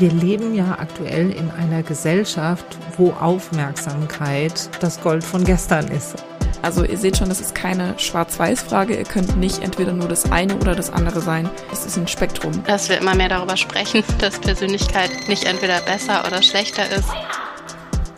Wir 0.00 0.10
leben 0.10 0.54
ja 0.54 0.78
aktuell 0.78 1.30
in 1.30 1.50
einer 1.50 1.82
Gesellschaft, 1.82 2.64
wo 2.96 3.10
Aufmerksamkeit 3.10 4.70
das 4.80 4.98
Gold 5.02 5.22
von 5.22 5.44
gestern 5.44 5.88
ist. 5.88 6.14
Also 6.62 6.84
ihr 6.84 6.96
seht 6.96 7.18
schon, 7.18 7.28
das 7.28 7.42
ist 7.42 7.54
keine 7.54 7.98
Schwarz-Weiß-Frage. 7.98 8.96
Ihr 8.96 9.04
könnt 9.04 9.36
nicht 9.36 9.62
entweder 9.62 9.92
nur 9.92 10.08
das 10.08 10.32
eine 10.32 10.56
oder 10.56 10.74
das 10.74 10.88
andere 10.88 11.20
sein. 11.20 11.50
Es 11.70 11.84
ist 11.84 11.98
ein 11.98 12.08
Spektrum. 12.08 12.64
Dass 12.64 12.88
wir 12.88 12.96
immer 12.96 13.14
mehr 13.14 13.28
darüber 13.28 13.58
sprechen, 13.58 14.02
dass 14.20 14.38
Persönlichkeit 14.38 15.10
nicht 15.28 15.44
entweder 15.44 15.80
besser 15.80 16.26
oder 16.26 16.40
schlechter 16.40 16.84
ist. 16.96 17.10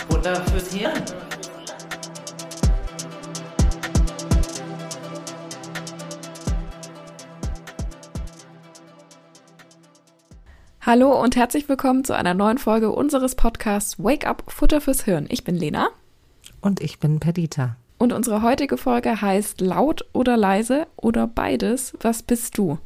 Oder 0.09 0.37
fürs 0.37 0.73
Hirn. 0.73 1.03
Hallo 10.85 11.17
und 11.23 11.37
herzlich 11.37 11.69
willkommen 11.69 12.03
zu 12.03 12.13
einer 12.13 12.35
neuen 12.35 12.59
Folge 12.59 12.91
unseres 12.91 13.37
Podcasts 13.37 14.03
Wake 14.03 14.27
Up 14.27 14.43
Futter 14.49 14.81
fürs 14.81 15.05
Hirn. 15.05 15.27
Ich 15.29 15.45
bin 15.45 15.55
Lena. 15.55 15.91
Und 16.61 16.81
ich 16.81 16.99
bin 16.99 17.21
Perdita. 17.21 17.77
Und 17.99 18.13
unsere 18.13 18.43
heutige 18.43 18.77
Folge 18.77 19.23
heißt 19.23 19.61
Laut 19.61 20.05
oder 20.13 20.37
leise 20.37 20.89
oder 20.97 21.29
beides. 21.29 21.93
Was 22.01 22.25
bist 22.25 22.59
du? 22.59 22.81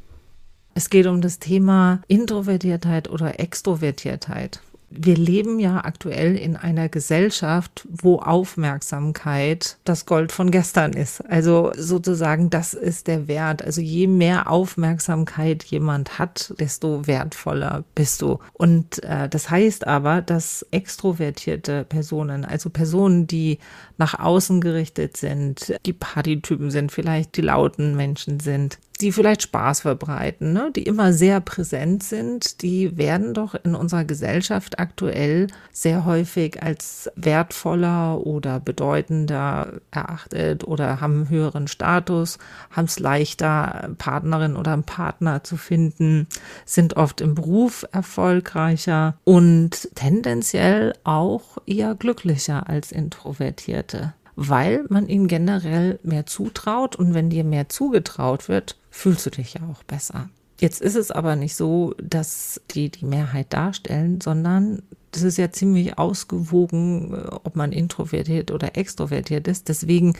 Es 0.75 0.91
geht 0.91 1.07
um 1.07 1.23
das 1.23 1.39
Thema 1.39 2.03
Introvertiertheit 2.07 3.09
oder 3.09 3.41
Extrovertiertheit 3.41 4.61
wir 4.89 5.17
leben 5.17 5.59
ja 5.59 5.85
aktuell 5.85 6.37
in 6.37 6.57
einer 6.57 6.89
Gesellschaft, 6.89 7.87
wo 7.91 8.19
Aufmerksamkeit 8.19 9.79
das 9.85 10.07
Gold 10.07 10.31
von 10.31 10.51
gestern 10.51 10.93
ist. 10.93 11.21
Also 11.29 11.73
sozusagen, 11.77 12.51
das 12.51 12.73
ist 12.73 13.09
der 13.09 13.27
Wert. 13.27 13.63
Also 13.63 13.81
je 13.81 14.07
mehr 14.07 14.49
Aufmerksamkeit 14.51 15.65
jemand 15.65 16.19
hat, 16.19 16.55
desto 16.61 17.07
wertvoller 17.07 17.85
bist 17.95 18.23
du. 18.23 18.39
Und 18.53 19.03
äh, 19.03 19.29
das 19.29 19.51
heißt 19.51 19.87
aber, 19.87 20.23
dass 20.23 20.65
extrovertierte 20.71 21.85
Personen, 21.85 22.45
also 22.45 22.71
Personen, 22.71 23.27
die 23.27 23.59
nach 23.99 24.19
außen 24.19 24.61
gerichtet 24.61 25.17
sind, 25.17 25.75
die 25.85 25.95
Partytypen 25.95 26.71
sind, 26.71 26.93
vielleicht 26.93 27.37
die 27.37 27.43
lauten 27.43 27.97
Menschen 27.97 28.39
sind, 28.39 28.79
die 29.01 29.13
vielleicht 29.13 29.43
Spaß 29.43 29.81
verbreiten, 29.81 30.53
ne? 30.53 30.71
die 30.75 30.85
immer 30.85 31.13
sehr 31.13 31.41
präsent 31.41 32.03
sind, 32.03 32.63
die 32.63 32.97
werden 32.97 33.35
doch 33.35 33.55
in 33.55 33.75
unserer 33.75 34.05
Gesellschaft 34.05 34.79
aktuell 34.79 35.49
sehr 35.71 36.05
häufig 36.05 36.63
als 36.63 37.11
wertvoller 37.15 38.27
oder 38.27 38.61
bedeutender 38.61 39.81
erachtet 39.91 40.65
oder 40.65 41.01
haben 41.01 41.29
höheren 41.29 41.69
Status, 41.69 42.39
haben 42.71 42.87
es 42.87 42.99
leichter, 42.99 43.91
Partnerin 43.99 44.57
oder 44.57 44.73
einen 44.73 44.85
Partner 44.85 45.45
zu 45.45 45.57
finden, 45.57 46.27
sind 46.65 46.97
oft 46.97 47.21
im 47.21 47.35
Beruf 47.35 47.87
erfolgreicher 47.93 49.17
und 49.25 49.91
tendenziell 49.95 50.95
auch 51.05 51.59
eher 51.67 51.95
glücklicher 51.95 52.69
als 52.69 52.93
Introvertierte 52.93 54.15
weil 54.37 54.85
man 54.91 55.09
ihnen 55.09 55.29
generell 55.29 55.99
mehr 56.03 56.27
zutraut 56.27 56.95
und 56.95 57.15
wenn 57.15 57.31
dir 57.31 57.43
mehr 57.43 57.69
zugetraut 57.71 58.49
wird, 58.49 58.77
fühlst 58.97 59.27
du 59.27 59.31
dich 59.31 59.55
ja 59.55 59.61
auch 59.71 59.83
besser. 59.85 60.31
Jetzt 60.59 60.81
ist 60.81 60.97
es 60.97 61.11
aber 61.11 61.37
nicht 61.37 61.55
so, 61.55 61.95
dass 62.03 62.63
die 62.71 62.89
die 62.89 63.05
Mehrheit 63.05 63.53
darstellen, 63.53 64.23
sondern 64.23 64.83
das 65.13 65.23
ist 65.23 65.37
ja 65.37 65.51
ziemlich 65.51 65.99
ausgewogen, 65.99 67.13
äh, 67.13 67.29
ob 67.45 67.57
man 67.57 67.73
introvertiert 67.73 68.51
oder 68.51 68.77
extrovertiert 68.77 69.49
ist. 69.49 69.69
Deswegen 69.69 70.15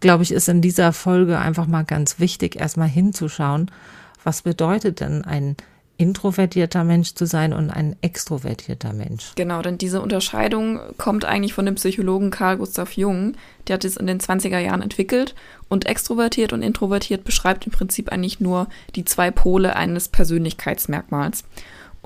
glaube 0.00 0.24
ich, 0.24 0.32
ist 0.32 0.48
in 0.48 0.60
dieser 0.60 0.92
Folge 0.92 1.38
einfach 1.38 1.66
mal 1.66 1.84
ganz 1.84 2.20
wichtig, 2.20 2.56
erstmal 2.56 2.88
hinzuschauen, 2.88 3.70
was 4.24 4.42
bedeutet 4.42 5.00
denn 5.00 5.24
ein 5.24 5.56
introvertierter 5.98 6.84
Mensch 6.84 7.14
zu 7.14 7.26
sein 7.26 7.52
und 7.52 7.70
ein 7.70 7.96
extrovertierter 8.00 8.92
Mensch. 8.92 9.32
Genau, 9.34 9.60
denn 9.62 9.78
diese 9.78 10.00
Unterscheidung 10.00 10.80
kommt 10.96 11.24
eigentlich 11.24 11.52
von 11.52 11.66
dem 11.66 11.74
Psychologen 11.74 12.30
Carl 12.30 12.56
Gustav 12.56 12.92
Jung. 12.92 13.34
Der 13.66 13.74
hat 13.74 13.84
es 13.84 13.96
in 13.96 14.06
den 14.06 14.20
20er 14.20 14.60
Jahren 14.60 14.80
entwickelt 14.80 15.34
und 15.68 15.86
extrovertiert 15.86 16.52
und 16.52 16.62
introvertiert 16.62 17.24
beschreibt 17.24 17.66
im 17.66 17.72
Prinzip 17.72 18.10
eigentlich 18.10 18.38
nur 18.38 18.68
die 18.94 19.04
zwei 19.04 19.30
Pole 19.32 19.74
eines 19.74 20.08
Persönlichkeitsmerkmals. 20.08 21.44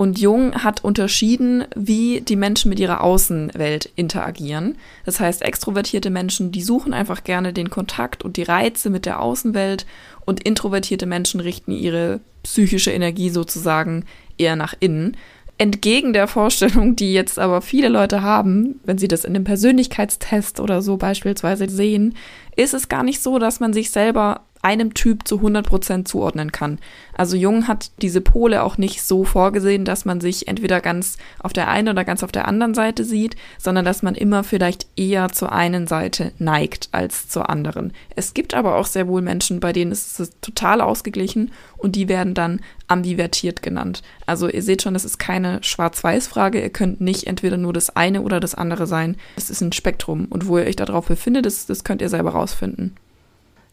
Und 0.03 0.19
Jung 0.19 0.65
hat 0.65 0.83
unterschieden, 0.83 1.63
wie 1.77 2.19
die 2.19 2.35
Menschen 2.35 2.67
mit 2.67 2.77
ihrer 2.77 3.05
Außenwelt 3.05 3.89
interagieren. 3.95 4.75
Das 5.05 5.21
heißt, 5.21 5.41
extrovertierte 5.41 6.09
Menschen, 6.09 6.51
die 6.51 6.61
suchen 6.61 6.93
einfach 6.93 7.23
gerne 7.23 7.53
den 7.53 7.69
Kontakt 7.69 8.21
und 8.21 8.35
die 8.35 8.43
Reize 8.43 8.89
mit 8.89 9.05
der 9.05 9.21
Außenwelt 9.21 9.85
und 10.25 10.43
introvertierte 10.43 11.05
Menschen 11.05 11.39
richten 11.39 11.71
ihre 11.71 12.19
psychische 12.43 12.91
Energie 12.91 13.29
sozusagen 13.29 14.03
eher 14.37 14.57
nach 14.57 14.73
innen. 14.77 15.15
Entgegen 15.57 16.11
der 16.11 16.27
Vorstellung, 16.27 16.97
die 16.97 17.13
jetzt 17.13 17.39
aber 17.39 17.61
viele 17.61 17.87
Leute 17.87 18.21
haben, 18.21 18.81
wenn 18.83 18.97
sie 18.97 19.07
das 19.07 19.23
in 19.23 19.33
einem 19.33 19.45
Persönlichkeitstest 19.45 20.59
oder 20.59 20.81
so 20.81 20.97
beispielsweise 20.97 21.69
sehen, 21.69 22.15
ist 22.57 22.73
es 22.73 22.89
gar 22.89 23.03
nicht 23.03 23.21
so, 23.21 23.39
dass 23.39 23.61
man 23.61 23.71
sich 23.71 23.89
selber 23.89 24.41
einem 24.63 24.93
Typ 24.93 25.27
zu 25.27 25.39
100% 25.39 26.05
zuordnen 26.05 26.51
kann. 26.51 26.79
Also 27.15 27.35
Jung 27.35 27.67
hat 27.67 27.91
diese 28.01 28.21
Pole 28.21 28.63
auch 28.63 28.77
nicht 28.77 29.03
so 29.03 29.25
vorgesehen, 29.25 29.83
dass 29.83 30.05
man 30.05 30.21
sich 30.21 30.47
entweder 30.47 30.79
ganz 30.79 31.17
auf 31.39 31.51
der 31.51 31.67
einen 31.67 31.89
oder 31.89 32.05
ganz 32.05 32.23
auf 32.23 32.31
der 32.31 32.47
anderen 32.47 32.73
Seite 32.73 33.03
sieht, 33.03 33.35
sondern 33.57 33.83
dass 33.83 34.01
man 34.03 34.15
immer 34.15 34.43
vielleicht 34.43 34.87
eher 34.95 35.29
zur 35.29 35.51
einen 35.51 35.85
Seite 35.85 36.31
neigt 36.39 36.89
als 36.93 37.27
zur 37.27 37.49
anderen. 37.49 37.91
Es 38.15 38.33
gibt 38.33 38.53
aber 38.53 38.75
auch 38.75 38.85
sehr 38.85 39.07
wohl 39.07 39.21
Menschen, 39.21 39.59
bei 39.59 39.73
denen 39.73 39.91
ist 39.91 40.19
es 40.19 40.31
total 40.39 40.79
ausgeglichen 40.79 41.51
und 41.77 41.97
die 41.97 42.07
werden 42.07 42.33
dann 42.33 42.61
ambivertiert 42.87 43.61
genannt. 43.61 44.01
Also 44.25 44.47
ihr 44.47 44.63
seht 44.63 44.81
schon, 44.81 44.93
das 44.93 45.03
ist 45.03 45.19
keine 45.19 45.61
Schwarz-Weiß-Frage. 45.61 46.61
Ihr 46.61 46.69
könnt 46.69 47.01
nicht 47.01 47.27
entweder 47.27 47.57
nur 47.57 47.73
das 47.73 47.95
eine 47.95 48.21
oder 48.21 48.39
das 48.39 48.55
andere 48.55 48.87
sein. 48.87 49.17
Es 49.35 49.49
ist 49.49 49.61
ein 49.61 49.73
Spektrum 49.73 50.27
und 50.29 50.47
wo 50.47 50.57
ihr 50.57 50.65
euch 50.65 50.77
darauf 50.77 51.07
befindet, 51.07 51.45
das, 51.45 51.65
das 51.65 51.83
könnt 51.83 52.01
ihr 52.01 52.09
selber 52.09 52.31
rausfinden. 52.31 52.95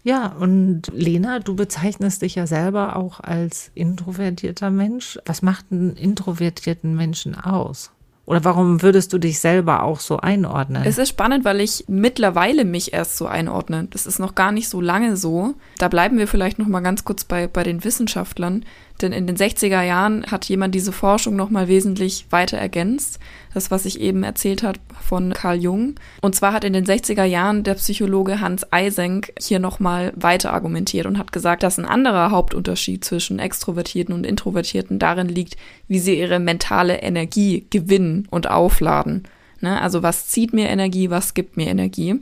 Ja, 0.02 0.28
und 0.38 0.82
Lena, 0.92 1.40
du 1.40 1.54
bezeichnest 1.54 2.22
dich 2.22 2.34
ja 2.34 2.46
selber 2.46 2.96
auch 2.96 3.20
als 3.20 3.70
introvertierter 3.74 4.70
Mensch. 4.70 5.18
Was 5.26 5.42
macht 5.42 5.66
einen 5.70 5.94
introvertierten 5.96 6.96
Menschen 6.96 7.34
aus? 7.34 7.90
Oder 8.30 8.44
warum 8.44 8.80
würdest 8.80 9.12
du 9.12 9.18
dich 9.18 9.40
selber 9.40 9.82
auch 9.82 9.98
so 9.98 10.18
einordnen? 10.18 10.84
Es 10.86 10.98
ist 10.98 11.08
spannend, 11.08 11.44
weil 11.44 11.60
ich 11.60 11.86
mittlerweile 11.88 12.64
mich 12.64 12.92
erst 12.92 13.16
so 13.16 13.26
einordne. 13.26 13.88
Das 13.90 14.06
ist 14.06 14.20
noch 14.20 14.36
gar 14.36 14.52
nicht 14.52 14.68
so 14.68 14.80
lange 14.80 15.16
so. 15.16 15.54
Da 15.78 15.88
bleiben 15.88 16.16
wir 16.16 16.28
vielleicht 16.28 16.60
noch 16.60 16.68
mal 16.68 16.80
ganz 16.80 17.04
kurz 17.04 17.24
bei, 17.24 17.48
bei 17.48 17.64
den 17.64 17.82
Wissenschaftlern. 17.82 18.64
Denn 19.02 19.12
in 19.12 19.26
den 19.26 19.36
60er 19.36 19.82
Jahren 19.82 20.26
hat 20.30 20.44
jemand 20.46 20.74
diese 20.74 20.92
Forschung 20.92 21.36
nochmal 21.36 21.68
wesentlich 21.68 22.26
weiter 22.30 22.58
ergänzt. 22.58 23.18
Das, 23.54 23.70
was 23.70 23.84
ich 23.84 24.00
eben 24.00 24.22
erzählt 24.22 24.62
hat 24.62 24.78
von 25.00 25.32
Carl 25.32 25.60
Jung. 25.60 25.94
Und 26.20 26.34
zwar 26.34 26.52
hat 26.52 26.64
in 26.64 26.72
den 26.72 26.84
60er 26.84 27.24
Jahren 27.24 27.62
der 27.62 27.74
Psychologe 27.74 28.40
Hans 28.40 28.66
Eysenck 28.70 29.32
hier 29.40 29.58
nochmal 29.58 30.12
weiter 30.16 30.52
argumentiert 30.52 31.06
und 31.06 31.18
hat 31.18 31.32
gesagt, 31.32 31.62
dass 31.62 31.78
ein 31.78 31.84
anderer 31.84 32.30
Hauptunterschied 32.30 33.04
zwischen 33.04 33.38
Extrovertierten 33.38 34.14
und 34.14 34.24
Introvertierten 34.24 34.98
darin 34.98 35.28
liegt, 35.28 35.56
wie 35.88 35.98
sie 35.98 36.18
ihre 36.18 36.38
mentale 36.38 37.02
Energie 37.02 37.66
gewinnen 37.70 38.28
und 38.30 38.50
aufladen. 38.50 39.24
Ne? 39.60 39.80
Also 39.80 40.02
was 40.02 40.28
zieht 40.28 40.52
mir 40.52 40.68
Energie, 40.68 41.10
was 41.10 41.34
gibt 41.34 41.56
mir 41.56 41.66
Energie? 41.68 42.20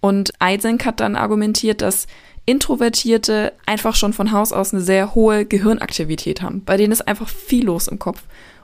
Und 0.00 0.32
Eysenck 0.40 0.84
hat 0.84 0.98
dann 0.98 1.14
argumentiert, 1.14 1.80
dass 1.80 2.08
Introvertierte 2.44 3.52
einfach 3.66 3.94
schon 3.94 4.12
von 4.12 4.32
Haus 4.32 4.52
aus 4.52 4.72
eine 4.72 4.82
sehr 4.82 5.14
hohe 5.14 5.44
Gehirnaktivität 5.44 6.42
haben. 6.42 6.64
Bei 6.64 6.76
denen 6.76 6.92
ist 6.92 7.06
einfach 7.06 7.28
viel 7.28 7.66
los 7.66 7.88
im 7.88 7.98
Kopf. 7.98 8.22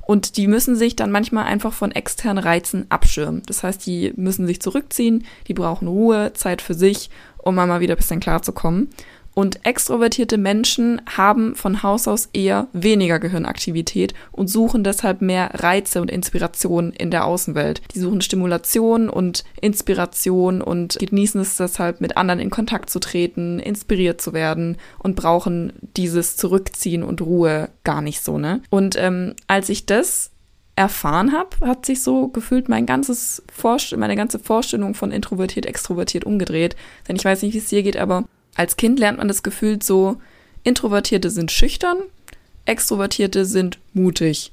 Und 0.09 0.39
die 0.39 0.47
müssen 0.47 0.75
sich 0.75 0.97
dann 0.97 1.11
manchmal 1.11 1.45
einfach 1.45 1.75
von 1.75 1.93
externen 1.93 2.43
Reizen 2.43 2.87
abschirmen. 2.89 3.43
Das 3.45 3.63
heißt, 3.63 3.85
die 3.85 4.15
müssen 4.17 4.47
sich 4.47 4.61
zurückziehen, 4.61 5.27
die 5.49 5.55
brauchen 5.55 5.87
Ruhe, 5.87 6.33
Zeit 6.33 6.63
für 6.63 6.73
sich, 6.73 7.11
um 7.37 7.55
mal 7.55 7.81
wieder 7.81 7.95
ein 7.95 7.99
bisschen 7.99 8.19
klarzukommen. 8.19 8.89
Und 9.39 9.65
extrovertierte 9.65 10.37
Menschen 10.37 11.01
haben 11.17 11.55
von 11.55 11.85
Haus 11.85 12.09
aus 12.09 12.29
eher 12.33 12.67
weniger 12.73 13.21
Gehirnaktivität 13.21 14.13
und 14.33 14.49
suchen 14.49 14.83
deshalb 14.83 15.23
mehr 15.23 15.51
Reize 15.55 16.01
und 16.01 16.11
Inspiration 16.11 16.93
in 16.93 17.13
der 17.13 17.25
Außenwelt. 17.25 17.81
Die 17.95 18.01
suchen 18.01 18.21
Stimulation 18.21 19.09
und 19.09 19.45
Inspiration 19.61 20.61
und 20.61 20.99
genießen 20.99 21.41
es 21.41 21.57
deshalb, 21.57 22.01
mit 22.01 22.17
anderen 22.17 22.41
in 22.41 22.51
Kontakt 22.51 22.91
zu 22.91 22.99
treten, 22.99 23.61
inspiriert 23.61 24.21
zu 24.21 24.33
werden 24.33 24.77
und 24.99 25.15
brauchen 25.15 25.73
dieses 25.97 26.37
Zurückziehen 26.37 27.05
und 27.05 27.21
Ruhe 27.21 27.69
gar 27.85 28.03
nicht 28.03 28.25
so, 28.25 28.39
ne? 28.39 28.61
Und 28.71 28.97
ähm, 28.99 29.35
als 29.47 29.69
ich 29.69 29.87
das 29.87 30.33
erfahren 30.75 31.33
habe, 31.33 31.65
hat 31.65 31.87
sich 31.87 32.03
so 32.03 32.27
gefühlt 32.27 32.69
mein 32.69 32.87
ganzes 32.87 33.45
Vorst 33.53 33.97
meine 33.97 34.17
ganze 34.17 34.41
Vorstellung 34.41 34.95
von 34.95 35.13
introvertiert, 35.13 35.65
extrovertiert 35.67 36.25
umgedreht. 36.25 36.75
Denn 37.07 37.15
ich 37.15 37.25
weiß 37.25 37.43
nicht, 37.43 37.55
wie 37.55 37.59
es 37.59 37.69
dir 37.69 37.85
geht, 37.85 37.97
aber 37.97 38.25
als 38.59 38.77
Kind 38.77 38.99
lernt 38.99 39.19
man 39.19 39.29
das 39.29 39.45
Gefühl 39.45 39.81
so, 39.81 40.17
Introvertierte 40.65 41.31
sind 41.31 41.53
schüchtern, 41.53 41.99
Extrovertierte 42.67 43.45
sind 43.45 43.79
mutig. 43.95 44.53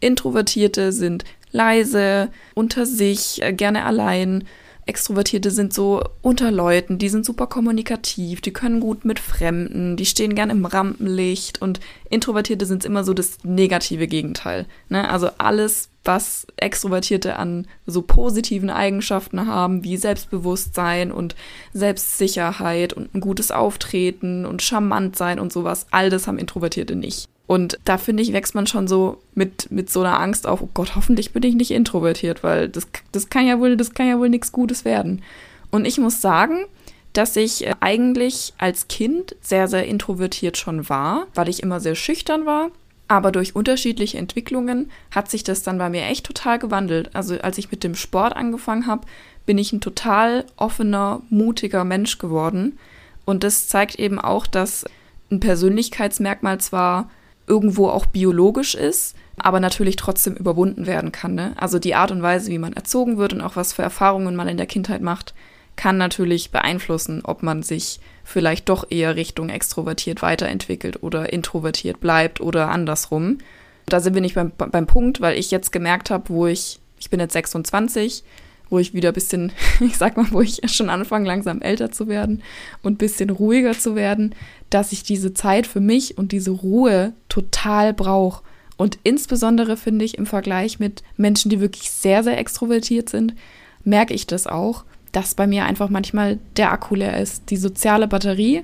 Introvertierte 0.00 0.90
sind 0.90 1.24
leise, 1.52 2.30
unter 2.54 2.86
sich, 2.86 3.42
äh, 3.42 3.52
gerne 3.52 3.84
allein. 3.84 4.44
Extrovertierte 4.86 5.50
sind 5.50 5.74
so 5.74 6.02
unter 6.22 6.50
Leuten, 6.50 6.98
die 6.98 7.10
sind 7.10 7.26
super 7.26 7.46
kommunikativ, 7.46 8.40
die 8.40 8.54
können 8.54 8.80
gut 8.80 9.04
mit 9.04 9.20
Fremden, 9.20 9.96
die 9.96 10.06
stehen 10.06 10.34
gern 10.34 10.50
im 10.50 10.64
Rampenlicht 10.64 11.60
und 11.60 11.78
Introvertierte 12.08 12.64
sind 12.66 12.86
immer 12.86 13.04
so 13.04 13.12
das 13.12 13.36
negative 13.44 14.08
Gegenteil. 14.08 14.66
Ne? 14.88 15.08
Also 15.08 15.28
alles, 15.36 15.90
was 16.04 16.46
Extrovertierte 16.56 17.36
an 17.36 17.66
so 17.86 18.02
positiven 18.02 18.70
Eigenschaften 18.70 19.46
haben, 19.46 19.84
wie 19.84 19.96
Selbstbewusstsein 19.96 21.12
und 21.12 21.36
Selbstsicherheit 21.72 22.92
und 22.92 23.14
ein 23.14 23.20
gutes 23.20 23.50
Auftreten 23.50 24.44
und 24.44 24.62
charmant 24.62 25.16
sein 25.16 25.38
und 25.38 25.52
sowas, 25.52 25.86
all 25.90 26.10
das 26.10 26.26
haben 26.26 26.38
Introvertierte 26.38 26.96
nicht. 26.96 27.28
Und 27.46 27.78
da 27.84 27.98
finde 27.98 28.22
ich, 28.22 28.32
wächst 28.32 28.54
man 28.54 28.66
schon 28.66 28.88
so 28.88 29.18
mit, 29.34 29.70
mit 29.70 29.90
so 29.90 30.00
einer 30.00 30.18
Angst 30.18 30.46
auf, 30.46 30.62
oh 30.62 30.68
Gott, 30.72 30.96
hoffentlich 30.96 31.32
bin 31.32 31.42
ich 31.42 31.54
nicht 31.54 31.70
introvertiert, 31.70 32.42
weil 32.42 32.68
das, 32.68 32.86
das 33.12 33.28
kann 33.28 33.46
ja 33.46 33.58
wohl, 33.58 33.76
das 33.76 33.94
kann 33.94 34.08
ja 34.08 34.18
wohl 34.18 34.28
nichts 34.28 34.52
Gutes 34.52 34.84
werden. 34.84 35.22
Und 35.70 35.84
ich 35.84 35.98
muss 35.98 36.20
sagen, 36.20 36.64
dass 37.12 37.36
ich 37.36 37.66
äh, 37.66 37.74
eigentlich 37.80 38.54
als 38.58 38.88
Kind 38.88 39.36
sehr, 39.40 39.68
sehr 39.68 39.86
introvertiert 39.86 40.56
schon 40.56 40.88
war, 40.88 41.26
weil 41.34 41.48
ich 41.48 41.62
immer 41.62 41.80
sehr 41.80 41.94
schüchtern 41.94 42.46
war. 42.46 42.70
Aber 43.12 43.30
durch 43.30 43.54
unterschiedliche 43.54 44.16
Entwicklungen 44.16 44.90
hat 45.10 45.30
sich 45.30 45.44
das 45.44 45.62
dann 45.62 45.76
bei 45.76 45.90
mir 45.90 46.04
echt 46.06 46.24
total 46.24 46.58
gewandelt. 46.58 47.14
Also 47.14 47.38
als 47.38 47.58
ich 47.58 47.70
mit 47.70 47.84
dem 47.84 47.94
Sport 47.94 48.34
angefangen 48.34 48.86
habe, 48.86 49.06
bin 49.44 49.58
ich 49.58 49.70
ein 49.70 49.82
total 49.82 50.46
offener, 50.56 51.20
mutiger 51.28 51.84
Mensch 51.84 52.16
geworden. 52.16 52.78
Und 53.26 53.44
das 53.44 53.68
zeigt 53.68 53.96
eben 53.96 54.18
auch, 54.18 54.46
dass 54.46 54.86
ein 55.30 55.40
Persönlichkeitsmerkmal 55.40 56.56
zwar 56.56 57.10
irgendwo 57.46 57.90
auch 57.90 58.06
biologisch 58.06 58.74
ist, 58.74 59.14
aber 59.36 59.60
natürlich 59.60 59.96
trotzdem 59.96 60.34
überwunden 60.34 60.86
werden 60.86 61.12
kann. 61.12 61.34
Ne? 61.34 61.52
Also 61.58 61.78
die 61.78 61.94
Art 61.94 62.12
und 62.12 62.22
Weise, 62.22 62.50
wie 62.50 62.58
man 62.58 62.72
erzogen 62.72 63.18
wird 63.18 63.34
und 63.34 63.42
auch 63.42 63.56
was 63.56 63.74
für 63.74 63.82
Erfahrungen 63.82 64.34
man 64.36 64.48
in 64.48 64.56
der 64.56 64.64
Kindheit 64.64 65.02
macht, 65.02 65.34
kann 65.82 65.98
natürlich 65.98 66.52
beeinflussen, 66.52 67.22
ob 67.24 67.42
man 67.42 67.64
sich 67.64 67.98
vielleicht 68.22 68.68
doch 68.68 68.88
eher 68.88 69.16
Richtung 69.16 69.48
extrovertiert 69.48 70.22
weiterentwickelt 70.22 71.02
oder 71.02 71.32
introvertiert 71.32 71.98
bleibt 71.98 72.40
oder 72.40 72.70
andersrum. 72.70 73.38
Da 73.86 73.98
sind 73.98 74.14
wir 74.14 74.20
nicht 74.20 74.36
beim, 74.36 74.52
beim 74.56 74.86
Punkt, 74.86 75.20
weil 75.20 75.36
ich 75.36 75.50
jetzt 75.50 75.72
gemerkt 75.72 76.10
habe, 76.10 76.28
wo 76.28 76.46
ich, 76.46 76.78
ich 77.00 77.10
bin 77.10 77.18
jetzt 77.18 77.32
26, 77.32 78.22
wo 78.70 78.78
ich 78.78 78.94
wieder 78.94 79.08
ein 79.08 79.14
bisschen, 79.14 79.50
ich 79.80 79.98
sag 79.98 80.16
mal, 80.16 80.28
wo 80.30 80.40
ich 80.40 80.60
schon 80.66 80.88
anfange, 80.88 81.26
langsam 81.26 81.60
älter 81.60 81.90
zu 81.90 82.06
werden 82.06 82.44
und 82.84 82.92
ein 82.92 82.98
bisschen 82.98 83.30
ruhiger 83.30 83.72
zu 83.72 83.96
werden, 83.96 84.36
dass 84.70 84.92
ich 84.92 85.02
diese 85.02 85.34
Zeit 85.34 85.66
für 85.66 85.80
mich 85.80 86.16
und 86.16 86.30
diese 86.30 86.52
Ruhe 86.52 87.12
total 87.28 87.92
brauche. 87.92 88.44
Und 88.76 89.00
insbesondere 89.02 89.76
finde 89.76 90.04
ich 90.04 90.16
im 90.16 90.26
Vergleich 90.26 90.78
mit 90.78 91.02
Menschen, 91.16 91.50
die 91.50 91.58
wirklich 91.58 91.90
sehr, 91.90 92.22
sehr 92.22 92.38
extrovertiert 92.38 93.08
sind, 93.08 93.34
merke 93.82 94.14
ich 94.14 94.28
das 94.28 94.46
auch, 94.46 94.84
dass 95.12 95.34
bei 95.34 95.46
mir 95.46 95.66
einfach 95.66 95.90
manchmal 95.90 96.38
der 96.56 96.72
Akku 96.72 96.94
leer 96.94 97.20
ist, 97.20 97.50
die 97.50 97.56
soziale 97.56 98.08
Batterie. 98.08 98.62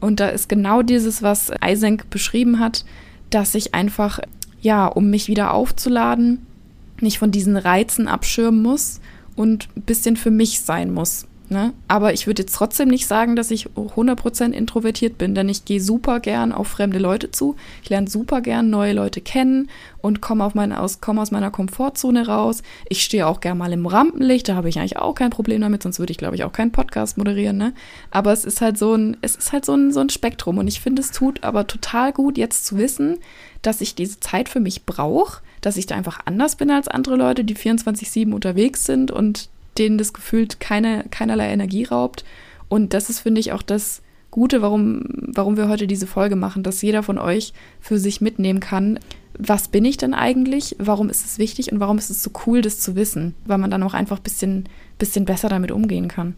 Und 0.00 0.18
da 0.18 0.28
ist 0.28 0.48
genau 0.48 0.82
dieses, 0.82 1.22
was 1.22 1.52
Eisenk 1.60 2.08
beschrieben 2.10 2.58
hat, 2.58 2.84
dass 3.28 3.54
ich 3.54 3.74
einfach, 3.74 4.18
ja, 4.60 4.86
um 4.86 5.10
mich 5.10 5.28
wieder 5.28 5.52
aufzuladen, 5.52 6.44
nicht 7.00 7.18
von 7.18 7.30
diesen 7.30 7.56
Reizen 7.56 8.08
abschirmen 8.08 8.62
muss 8.62 9.00
und 9.36 9.68
ein 9.76 9.82
bisschen 9.82 10.16
für 10.16 10.30
mich 10.30 10.60
sein 10.62 10.92
muss. 10.92 11.26
Ne? 11.52 11.72
Aber 11.88 12.12
ich 12.12 12.28
würde 12.28 12.42
jetzt 12.42 12.54
trotzdem 12.54 12.86
nicht 12.86 13.08
sagen, 13.08 13.34
dass 13.34 13.50
ich 13.50 13.70
100% 13.70 14.52
introvertiert 14.52 15.18
bin, 15.18 15.34
denn 15.34 15.48
ich 15.48 15.64
gehe 15.64 15.80
super 15.80 16.20
gern 16.20 16.52
auf 16.52 16.68
fremde 16.68 17.00
Leute 17.00 17.32
zu. 17.32 17.56
Ich 17.82 17.90
lerne 17.90 18.08
super 18.08 18.40
gern 18.40 18.70
neue 18.70 18.92
Leute 18.92 19.20
kennen 19.20 19.68
und 20.00 20.20
komme 20.20 20.44
aus, 20.44 21.00
komm 21.00 21.18
aus 21.18 21.32
meiner 21.32 21.50
Komfortzone 21.50 22.28
raus. 22.28 22.62
Ich 22.88 23.02
stehe 23.02 23.26
auch 23.26 23.40
gern 23.40 23.58
mal 23.58 23.72
im 23.72 23.86
Rampenlicht, 23.86 24.48
da 24.48 24.54
habe 24.54 24.68
ich 24.68 24.78
eigentlich 24.78 24.98
auch 24.98 25.16
kein 25.16 25.30
Problem 25.30 25.60
damit, 25.60 25.82
sonst 25.82 25.98
würde 25.98 26.12
ich, 26.12 26.18
glaube 26.18 26.36
ich, 26.36 26.44
auch 26.44 26.52
keinen 26.52 26.70
Podcast 26.70 27.18
moderieren. 27.18 27.56
Ne? 27.56 27.74
Aber 28.12 28.32
es 28.32 28.44
ist 28.44 28.60
halt 28.60 28.78
so 28.78 28.94
ein, 28.94 29.16
es 29.20 29.34
ist 29.34 29.52
halt 29.52 29.64
so 29.64 29.74
ein, 29.74 29.92
so 29.92 29.98
ein 29.98 30.08
Spektrum 30.08 30.56
und 30.58 30.68
ich 30.68 30.80
finde, 30.80 31.02
es 31.02 31.10
tut 31.10 31.42
aber 31.42 31.66
total 31.66 32.12
gut, 32.12 32.38
jetzt 32.38 32.64
zu 32.64 32.78
wissen, 32.78 33.18
dass 33.62 33.80
ich 33.80 33.96
diese 33.96 34.20
Zeit 34.20 34.48
für 34.48 34.60
mich 34.60 34.86
brauche, 34.86 35.42
dass 35.62 35.76
ich 35.76 35.86
da 35.86 35.96
einfach 35.96 36.20
anders 36.26 36.54
bin 36.54 36.70
als 36.70 36.86
andere 36.86 37.16
Leute, 37.16 37.42
die 37.42 37.56
24-7 37.56 38.32
unterwegs 38.32 38.84
sind 38.84 39.10
und 39.10 39.48
denen 39.80 39.98
das 39.98 40.12
gefühlt 40.12 40.60
keine, 40.60 41.04
keinerlei 41.10 41.50
Energie 41.50 41.84
raubt. 41.84 42.24
Und 42.68 42.94
das 42.94 43.10
ist, 43.10 43.20
finde 43.20 43.40
ich, 43.40 43.52
auch 43.52 43.62
das 43.62 44.02
Gute, 44.30 44.62
warum, 44.62 45.02
warum 45.08 45.56
wir 45.56 45.68
heute 45.68 45.88
diese 45.88 46.06
Folge 46.06 46.36
machen, 46.36 46.62
dass 46.62 46.82
jeder 46.82 47.02
von 47.02 47.18
euch 47.18 47.52
für 47.80 47.98
sich 47.98 48.20
mitnehmen 48.20 48.60
kann, 48.60 49.00
was 49.36 49.68
bin 49.68 49.84
ich 49.84 49.96
denn 49.96 50.14
eigentlich, 50.14 50.76
warum 50.78 51.08
ist 51.08 51.24
es 51.24 51.38
wichtig 51.38 51.72
und 51.72 51.80
warum 51.80 51.98
ist 51.98 52.10
es 52.10 52.22
so 52.22 52.30
cool, 52.46 52.62
das 52.62 52.78
zu 52.78 52.94
wissen, 52.94 53.34
weil 53.44 53.58
man 53.58 53.70
dann 53.70 53.82
auch 53.82 53.94
einfach 53.94 54.18
ein 54.18 54.22
bisschen, 54.22 54.68
bisschen 54.98 55.24
besser 55.24 55.48
damit 55.48 55.72
umgehen 55.72 56.08
kann. 56.08 56.36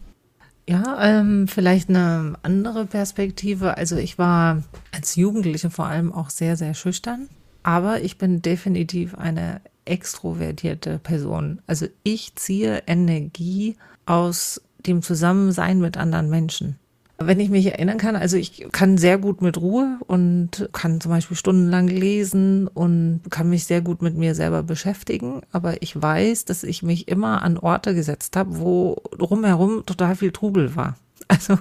Ja, 0.68 1.02
ähm, 1.02 1.48
vielleicht 1.48 1.88
eine 1.88 2.34
andere 2.42 2.86
Perspektive. 2.86 3.76
Also 3.76 3.96
ich 3.96 4.16
war 4.16 4.62
als 4.92 5.16
Jugendliche 5.16 5.70
vor 5.70 5.86
allem 5.86 6.12
auch 6.12 6.30
sehr, 6.30 6.56
sehr 6.56 6.74
schüchtern, 6.74 7.28
aber 7.62 8.00
ich 8.02 8.16
bin 8.16 8.40
definitiv 8.40 9.16
eine 9.16 9.60
extrovertierte 9.84 10.98
Person. 10.98 11.60
Also 11.66 11.86
ich 12.02 12.34
ziehe 12.34 12.82
Energie 12.86 13.76
aus 14.06 14.60
dem 14.86 15.02
Zusammensein 15.02 15.80
mit 15.80 15.96
anderen 15.96 16.30
Menschen. 16.30 16.76
Wenn 17.18 17.38
ich 17.38 17.50
mich 17.50 17.66
erinnern 17.66 17.98
kann, 17.98 18.16
also 18.16 18.36
ich 18.36 18.66
kann 18.72 18.98
sehr 18.98 19.16
gut 19.16 19.42
mit 19.42 19.60
Ruhe 19.60 19.98
und 20.06 20.68
kann 20.72 21.00
zum 21.00 21.12
Beispiel 21.12 21.36
stundenlang 21.36 21.86
lesen 21.86 22.66
und 22.66 23.20
kann 23.30 23.48
mich 23.48 23.64
sehr 23.64 23.80
gut 23.80 24.02
mit 24.02 24.16
mir 24.16 24.34
selber 24.34 24.64
beschäftigen. 24.64 25.42
Aber 25.52 25.80
ich 25.82 26.00
weiß, 26.00 26.46
dass 26.46 26.64
ich 26.64 26.82
mich 26.82 27.06
immer 27.06 27.42
an 27.42 27.58
Orte 27.58 27.94
gesetzt 27.94 28.34
habe, 28.36 28.58
wo 28.58 28.96
drumherum 29.16 29.86
total 29.86 30.16
viel 30.16 30.32
Trubel 30.32 30.74
war. 30.74 30.96
Also 31.32 31.58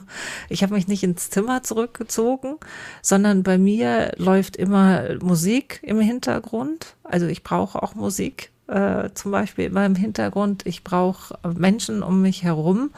ich 0.49 0.63
habe 0.63 0.73
mich 0.73 0.89
nicht 0.89 1.01
ins 1.01 1.29
Zimmer 1.29 1.63
zurückgezogen, 1.63 2.57
sondern 3.01 3.41
bei 3.41 3.57
mir 3.57 4.11
läuft 4.17 4.57
immer 4.57 5.03
Musik 5.21 5.79
im 5.83 6.01
Hintergrund. 6.01 6.97
Also 7.03 7.27
ich 7.27 7.41
brauche 7.41 7.81
auch 7.81 7.95
Musik 7.95 8.51
äh, 8.67 9.09
zum 9.13 9.31
Beispiel 9.31 9.65
immer 9.65 9.85
im 9.85 9.95
Hintergrund. 9.95 10.65
Ich 10.65 10.83
brauche 10.83 11.37
Menschen 11.57 12.03
um 12.03 12.21
mich 12.21 12.43
herum. 12.43 12.91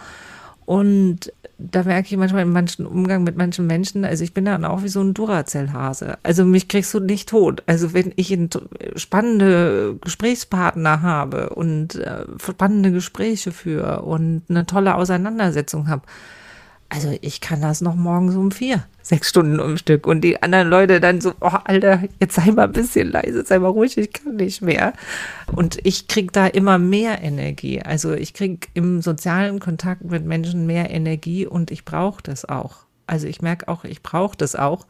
Und 0.66 1.32
da 1.60 1.84
merke 1.84 2.08
ich 2.08 2.18
manchmal 2.18 2.42
in 2.42 2.52
manchen 2.52 2.88
Umgang 2.88 3.24
mit 3.24 3.38
manchen 3.38 3.68
Menschen, 3.68 4.04
also 4.06 4.24
ich 4.24 4.34
bin 4.34 4.46
dann 4.46 4.66
auch 4.66 4.82
wie 4.82 4.90
so 4.90 5.02
ein 5.02 5.14
Duracell-Hase. 5.14 6.18
Also 6.24 6.46
mich 6.46 6.70
kriegst 6.70 6.94
du 6.94 7.02
nicht 7.02 7.30
tot. 7.30 7.62
Also 7.68 7.94
wenn 7.94 8.14
ich 8.16 8.36
spannende 8.96 9.98
Gesprächspartner 10.02 11.04
habe 11.04 11.50
und 11.50 11.96
äh, 11.96 12.26
spannende 12.40 12.92
Gespräche 12.92 13.52
führe 13.52 14.02
und 14.02 14.44
eine 14.50 14.66
tolle 14.66 14.96
Auseinandersetzung 14.96 15.88
habe, 15.88 16.04
also 16.90 17.18
ich 17.22 17.42
kann 17.42 17.62
das 17.62 17.82
noch 17.82 17.96
morgens 17.96 18.36
um 18.36 18.52
vier, 18.52 18.84
sechs 19.02 19.30
Stunden 19.30 19.60
um 19.60 19.78
Stück. 19.78 20.06
Und 20.06 20.22
die 20.22 20.44
anderen 20.44 20.70
Leute 20.70 21.00
dann 21.00 21.22
so, 21.22 21.34
oh 21.42 21.58
Alter, 21.64 22.04
jetzt 22.20 22.36
sei 22.36 22.52
mal 22.52 22.66
ein 22.66 22.72
bisschen 22.72 23.12
leise, 23.12 23.44
sei 23.46 23.60
mal 23.60 23.70
ruhig, 23.70 23.98
ich 23.98 24.14
kann 24.14 24.36
nicht 24.36 24.62
mehr. 24.62 24.94
Und 25.56 25.80
ich 25.84 26.08
kriege 26.08 26.32
da 26.32 26.46
immer 26.46 26.78
mehr 26.78 27.22
Energie. 27.22 27.82
Also 27.82 28.14
ich 28.14 28.34
kriege 28.34 28.68
im 28.74 29.02
sozialen 29.02 29.60
Kontakt 29.60 30.04
mit 30.04 30.26
Menschen 30.26 30.68
mehr 30.68 30.92
Energie 30.92 31.48
und 31.48 31.72
ich 31.72 31.84
brauche 31.84 32.22
das 32.22 32.46
auch. 32.46 32.78
Also 33.08 33.28
ich 33.28 33.42
merke 33.42 33.68
auch, 33.68 33.86
ich 33.86 34.04
brauche 34.04 34.38
das 34.38 34.56
auch. 34.56 34.86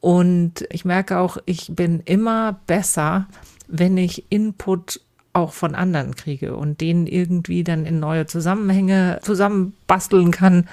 Und 0.00 0.64
ich 0.70 0.84
merke 0.84 1.18
auch, 1.18 1.38
ich 1.44 1.72
bin 1.74 2.00
immer 2.04 2.60
besser, 2.66 3.26
wenn 3.66 3.98
ich 3.98 4.24
Input 4.30 5.00
auch 5.32 5.52
von 5.52 5.74
anderen 5.74 6.16
kriege 6.16 6.56
und 6.56 6.80
denen 6.80 7.06
irgendwie 7.06 7.64
dann 7.64 7.86
in 7.86 8.00
neue 8.00 8.26
Zusammenhänge 8.26 9.20
zusammenbasteln 9.22 10.30
kann 10.30 10.68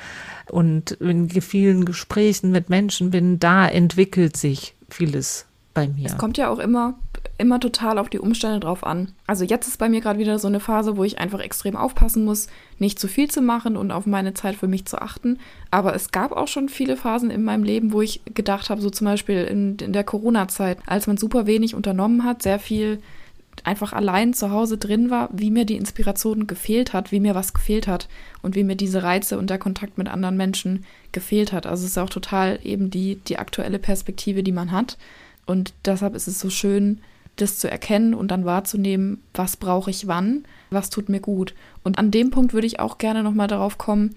und 0.49 0.91
in 0.91 1.29
vielen 1.29 1.85
Gesprächen 1.85 2.51
mit 2.51 2.69
Menschen 2.69 3.11
bin, 3.11 3.39
da 3.39 3.67
entwickelt 3.67 4.37
sich 4.37 4.75
vieles 4.89 5.45
bei 5.73 5.87
mir. 5.87 6.07
Es 6.07 6.17
kommt 6.17 6.37
ja 6.37 6.49
auch 6.49 6.59
immer, 6.59 6.95
immer 7.37 7.59
total 7.59 7.99
auf 7.99 8.09
die 8.09 8.19
Umstände 8.19 8.59
drauf 8.59 8.83
an. 8.83 9.11
Also 9.27 9.43
jetzt 9.43 9.67
ist 9.67 9.77
bei 9.77 9.89
mir 9.89 10.01
gerade 10.01 10.19
wieder 10.19 10.39
so 10.39 10.47
eine 10.47 10.59
Phase, 10.59 10.97
wo 10.97 11.03
ich 11.03 11.19
einfach 11.19 11.39
extrem 11.39 11.75
aufpassen 11.75 12.25
muss, 12.25 12.47
nicht 12.79 12.99
zu 12.99 13.07
viel 13.07 13.29
zu 13.29 13.41
machen 13.41 13.77
und 13.77 13.91
auf 13.91 14.05
meine 14.05 14.33
Zeit 14.33 14.55
für 14.55 14.67
mich 14.67 14.85
zu 14.85 15.01
achten. 15.01 15.37
Aber 15.69 15.93
es 15.93 16.11
gab 16.11 16.31
auch 16.31 16.47
schon 16.47 16.69
viele 16.69 16.97
Phasen 16.97 17.29
in 17.29 17.43
meinem 17.43 17.63
Leben, 17.63 17.91
wo 17.91 18.01
ich 18.01 18.21
gedacht 18.33 18.69
habe, 18.69 18.81
so 18.81 18.89
zum 18.89 19.05
Beispiel 19.05 19.43
in, 19.43 19.77
in 19.77 19.93
der 19.93 20.03
Corona-Zeit, 20.03 20.79
als 20.85 21.07
man 21.07 21.17
super 21.17 21.45
wenig 21.45 21.75
unternommen 21.75 22.23
hat, 22.23 22.41
sehr 22.41 22.59
viel 22.59 22.99
einfach 23.63 23.93
allein 23.93 24.33
zu 24.33 24.51
Hause 24.51 24.77
drin 24.77 25.09
war, 25.09 25.29
wie 25.31 25.51
mir 25.51 25.65
die 25.65 25.77
Inspiration 25.77 26.47
gefehlt 26.47 26.93
hat, 26.93 27.11
wie 27.11 27.19
mir 27.19 27.35
was 27.35 27.53
gefehlt 27.53 27.87
hat 27.87 28.07
und 28.41 28.55
wie 28.55 28.63
mir 28.63 28.75
diese 28.75 29.03
Reize 29.03 29.37
und 29.37 29.49
der 29.49 29.59
Kontakt 29.59 29.97
mit 29.97 30.07
anderen 30.07 30.37
Menschen 30.37 30.85
gefehlt 31.11 31.53
hat. 31.53 31.65
Also 31.65 31.85
es 31.85 31.91
ist 31.91 31.97
auch 31.97 32.09
total 32.09 32.59
eben 32.63 32.89
die, 32.89 33.15
die 33.27 33.39
aktuelle 33.39 33.79
Perspektive, 33.79 34.43
die 34.43 34.51
man 34.51 34.71
hat. 34.71 34.97
Und 35.45 35.73
deshalb 35.85 36.15
ist 36.15 36.27
es 36.27 36.39
so 36.39 36.49
schön, 36.49 37.01
das 37.35 37.59
zu 37.59 37.69
erkennen 37.69 38.13
und 38.13 38.29
dann 38.31 38.45
wahrzunehmen, 38.45 39.21
was 39.33 39.57
brauche 39.57 39.89
ich 39.89 40.07
wann, 40.07 40.45
was 40.69 40.89
tut 40.89 41.09
mir 41.09 41.19
gut. 41.19 41.53
Und 41.83 41.99
an 41.99 42.11
dem 42.11 42.31
Punkt 42.31 42.53
würde 42.53 42.67
ich 42.67 42.79
auch 42.79 42.97
gerne 42.97 43.23
nochmal 43.23 43.47
darauf 43.47 43.77
kommen, 43.77 44.15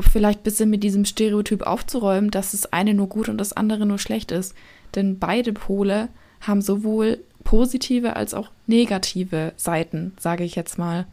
vielleicht 0.00 0.40
ein 0.40 0.44
bisschen 0.44 0.70
mit 0.70 0.82
diesem 0.82 1.04
Stereotyp 1.04 1.62
aufzuräumen, 1.62 2.30
dass 2.30 2.50
das 2.50 2.72
eine 2.72 2.92
nur 2.92 3.08
gut 3.08 3.28
und 3.28 3.38
das 3.38 3.52
andere 3.52 3.86
nur 3.86 3.98
schlecht 3.98 4.32
ist. 4.32 4.54
Denn 4.94 5.18
beide 5.18 5.52
Pole 5.52 6.08
haben 6.40 6.60
sowohl 6.60 7.20
positive 7.46 8.16
als 8.16 8.34
auch 8.34 8.50
negative 8.66 9.52
Seiten, 9.56 10.12
sage 10.18 10.44
ich 10.44 10.56
jetzt 10.56 10.78
mal. 10.78 11.06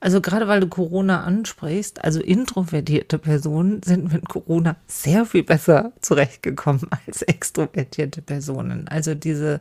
Also 0.00 0.20
gerade 0.20 0.48
weil 0.48 0.60
du 0.60 0.66
Corona 0.66 1.22
ansprichst, 1.22 2.02
also 2.02 2.20
introvertierte 2.20 3.18
Personen 3.18 3.82
sind 3.82 4.12
mit 4.12 4.28
Corona 4.28 4.76
sehr 4.86 5.26
viel 5.26 5.44
besser 5.44 5.92
zurechtgekommen 6.00 6.88
als 7.06 7.22
extrovertierte 7.22 8.20
Personen. 8.20 8.88
Also 8.88 9.14
diese, 9.14 9.60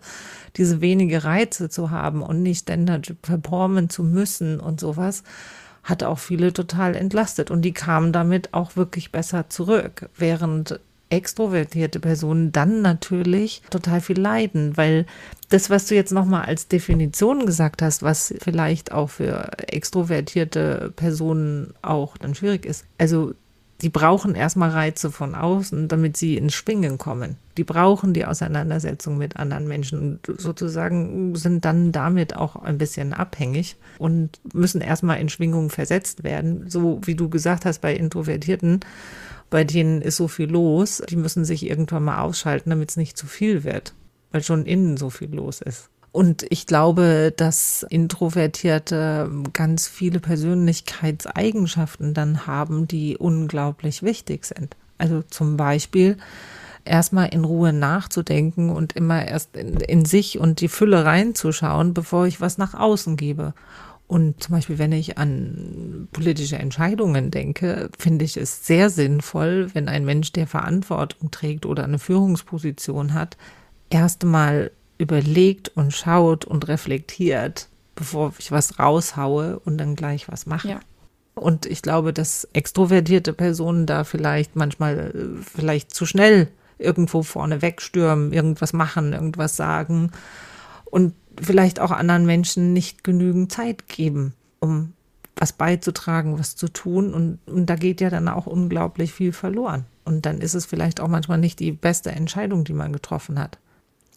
diese 0.56 0.82
wenige 0.82 1.26
Reize 1.26 1.70
zu 1.70 1.92
haben 1.92 2.24
und 2.24 2.42
nicht 2.42 2.62
ständig 2.62 3.22
performen 3.22 3.90
zu 3.90 4.04
müssen 4.04 4.60
und 4.60 4.80
sowas, 4.80 5.24
hat 5.84 6.04
auch 6.04 6.20
viele 6.20 6.54
total 6.54 6.96
entlastet 6.96 7.52
und 7.52 7.62
die 7.62 7.74
kamen 7.74 8.14
damit 8.14 8.54
auch 8.54 8.76
wirklich 8.76 9.12
besser 9.12 9.50
zurück, 9.50 10.10
während 10.18 10.80
extrovertierte 11.10 12.00
Personen 12.00 12.52
dann 12.52 12.82
natürlich 12.82 13.62
total 13.70 14.02
viel 14.02 14.20
leiden, 14.20 14.78
weil 14.78 15.06
das, 15.50 15.70
was 15.70 15.88
du 15.88 15.96
jetzt 15.96 16.12
nochmal 16.12 16.46
als 16.46 16.68
Definition 16.68 17.46
gesagt 17.46 17.82
hast, 17.82 18.04
was 18.04 18.34
vielleicht 18.40 18.92
auch 18.92 19.10
für 19.10 19.50
extrovertierte 19.68 20.94
Personen 20.96 21.74
auch 21.82 22.18
dann 22.18 22.36
schwierig 22.36 22.66
ist. 22.66 22.86
Also 22.98 23.34
die 23.82 23.90
brauchen 23.90 24.36
erstmal 24.36 24.72
Reize 24.72 25.10
von 25.10 25.36
außen, 25.36 25.88
damit 25.88 26.18
sie 26.18 26.36
ins 26.36 26.54
Schwingen 26.54 26.98
kommen. 26.98 27.38
Die 27.58 27.64
brauchen 27.64 28.14
die 28.14 28.26
Auseinandersetzung 28.26 29.18
mit 29.18 29.38
anderen 29.38 29.68
Menschen 29.68 30.00
und 30.28 30.40
sozusagen 30.40 31.36
sind 31.36 31.64
dann 31.64 31.92
damit 31.92 32.36
auch 32.36 32.58
ein 32.58 32.78
bisschen 32.78 33.14
abhängig 33.14 33.78
und 33.98 34.40
müssen 34.54 34.82
erstmal 34.82 35.20
in 35.20 35.30
Schwingung 35.30 35.70
versetzt 35.70 36.24
werden. 36.24 36.70
So 36.70 37.00
wie 37.06 37.16
du 37.16 37.30
gesagt 37.30 37.64
hast, 37.66 37.80
bei 37.80 37.96
Introvertierten, 37.96 38.82
bei 39.50 39.64
denen 39.64 40.02
ist 40.02 40.18
so 40.18 40.28
viel 40.28 40.50
los, 40.50 41.02
die 41.10 41.16
müssen 41.16 41.46
sich 41.46 41.66
irgendwann 41.66 42.04
mal 42.04 42.22
ausschalten, 42.22 42.70
damit 42.70 42.92
es 42.92 42.98
nicht 42.98 43.18
zu 43.18 43.26
viel 43.26 43.64
wird, 43.64 43.94
weil 44.32 44.44
schon 44.44 44.66
innen 44.66 44.98
so 44.98 45.10
viel 45.10 45.34
los 45.34 45.62
ist. 45.62 45.90
Und 46.12 46.46
ich 46.50 46.66
glaube, 46.66 47.32
dass 47.36 47.86
Introvertierte 47.90 49.30
ganz 49.54 49.88
viele 49.88 50.20
Persönlichkeitseigenschaften 50.20 52.14
dann 52.16 52.48
haben, 52.48 52.88
die 52.88 53.16
unglaublich 53.18 54.02
wichtig 54.02 54.46
sind. 54.46 54.76
Also 54.98 55.22
zum 55.22 55.56
Beispiel 55.56 56.18
erstmal 56.84 57.30
in 57.30 57.46
Ruhe 57.46 57.74
nachzudenken 57.74 58.72
und 58.72 58.94
immer 58.94 59.28
erst 59.28 59.56
in, 59.56 59.78
in, 59.78 60.06
sich 60.06 60.40
und 60.40 60.62
die 60.62 60.68
Fülle 60.68 61.06
reinzuschauen, 61.06 61.94
bevor 61.94 62.26
ich 62.26 62.42
was 62.42 62.58
nach 62.58 62.74
außen 62.74 63.16
gebe. 63.16 63.54
Und 64.10 64.42
zum 64.42 64.56
Beispiel, 64.56 64.80
wenn 64.80 64.92
ich 64.92 65.20
an 65.20 66.08
politische 66.12 66.58
Entscheidungen 66.58 67.30
denke, 67.30 67.92
finde 67.96 68.26
ich 68.26 68.38
es 68.38 68.66
sehr 68.66 68.90
sinnvoll, 68.90 69.70
wenn 69.74 69.88
ein 69.88 70.04
Mensch, 70.04 70.32
der 70.32 70.48
Verantwortung 70.48 71.30
trägt 71.30 71.68
oder 71.68 71.84
eine 71.84 72.00
Führungsposition 72.00 73.14
hat, 73.14 73.38
erstmal 73.92 74.72
überlegt 74.98 75.70
und 75.76 75.94
schaut 75.94 76.44
und 76.44 76.68
reflektiert, 76.68 77.70
bevor 77.94 78.34
ich 78.40 78.52
was 78.52 78.80
raushaue 78.80 79.60
und 79.60 79.78
dann 79.78 79.96
gleich 79.96 80.28
was 80.28 80.48
mache. 80.48 80.70
Ja. 80.70 80.80
Und 81.36 81.68
ich 81.68 81.84
glaube, 81.84 82.12
dass 82.12 82.48
extrovertierte 82.52 83.34
Personen 83.34 83.86
da 83.86 84.04
vielleicht 84.04 84.56
manchmal 84.56 84.98
äh, 84.98 85.44
vielleicht 85.56 85.94
zu 85.94 86.08
schnell 86.08 86.48
irgendwo 86.80 87.22
vorne 87.22 87.62
wegstürmen, 87.62 88.34
irgendwas 88.34 88.74
machen, 88.74 89.14
irgendwas 89.14 89.56
sagen 89.56 90.12
und 90.86 91.14
vielleicht 91.42 91.80
auch 91.80 91.92
anderen 91.92 92.26
Menschen 92.26 92.74
nicht 92.74 93.04
genügend 93.04 93.52
Zeit 93.52 93.88
geben, 93.88 94.34
um 94.60 94.94
was 95.36 95.54
beizutragen, 95.54 96.38
was 96.38 96.56
zu 96.56 96.68
tun. 96.68 97.14
Und, 97.14 97.40
und 97.46 97.68
da 97.68 97.76
geht 97.76 98.02
ja 98.02 98.10
dann 98.10 98.28
auch 98.28 98.46
unglaublich 98.46 99.14
viel 99.14 99.32
verloren. 99.32 99.86
Und 100.06 100.26
dann 100.26 100.42
ist 100.42 100.56
es 100.56 100.66
vielleicht 100.66 101.00
auch 101.00 101.08
manchmal 101.08 101.38
nicht 101.38 101.60
die 101.60 101.72
beste 101.72 102.12
Entscheidung, 102.12 102.64
die 102.64 102.74
man 102.74 102.92
getroffen 102.92 103.40
hat. 103.40 103.58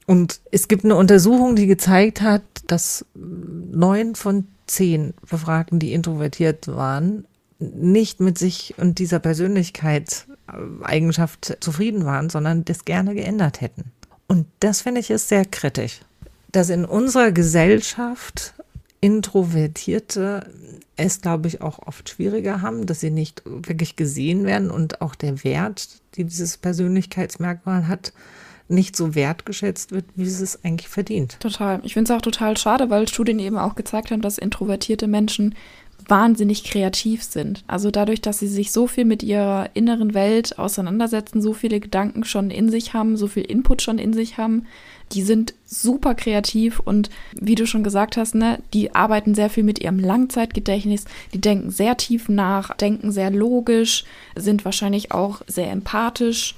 Und 0.06 0.40
es 0.50 0.68
gibt 0.68 0.84
eine 0.84 0.96
Untersuchung, 0.96 1.54
die 1.54 1.66
gezeigt 1.66 2.22
hat, 2.22 2.42
dass 2.66 3.04
neun 3.14 4.14
von 4.14 4.46
zehn 4.66 5.12
Befragten, 5.28 5.78
die 5.78 5.92
introvertiert 5.92 6.68
waren, 6.68 7.26
nicht 7.58 8.20
mit 8.20 8.38
sich 8.38 8.74
und 8.78 8.98
dieser 8.98 9.18
Persönlichkeitseigenschaft 9.20 11.58
zufrieden 11.60 12.04
waren, 12.04 12.28
sondern 12.30 12.64
das 12.64 12.84
gerne 12.84 13.14
geändert 13.14 13.60
hätten. 13.60 13.92
Und 14.26 14.46
das 14.60 14.80
finde 14.82 15.00
ich 15.00 15.10
ist 15.10 15.28
sehr 15.28 15.44
kritisch, 15.44 16.00
dass 16.52 16.70
in 16.70 16.84
unserer 16.84 17.32
Gesellschaft 17.32 18.54
Introvertierte 19.00 20.46
es, 20.96 21.20
glaube 21.20 21.48
ich, 21.48 21.60
auch 21.60 21.80
oft 21.86 22.08
schwieriger 22.08 22.62
haben, 22.62 22.86
dass 22.86 23.00
sie 23.00 23.10
nicht 23.10 23.42
wirklich 23.44 23.96
gesehen 23.96 24.44
werden 24.44 24.70
und 24.70 25.00
auch 25.00 25.16
der 25.16 25.42
Wert, 25.42 25.88
die 26.14 26.24
dieses 26.24 26.56
Persönlichkeitsmerkmal 26.56 27.88
hat, 27.88 28.12
nicht 28.68 28.96
so 28.96 29.14
wertgeschätzt 29.14 29.90
wird, 29.90 30.04
wie 30.14 30.22
es 30.22 30.64
eigentlich 30.64 30.88
verdient. 30.88 31.38
Total. 31.40 31.80
Ich 31.82 31.94
finde 31.94 32.12
es 32.12 32.16
auch 32.16 32.22
total 32.22 32.56
schade, 32.56 32.90
weil 32.90 33.08
Studien 33.08 33.38
eben 33.38 33.58
auch 33.58 33.74
gezeigt 33.74 34.10
haben, 34.10 34.22
dass 34.22 34.38
introvertierte 34.38 35.08
Menschen 35.08 35.54
wahnsinnig 36.08 36.64
kreativ 36.64 37.22
sind. 37.22 37.64
Also 37.66 37.90
dadurch, 37.90 38.20
dass 38.20 38.38
sie 38.38 38.48
sich 38.48 38.72
so 38.72 38.86
viel 38.86 39.04
mit 39.04 39.22
ihrer 39.22 39.70
inneren 39.74 40.14
Welt 40.14 40.58
auseinandersetzen, 40.58 41.40
so 41.40 41.52
viele 41.52 41.80
Gedanken 41.80 42.24
schon 42.24 42.50
in 42.50 42.70
sich 42.70 42.94
haben, 42.94 43.16
so 43.16 43.28
viel 43.28 43.44
Input 43.44 43.82
schon 43.82 43.98
in 43.98 44.12
sich 44.12 44.38
haben, 44.38 44.66
die 45.12 45.22
sind 45.22 45.54
super 45.66 46.14
kreativ 46.14 46.80
und 46.80 47.10
wie 47.32 47.54
du 47.54 47.66
schon 47.66 47.84
gesagt 47.84 48.16
hast, 48.16 48.34
ne, 48.34 48.58
die 48.72 48.94
arbeiten 48.94 49.34
sehr 49.34 49.50
viel 49.50 49.64
mit 49.64 49.80
ihrem 49.80 49.98
Langzeitgedächtnis, 49.98 51.04
die 51.32 51.40
denken 51.40 51.70
sehr 51.70 51.96
tief 51.96 52.28
nach, 52.28 52.76
denken 52.76 53.12
sehr 53.12 53.30
logisch, 53.30 54.04
sind 54.36 54.64
wahrscheinlich 54.64 55.12
auch 55.12 55.42
sehr 55.46 55.70
empathisch 55.70 56.54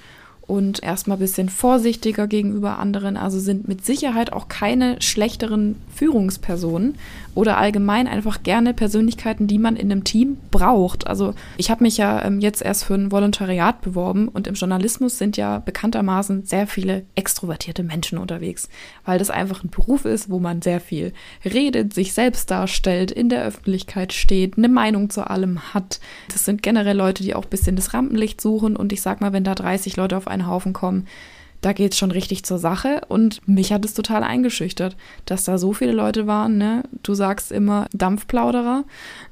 und 0.46 0.82
erstmal 0.82 1.16
ein 1.16 1.20
bisschen 1.20 1.48
vorsichtiger 1.48 2.26
gegenüber 2.26 2.78
anderen, 2.78 3.16
also 3.16 3.38
sind 3.38 3.66
mit 3.66 3.84
Sicherheit 3.84 4.32
auch 4.32 4.48
keine 4.48 5.00
schlechteren 5.00 5.76
Führungspersonen 5.94 6.96
oder 7.34 7.58
allgemein 7.58 8.06
einfach 8.06 8.42
gerne 8.42 8.74
Persönlichkeiten, 8.74 9.46
die 9.46 9.58
man 9.58 9.76
in 9.76 9.90
einem 9.90 10.04
Team 10.04 10.38
braucht. 10.50 11.06
Also 11.06 11.34
ich 11.56 11.70
habe 11.70 11.84
mich 11.84 11.96
ja 11.96 12.24
ähm, 12.24 12.40
jetzt 12.40 12.62
erst 12.62 12.84
für 12.84 12.94
ein 12.94 13.12
Volontariat 13.12 13.80
beworben 13.82 14.28
und 14.28 14.46
im 14.46 14.54
Journalismus 14.54 15.18
sind 15.18 15.36
ja 15.36 15.58
bekanntermaßen 15.58 16.44
sehr 16.44 16.66
viele 16.66 17.04
extrovertierte 17.14 17.82
Menschen 17.82 18.18
unterwegs, 18.18 18.68
weil 19.04 19.18
das 19.18 19.30
einfach 19.30 19.64
ein 19.64 19.70
Beruf 19.70 20.04
ist, 20.04 20.30
wo 20.30 20.38
man 20.38 20.62
sehr 20.62 20.80
viel 20.80 21.12
redet, 21.44 21.94
sich 21.94 22.12
selbst 22.12 22.50
darstellt, 22.50 23.10
in 23.10 23.28
der 23.28 23.44
Öffentlichkeit 23.44 24.12
steht, 24.12 24.56
eine 24.56 24.68
Meinung 24.68 25.10
zu 25.10 25.28
allem 25.28 25.74
hat. 25.74 26.00
Das 26.32 26.44
sind 26.44 26.62
generell 26.62 26.96
Leute, 26.96 27.22
die 27.22 27.34
auch 27.34 27.44
ein 27.44 27.50
bisschen 27.50 27.76
das 27.76 27.94
Rampenlicht 27.94 28.40
suchen 28.40 28.76
und 28.76 28.92
ich 28.92 29.02
sag 29.02 29.20
mal, 29.20 29.32
wenn 29.32 29.44
da 29.44 29.54
30 29.54 29.96
Leute 29.96 30.16
auf 30.16 30.28
einen 30.28 30.46
Haufen 30.46 30.72
kommen, 30.72 31.06
da 31.64 31.72
geht 31.72 31.92
es 31.92 31.98
schon 31.98 32.10
richtig 32.10 32.44
zur 32.44 32.58
Sache. 32.58 33.00
Und 33.08 33.46
mich 33.48 33.72
hat 33.72 33.84
es 33.86 33.94
total 33.94 34.22
eingeschüchtert, 34.22 34.96
dass 35.24 35.44
da 35.44 35.56
so 35.56 35.72
viele 35.72 35.92
Leute 35.92 36.26
waren. 36.26 36.58
Ne? 36.58 36.82
Du 37.02 37.14
sagst 37.14 37.50
immer 37.50 37.86
Dampfplauderer, 37.94 38.84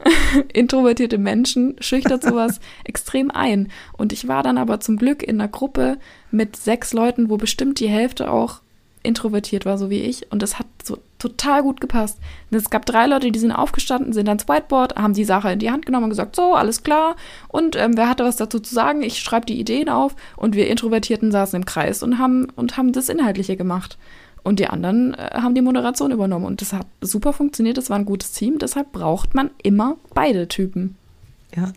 introvertierte 0.54 1.18
Menschen, 1.18 1.76
schüchtert 1.80 2.22
sowas 2.22 2.60
extrem 2.84 3.30
ein. 3.30 3.68
Und 3.92 4.14
ich 4.14 4.28
war 4.28 4.42
dann 4.42 4.56
aber 4.56 4.80
zum 4.80 4.96
Glück 4.96 5.22
in 5.22 5.40
einer 5.40 5.50
Gruppe 5.50 5.98
mit 6.30 6.56
sechs 6.56 6.94
Leuten, 6.94 7.28
wo 7.28 7.36
bestimmt 7.36 7.80
die 7.80 7.88
Hälfte 7.88 8.30
auch 8.30 8.62
introvertiert 9.02 9.64
war, 9.64 9.78
so 9.78 9.90
wie 9.90 10.00
ich. 10.00 10.30
Und 10.30 10.42
das 10.42 10.58
hat 10.58 10.66
so 10.84 10.98
total 11.18 11.62
gut 11.62 11.80
gepasst. 11.80 12.18
Und 12.50 12.56
es 12.56 12.70
gab 12.70 12.86
drei 12.86 13.06
Leute, 13.06 13.30
die 13.30 13.38
sind 13.38 13.52
aufgestanden, 13.52 14.12
sind 14.12 14.28
ans 14.28 14.48
Whiteboard, 14.48 14.96
haben 14.96 15.14
die 15.14 15.24
Sache 15.24 15.52
in 15.52 15.58
die 15.58 15.70
Hand 15.70 15.86
genommen 15.86 16.04
und 16.04 16.10
gesagt, 16.10 16.36
so, 16.36 16.54
alles 16.54 16.82
klar. 16.82 17.16
Und 17.48 17.76
ähm, 17.76 17.96
wer 17.96 18.08
hatte 18.08 18.24
was 18.24 18.36
dazu 18.36 18.60
zu 18.60 18.74
sagen? 18.74 19.02
Ich 19.02 19.20
schreibe 19.20 19.46
die 19.46 19.58
Ideen 19.58 19.88
auf. 19.88 20.14
Und 20.36 20.54
wir 20.54 20.68
Introvertierten 20.68 21.30
saßen 21.30 21.56
im 21.56 21.66
Kreis 21.66 22.02
und 22.02 22.18
haben, 22.18 22.48
und 22.56 22.76
haben 22.76 22.92
das 22.92 23.08
Inhaltliche 23.08 23.56
gemacht. 23.56 23.98
Und 24.42 24.58
die 24.58 24.66
anderen 24.66 25.14
äh, 25.14 25.30
haben 25.34 25.54
die 25.54 25.62
Moderation 25.62 26.10
übernommen. 26.10 26.46
Und 26.46 26.60
das 26.60 26.72
hat 26.72 26.86
super 27.00 27.32
funktioniert. 27.32 27.78
Das 27.78 27.90
war 27.90 27.98
ein 27.98 28.04
gutes 28.04 28.32
Team. 28.32 28.58
Deshalb 28.58 28.92
braucht 28.92 29.34
man 29.34 29.50
immer 29.62 29.96
beide 30.14 30.48
Typen. 30.48 30.96
Ja, 31.54 31.72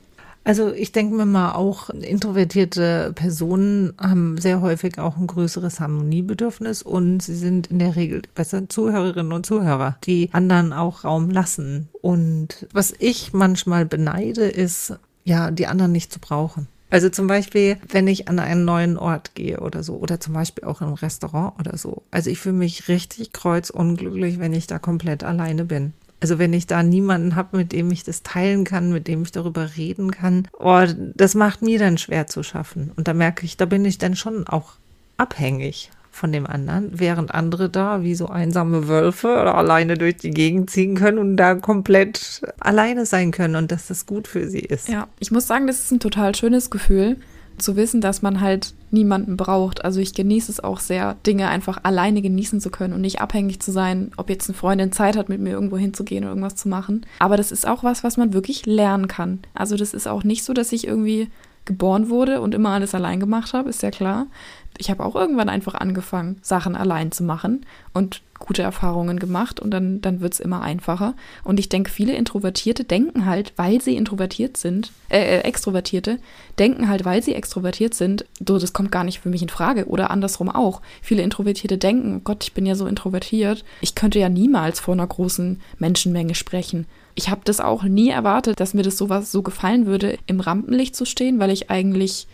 also 0.46 0.72
ich 0.72 0.92
denke 0.92 1.16
mir 1.16 1.25
mal 1.25 1.54
auch, 1.54 1.90
introvertierte 1.90 3.12
Personen 3.16 3.94
haben 4.00 4.38
sehr 4.38 4.62
häufig 4.62 5.00
auch 5.00 5.18
ein 5.18 5.25
größeres 5.25 5.80
Harmoniebedürfnis 5.80 6.84
und 6.84 7.22
sie 7.22 7.36
sind 7.36 7.68
in 7.68 7.80
der 7.80 7.96
Regel 7.96 8.22
besser 8.36 8.70
Zuhörerinnen 8.70 9.34
und 9.34 9.46
Zuhörer, 9.46 9.98
die 10.04 10.30
anderen 10.34 10.72
auch 10.72 11.04
Raum 11.04 11.32
lassen. 11.32 11.90
Und 12.02 12.68
was 12.72 12.94
ich 13.00 13.34
manchmal 13.34 13.86
beneide, 13.86 14.44
ist, 14.44 14.94
ja, 15.24 15.50
die 15.50 15.66
anderen 15.66 15.92
nicht 15.92 16.14
zu 16.14 16.20
brauchen. 16.20 16.68
Also 16.92 17.10
zum 17.10 17.25
Beispiel, 17.25 17.78
wenn 17.90 18.08
ich 18.08 18.28
an 18.28 18.38
einen 18.38 18.64
neuen 18.64 18.98
Ort 18.98 19.34
gehe 19.34 19.60
oder 19.60 19.82
so, 19.82 19.96
oder 19.96 20.20
zum 20.20 20.36
Beispiel 20.36 20.64
auch 20.66 20.82
im 20.82 20.94
Restaurant 20.94 21.60
oder 21.60 21.78
so. 21.78 22.04
Also 22.12 22.30
ich 22.30 22.38
fühle 22.38 22.56
mich 22.56 22.88
richtig 22.88 23.34
kreuzunglücklich, 23.34 24.40
wenn 24.40 24.54
ich 24.54 24.68
da 24.68 24.78
komplett 24.78 25.24
alleine 25.24 25.66
bin. 25.66 25.94
Also 26.25 26.39
wenn 26.39 26.53
ich 26.53 26.65
da 26.65 26.82
niemanden 26.82 27.36
habe, 27.36 27.55
mit 27.55 27.72
dem 27.72 27.91
ich 27.91 28.03
das 28.03 28.24
teilen 28.24 28.63
kann, 28.63 28.91
mit 28.91 29.08
dem 29.08 29.22
ich 29.22 29.32
darüber 29.32 29.77
reden 29.77 30.10
kann, 30.10 30.48
oh, 30.58 30.84
das 31.13 31.36
macht 31.36 31.62
mir 31.62 31.77
dann 31.77 32.00
schwer 32.00 32.25
zu 32.25 32.41
schaffen. 32.41 32.91
Und 32.96 33.08
da 33.08 33.13
merke 33.13 33.46
ich, 33.46 33.58
da 33.58 33.65
bin 33.65 33.86
ich 33.86 34.00
dann 34.00 34.15
schon 34.15 34.48
auch 34.48 34.72
abhängig 35.17 35.91
von 36.10 36.32
dem 36.32 36.48
anderen, 36.48 36.89
während 37.00 37.32
andere 37.32 37.70
da 37.70 38.01
wie 38.01 38.15
so 38.15 38.25
einsame 38.25 38.88
Wölfe 38.88 39.39
oder 39.39 39.53
alleine 39.53 40.00
durch 40.00 40.17
die 40.17 40.32
Gegend 40.32 40.72
ziehen 40.72 40.96
können 40.96 41.20
und 41.20 41.38
da 41.38 41.53
komplett 41.53 42.41
alleine 42.60 43.05
sein 43.05 43.29
können 43.29 43.55
und 43.55 43.72
dass 43.72 43.86
das 43.86 44.08
gut 44.08 44.27
für 44.27 44.50
sie 44.50 44.62
ist. 44.62 44.89
Ja, 44.89 45.08
ich 45.20 45.29
muss 45.29 45.46
sagen, 45.46 45.67
das 45.67 45.79
ist 45.79 45.91
ein 45.91 46.00
total 46.00 46.34
schönes 46.34 46.72
Gefühl, 46.72 47.17
zu 47.58 47.76
wissen, 47.76 48.02
dass 48.02 48.22
man 48.22 48.42
halt 48.42 48.74
niemanden 48.92 49.38
braucht. 49.38 49.84
Also 49.84 50.00
ich 50.00 50.14
genieße 50.14 50.52
es 50.52 50.60
auch 50.60 50.80
sehr, 50.80 51.16
Dinge 51.26 51.48
einfach 51.48 51.80
alleine 51.84 52.22
genießen 52.22 52.60
zu 52.62 52.70
können 52.70 52.94
und 52.94 53.02
nicht 53.02 53.22
abhängig 53.22 53.60
zu 53.62 53.72
sein, 53.72 54.12
ob 54.18 54.30
jetzt 54.30 54.50
eine 54.50 54.58
Freundin 54.58 54.92
Zeit 54.92 55.18
hat, 55.18 55.30
mit 55.30 55.40
mir 55.40 55.52
irgendwo 55.52 55.78
hinzugehen 55.78 56.24
oder 56.24 56.32
irgendwas 56.32 56.56
zu 56.56 56.70
machen. 56.70 57.06
Aber 57.20 57.38
das 57.38 57.52
ist 57.52 57.68
auch 57.68 57.84
was, 57.84 58.04
was 58.04 58.18
man 58.18 58.34
wirklich 58.34 58.66
lernen 58.66 59.08
kann. 59.08 59.40
Also 59.54 59.76
das 59.78 59.94
ist 59.94 60.08
auch 60.08 60.24
nicht 60.24 60.44
so, 60.44 60.54
dass 60.54 60.72
ich 60.72 60.88
irgendwie 60.88 61.30
geboren 61.66 62.10
wurde 62.10 62.42
und 62.42 62.54
immer 62.54 62.70
alles 62.70 62.94
allein 62.96 63.20
gemacht 63.20 63.54
habe, 63.54 63.70
ist 63.70 63.84
ja 63.84 63.92
klar. 63.92 64.28
Ich 64.77 64.89
habe 64.89 65.03
auch 65.03 65.15
irgendwann 65.15 65.50
einfach 65.50 65.75
angefangen, 65.75 66.38
Sachen 66.41 66.75
allein 66.75 67.12
zu 67.12 67.24
machen 67.24 67.65
und 67.94 68.22
gute 68.39 68.62
Erfahrungen 68.62 69.17
gemacht 69.17 69.60
und 69.60 69.72
dann, 69.72 70.01
dann 70.01 70.20
wird 70.20 70.34
es 70.34 70.39
immer 70.39 70.62
einfacher. 70.62 71.15
Und 71.44 71.60
ich 71.60 71.70
denke, 71.70 71.89
viele 71.89 72.13
Introvertierte 72.13 72.84
denken 72.84 73.25
halt, 73.25 73.53
weil 73.55 73.82
sie 73.82 73.96
introvertiert 73.96 74.58
sind, 74.58 74.91
äh, 75.10 75.38
äh, 75.38 75.39
Extrovertierte, 75.39 76.20
denken 76.60 76.89
halt, 76.89 77.05
weil 77.05 77.24
sie 77.24 77.34
extrovertiert 77.34 77.94
sind, 77.94 78.25
so, 78.46 78.60
das 78.60 78.74
kommt 78.74 78.91
gar 78.91 79.05
nicht 79.05 79.20
für 79.20 79.29
mich 79.29 79.41
in 79.41 79.50
Frage. 79.50 79.86
Oder 79.88 80.12
andersrum 80.12 80.50
auch. 80.50 80.82
Viele 81.01 81.24
Introvertierte 81.24 81.77
denken, 81.77 82.22
Gott, 82.24 82.44
ich 82.44 82.53
bin 82.53 82.65
ja 82.65 82.75
so 82.75 82.88
introvertiert, 82.88 83.63
ich 83.82 83.96
könnte 83.96 84.20
ja 84.20 84.29
niemals 84.29 84.79
vor 84.79 84.94
einer 84.94 85.08
großen 85.08 85.62
Menschenmenge 85.79 86.36
sprechen 86.36 86.86
ich 87.15 87.29
habe 87.29 87.41
das 87.46 87.62
auch 87.62 87.84
nie 87.84 88.10
erwartet, 88.10 88.60
dass 88.60 88.74
mir 88.74 88.84
das 88.84 88.98
sowas 88.98 89.32
so 89.32 89.41
gefallen 89.41 89.86
würde, 89.86 90.20
im 90.27 90.41
Rampenlicht 90.41 90.96
zu 90.96 91.05
stehen, 91.05 91.39
weil 91.39 91.50
ich 91.50 91.70
eigentlich, 91.70 92.27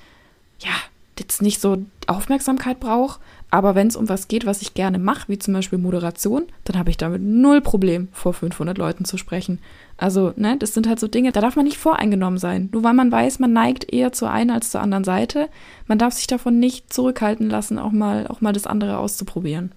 ja, 0.60 0.74
jetzt 1.20 1.42
nicht 1.42 1.62
so 1.62 1.86
Aufmerksamkeit 2.08 2.80
brauche. 2.80 3.20
Aber 3.50 3.76
wenn 3.76 3.88
es 3.88 3.98
um 3.98 4.08
was 4.08 4.30
geht, 4.30 4.46
was 4.46 4.62
ich 4.62 4.74
gerne 4.74 4.98
mache, 4.98 5.28
wie 5.28 5.38
zum 5.38 5.54
Beispiel 5.54 5.78
Moderation, 5.78 6.44
dann 6.64 6.78
habe 6.78 6.90
ich 6.90 6.98
damit 6.98 7.22
null 7.22 7.60
Problem, 7.60 8.08
vor 8.14 8.34
500 8.34 8.78
Leuten 8.78 9.04
zu 9.04 9.18
sprechen. 9.18 9.60
Also, 9.98 10.34
ne, 10.38 10.58
das 10.58 10.74
sind 10.74 10.88
halt 10.88 11.00
so 11.00 11.08
Dinge, 11.08 11.34
da 11.34 11.42
darf 11.42 11.58
man 11.58 11.66
nicht 11.66 11.78
voreingenommen 11.78 12.40
sein. 12.40 12.70
Nur 12.72 12.84
weil 12.84 12.94
man 12.94 13.12
weiß, 13.12 13.40
man 13.40 13.52
neigt 13.52 13.92
eher 13.92 14.14
zur 14.14 14.32
einen 14.32 14.52
als 14.52 14.72
zur 14.72 14.82
anderen 14.82 15.04
Seite. 15.04 15.50
Man 15.86 15.98
darf 15.98 16.14
sich 16.14 16.28
davon 16.28 16.60
nicht 16.60 16.94
zurückhalten 16.94 17.50
lassen, 17.50 17.78
auch 17.78 17.92
mal, 17.92 18.26
auch 18.28 18.40
mal 18.40 18.54
das 18.54 18.68
andere 18.68 18.98
auszuprobieren. 18.98 19.74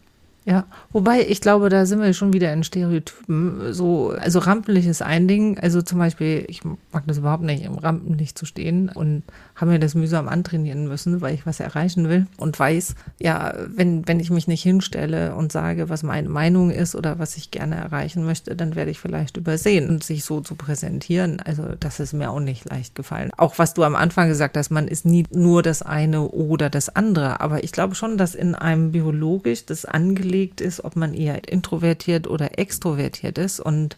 Ja, 0.46 0.66
wobei 0.92 1.26
ich 1.26 1.40
glaube, 1.40 1.70
da 1.70 1.86
sind 1.86 2.02
wir 2.02 2.12
schon 2.12 2.34
wieder 2.34 2.52
in 2.52 2.64
Stereotypen. 2.64 3.72
So, 3.72 4.10
also 4.10 4.40
Rampenlicht 4.40 4.86
ist 4.86 5.00
ein 5.00 5.26
Ding. 5.26 5.58
Also 5.58 5.80
zum 5.80 5.98
Beispiel, 5.98 6.44
ich 6.48 6.62
mag 6.64 7.04
das 7.06 7.16
überhaupt 7.16 7.44
nicht, 7.44 7.64
im 7.64 7.78
Rampenlicht 7.78 8.36
zu 8.36 8.44
stehen 8.44 8.90
und 8.90 9.22
habe 9.54 9.70
mir 9.70 9.78
das 9.78 9.94
mühsam 9.94 10.28
antrainieren 10.28 10.86
müssen, 10.86 11.22
weil 11.22 11.34
ich 11.34 11.46
was 11.46 11.60
erreichen 11.60 12.10
will 12.10 12.26
und 12.36 12.58
weiß, 12.58 12.94
ja, 13.20 13.54
wenn, 13.68 14.06
wenn 14.06 14.20
ich 14.20 14.30
mich 14.30 14.46
nicht 14.46 14.62
hinstelle 14.62 15.34
und 15.34 15.50
sage, 15.50 15.88
was 15.88 16.02
meine 16.02 16.28
Meinung 16.28 16.70
ist 16.70 16.94
oder 16.94 17.18
was 17.18 17.38
ich 17.38 17.50
gerne 17.50 17.76
erreichen 17.76 18.26
möchte, 18.26 18.54
dann 18.54 18.74
werde 18.74 18.90
ich 18.90 19.00
vielleicht 19.00 19.38
übersehen 19.38 19.88
und 19.88 20.04
sich 20.04 20.24
so 20.24 20.42
zu 20.42 20.56
präsentieren. 20.56 21.40
Also 21.40 21.68
das 21.80 22.00
ist 22.00 22.12
mir 22.12 22.30
auch 22.30 22.40
nicht 22.40 22.68
leicht 22.68 22.94
gefallen. 22.94 23.30
Auch 23.38 23.58
was 23.58 23.72
du 23.72 23.82
am 23.82 23.96
Anfang 23.96 24.28
gesagt 24.28 24.58
hast, 24.58 24.68
man 24.68 24.88
ist 24.88 25.06
nie 25.06 25.24
nur 25.30 25.62
das 25.62 25.80
eine 25.80 26.28
oder 26.28 26.68
das 26.68 26.94
andere. 26.94 27.40
Aber 27.40 27.64
ich 27.64 27.72
glaube 27.72 27.94
schon, 27.94 28.18
dass 28.18 28.34
in 28.34 28.54
einem 28.54 28.92
biologisch 28.92 29.64
das 29.64 29.86
angelegt 30.34 30.60
ist, 30.60 30.84
ob 30.84 30.96
man 30.96 31.14
eher 31.14 31.48
introvertiert 31.48 32.26
oder 32.26 32.58
extrovertiert 32.58 33.38
ist 33.38 33.60
und 33.60 33.96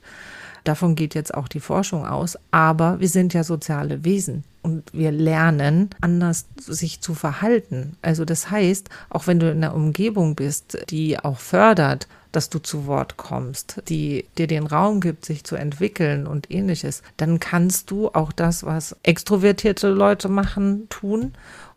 Davon 0.65 0.97
geht 0.97 1.15
jetzt 1.15 1.33
auch 1.33 1.47
die 1.47 1.61
Forschung 1.61 2.05
aus. 2.05 2.37
Aber 2.51 2.99
wir 2.99 3.09
sind 3.09 3.33
ja 3.33 3.45
soziale 3.45 4.03
Wesen 4.05 4.43
und 4.63 4.83
wir 4.93 5.13
lernen, 5.13 5.91
anders 6.01 6.47
sich 6.57 7.01
zu 7.01 7.15
verhalten. 7.15 7.97
Also 8.03 8.25
das 8.25 8.51
heißt, 8.51 8.91
auch 9.09 9.29
wenn 9.29 9.39
du 9.39 9.49
in 9.49 9.59
einer 9.59 9.77
Umgebung 9.77 10.35
bist, 10.35 10.77
die 10.91 11.21
auch 11.21 11.39
fördert, 11.39 12.09
dass 12.33 12.51
du 12.51 12.59
zu 12.59 12.87
Wort 12.87 13.17
kommst, 13.17 13.81
die 13.89 14.25
dir 14.39 14.49
den 14.49 14.67
Raum 14.67 15.01
gibt, 15.01 15.25
sich 15.25 15.45
zu 15.45 15.55
entwickeln 15.55 16.27
und 16.27 16.51
ähnliches, 16.51 17.05
dann 17.17 17.39
kannst 17.39 17.93
du 17.93 18.09
auch 18.09 18.33
das, 18.33 18.65
was 18.65 18.97
extrovertierte 19.05 19.89
Leute 19.89 20.29
machen, 20.29 20.89
tun 20.89 21.33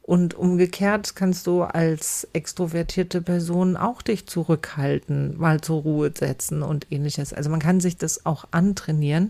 und 0.09 0.33
umgekehrt 0.33 1.15
kannst 1.15 1.45
du 1.45 1.61
als 1.61 2.27
extrovertierte 2.33 3.21
Person 3.21 3.77
auch 3.77 4.01
dich 4.01 4.25
zurückhalten, 4.25 5.37
mal 5.37 5.61
zur 5.61 5.83
Ruhe 5.83 6.11
setzen 6.17 6.63
und 6.63 6.87
ähnliches. 6.89 7.31
Also 7.31 7.51
man 7.51 7.59
kann 7.59 7.79
sich 7.79 7.95
das 7.95 8.25
auch 8.25 8.45
antrainieren. 8.49 9.29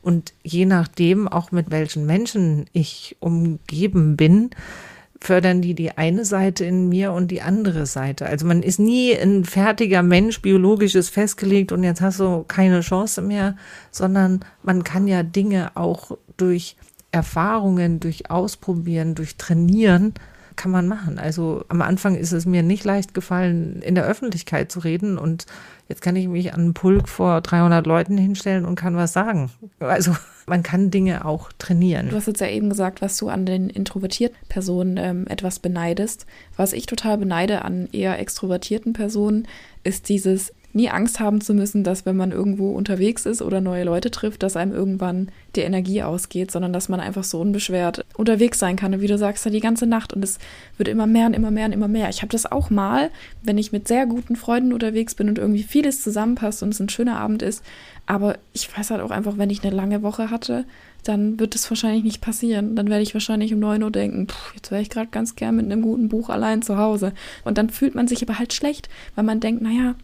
Und 0.00 0.32
je 0.42 0.64
nachdem, 0.64 1.28
auch 1.28 1.52
mit 1.52 1.70
welchen 1.70 2.06
Menschen 2.06 2.64
ich 2.72 3.18
umgeben 3.20 4.16
bin, 4.16 4.48
fördern 5.20 5.60
die 5.60 5.74
die 5.74 5.98
eine 5.98 6.24
Seite 6.24 6.64
in 6.64 6.88
mir 6.88 7.12
und 7.12 7.30
die 7.30 7.42
andere 7.42 7.84
Seite. 7.84 8.24
Also 8.24 8.46
man 8.46 8.62
ist 8.62 8.78
nie 8.78 9.14
ein 9.14 9.44
fertiger 9.44 10.02
Mensch, 10.02 10.40
biologisches 10.40 11.10
festgelegt 11.10 11.72
und 11.72 11.84
jetzt 11.84 12.00
hast 12.00 12.20
du 12.20 12.42
keine 12.48 12.80
Chance 12.80 13.20
mehr, 13.20 13.54
sondern 13.90 14.40
man 14.62 14.82
kann 14.82 15.08
ja 15.08 15.22
Dinge 15.22 15.72
auch 15.74 16.16
durch 16.38 16.74
Erfahrungen 17.16 17.98
durch 17.98 18.30
Ausprobieren, 18.30 19.14
durch 19.14 19.36
Trainieren 19.36 20.14
kann 20.56 20.70
man 20.70 20.88
machen. 20.88 21.18
Also 21.18 21.64
am 21.68 21.82
Anfang 21.82 22.14
ist 22.14 22.32
es 22.32 22.46
mir 22.46 22.62
nicht 22.62 22.84
leicht 22.84 23.14
gefallen, 23.14 23.82
in 23.82 23.94
der 23.94 24.04
Öffentlichkeit 24.04 24.72
zu 24.72 24.80
reden 24.80 25.18
und 25.18 25.46
jetzt 25.88 26.02
kann 26.02 26.16
ich 26.16 26.28
mich 26.28 26.52
an 26.52 26.60
einen 26.60 26.74
Pulk 26.74 27.08
vor 27.08 27.40
300 27.40 27.86
Leuten 27.86 28.18
hinstellen 28.18 28.64
und 28.64 28.74
kann 28.74 28.96
was 28.96 29.12
sagen. 29.12 29.50
Also 29.78 30.16
man 30.46 30.62
kann 30.62 30.90
Dinge 30.90 31.24
auch 31.24 31.50
trainieren. 31.58 32.08
Du 32.08 32.16
hast 32.16 32.26
jetzt 32.26 32.40
ja 32.40 32.48
eben 32.48 32.70
gesagt, 32.70 33.02
was 33.02 33.16
du 33.18 33.28
an 33.28 33.46
den 33.46 33.68
introvertierten 33.68 34.36
Personen 34.48 34.96
ähm, 34.96 35.26
etwas 35.28 35.58
beneidest. 35.58 36.26
Was 36.56 36.72
ich 36.72 36.86
total 36.86 37.18
beneide 37.18 37.62
an 37.62 37.88
eher 37.92 38.18
extrovertierten 38.18 38.92
Personen, 38.92 39.46
ist 39.84 40.08
dieses 40.08 40.52
nie 40.76 40.90
Angst 40.90 41.18
haben 41.18 41.40
zu 41.40 41.54
müssen, 41.54 41.82
dass 41.82 42.06
wenn 42.06 42.16
man 42.16 42.30
irgendwo 42.30 42.72
unterwegs 42.72 43.26
ist 43.26 43.42
oder 43.42 43.60
neue 43.60 43.84
Leute 43.84 44.10
trifft, 44.10 44.42
dass 44.42 44.56
einem 44.56 44.72
irgendwann 44.72 45.30
die 45.56 45.62
Energie 45.62 46.02
ausgeht, 46.02 46.50
sondern 46.50 46.72
dass 46.72 46.88
man 46.88 47.00
einfach 47.00 47.24
so 47.24 47.40
unbeschwert 47.40 48.04
unterwegs 48.16 48.58
sein 48.58 48.76
kann. 48.76 48.94
Und 48.94 49.00
wie 49.00 49.06
du 49.06 49.16
sagst, 49.16 49.44
ja 49.44 49.50
die 49.50 49.60
ganze 49.60 49.86
Nacht 49.86 50.12
und 50.12 50.22
es 50.22 50.38
wird 50.76 50.88
immer 50.88 51.06
mehr 51.06 51.26
und 51.26 51.34
immer 51.34 51.50
mehr 51.50 51.66
und 51.66 51.72
immer 51.72 51.88
mehr. 51.88 52.10
Ich 52.10 52.20
habe 52.22 52.30
das 52.30 52.50
auch 52.50 52.70
mal, 52.70 53.10
wenn 53.42 53.58
ich 53.58 53.72
mit 53.72 53.88
sehr 53.88 54.06
guten 54.06 54.36
Freunden 54.36 54.72
unterwegs 54.72 55.14
bin 55.14 55.28
und 55.28 55.38
irgendwie 55.38 55.62
vieles 55.62 56.02
zusammenpasst 56.02 56.62
und 56.62 56.74
es 56.74 56.80
ein 56.80 56.90
schöner 56.90 57.18
Abend 57.18 57.42
ist. 57.42 57.64
Aber 58.04 58.38
ich 58.52 58.76
weiß 58.76 58.90
halt 58.90 59.00
auch 59.00 59.10
einfach, 59.10 59.38
wenn 59.38 59.50
ich 59.50 59.64
eine 59.64 59.74
lange 59.74 60.02
Woche 60.02 60.30
hatte, 60.30 60.64
dann 61.04 61.40
wird 61.40 61.54
es 61.54 61.68
wahrscheinlich 61.70 62.04
nicht 62.04 62.20
passieren. 62.20 62.76
Dann 62.76 62.88
werde 62.88 63.02
ich 63.02 63.14
wahrscheinlich 63.14 63.52
um 63.54 63.60
9 63.60 63.82
Uhr 63.82 63.90
denken, 63.90 64.28
pff, 64.28 64.54
jetzt 64.54 64.70
wäre 64.70 64.82
ich 64.82 64.90
gerade 64.90 65.08
ganz 65.08 65.36
gern 65.36 65.56
mit 65.56 65.64
einem 65.64 65.82
guten 65.82 66.08
Buch 66.08 66.28
allein 66.28 66.62
zu 66.62 66.76
Hause. 66.76 67.12
Und 67.44 67.58
dann 67.58 67.70
fühlt 67.70 67.94
man 67.94 68.08
sich 68.08 68.22
aber 68.22 68.38
halt 68.38 68.52
schlecht, 68.52 68.88
weil 69.14 69.24
man 69.24 69.40
denkt, 69.40 69.62
naja, 69.62 69.94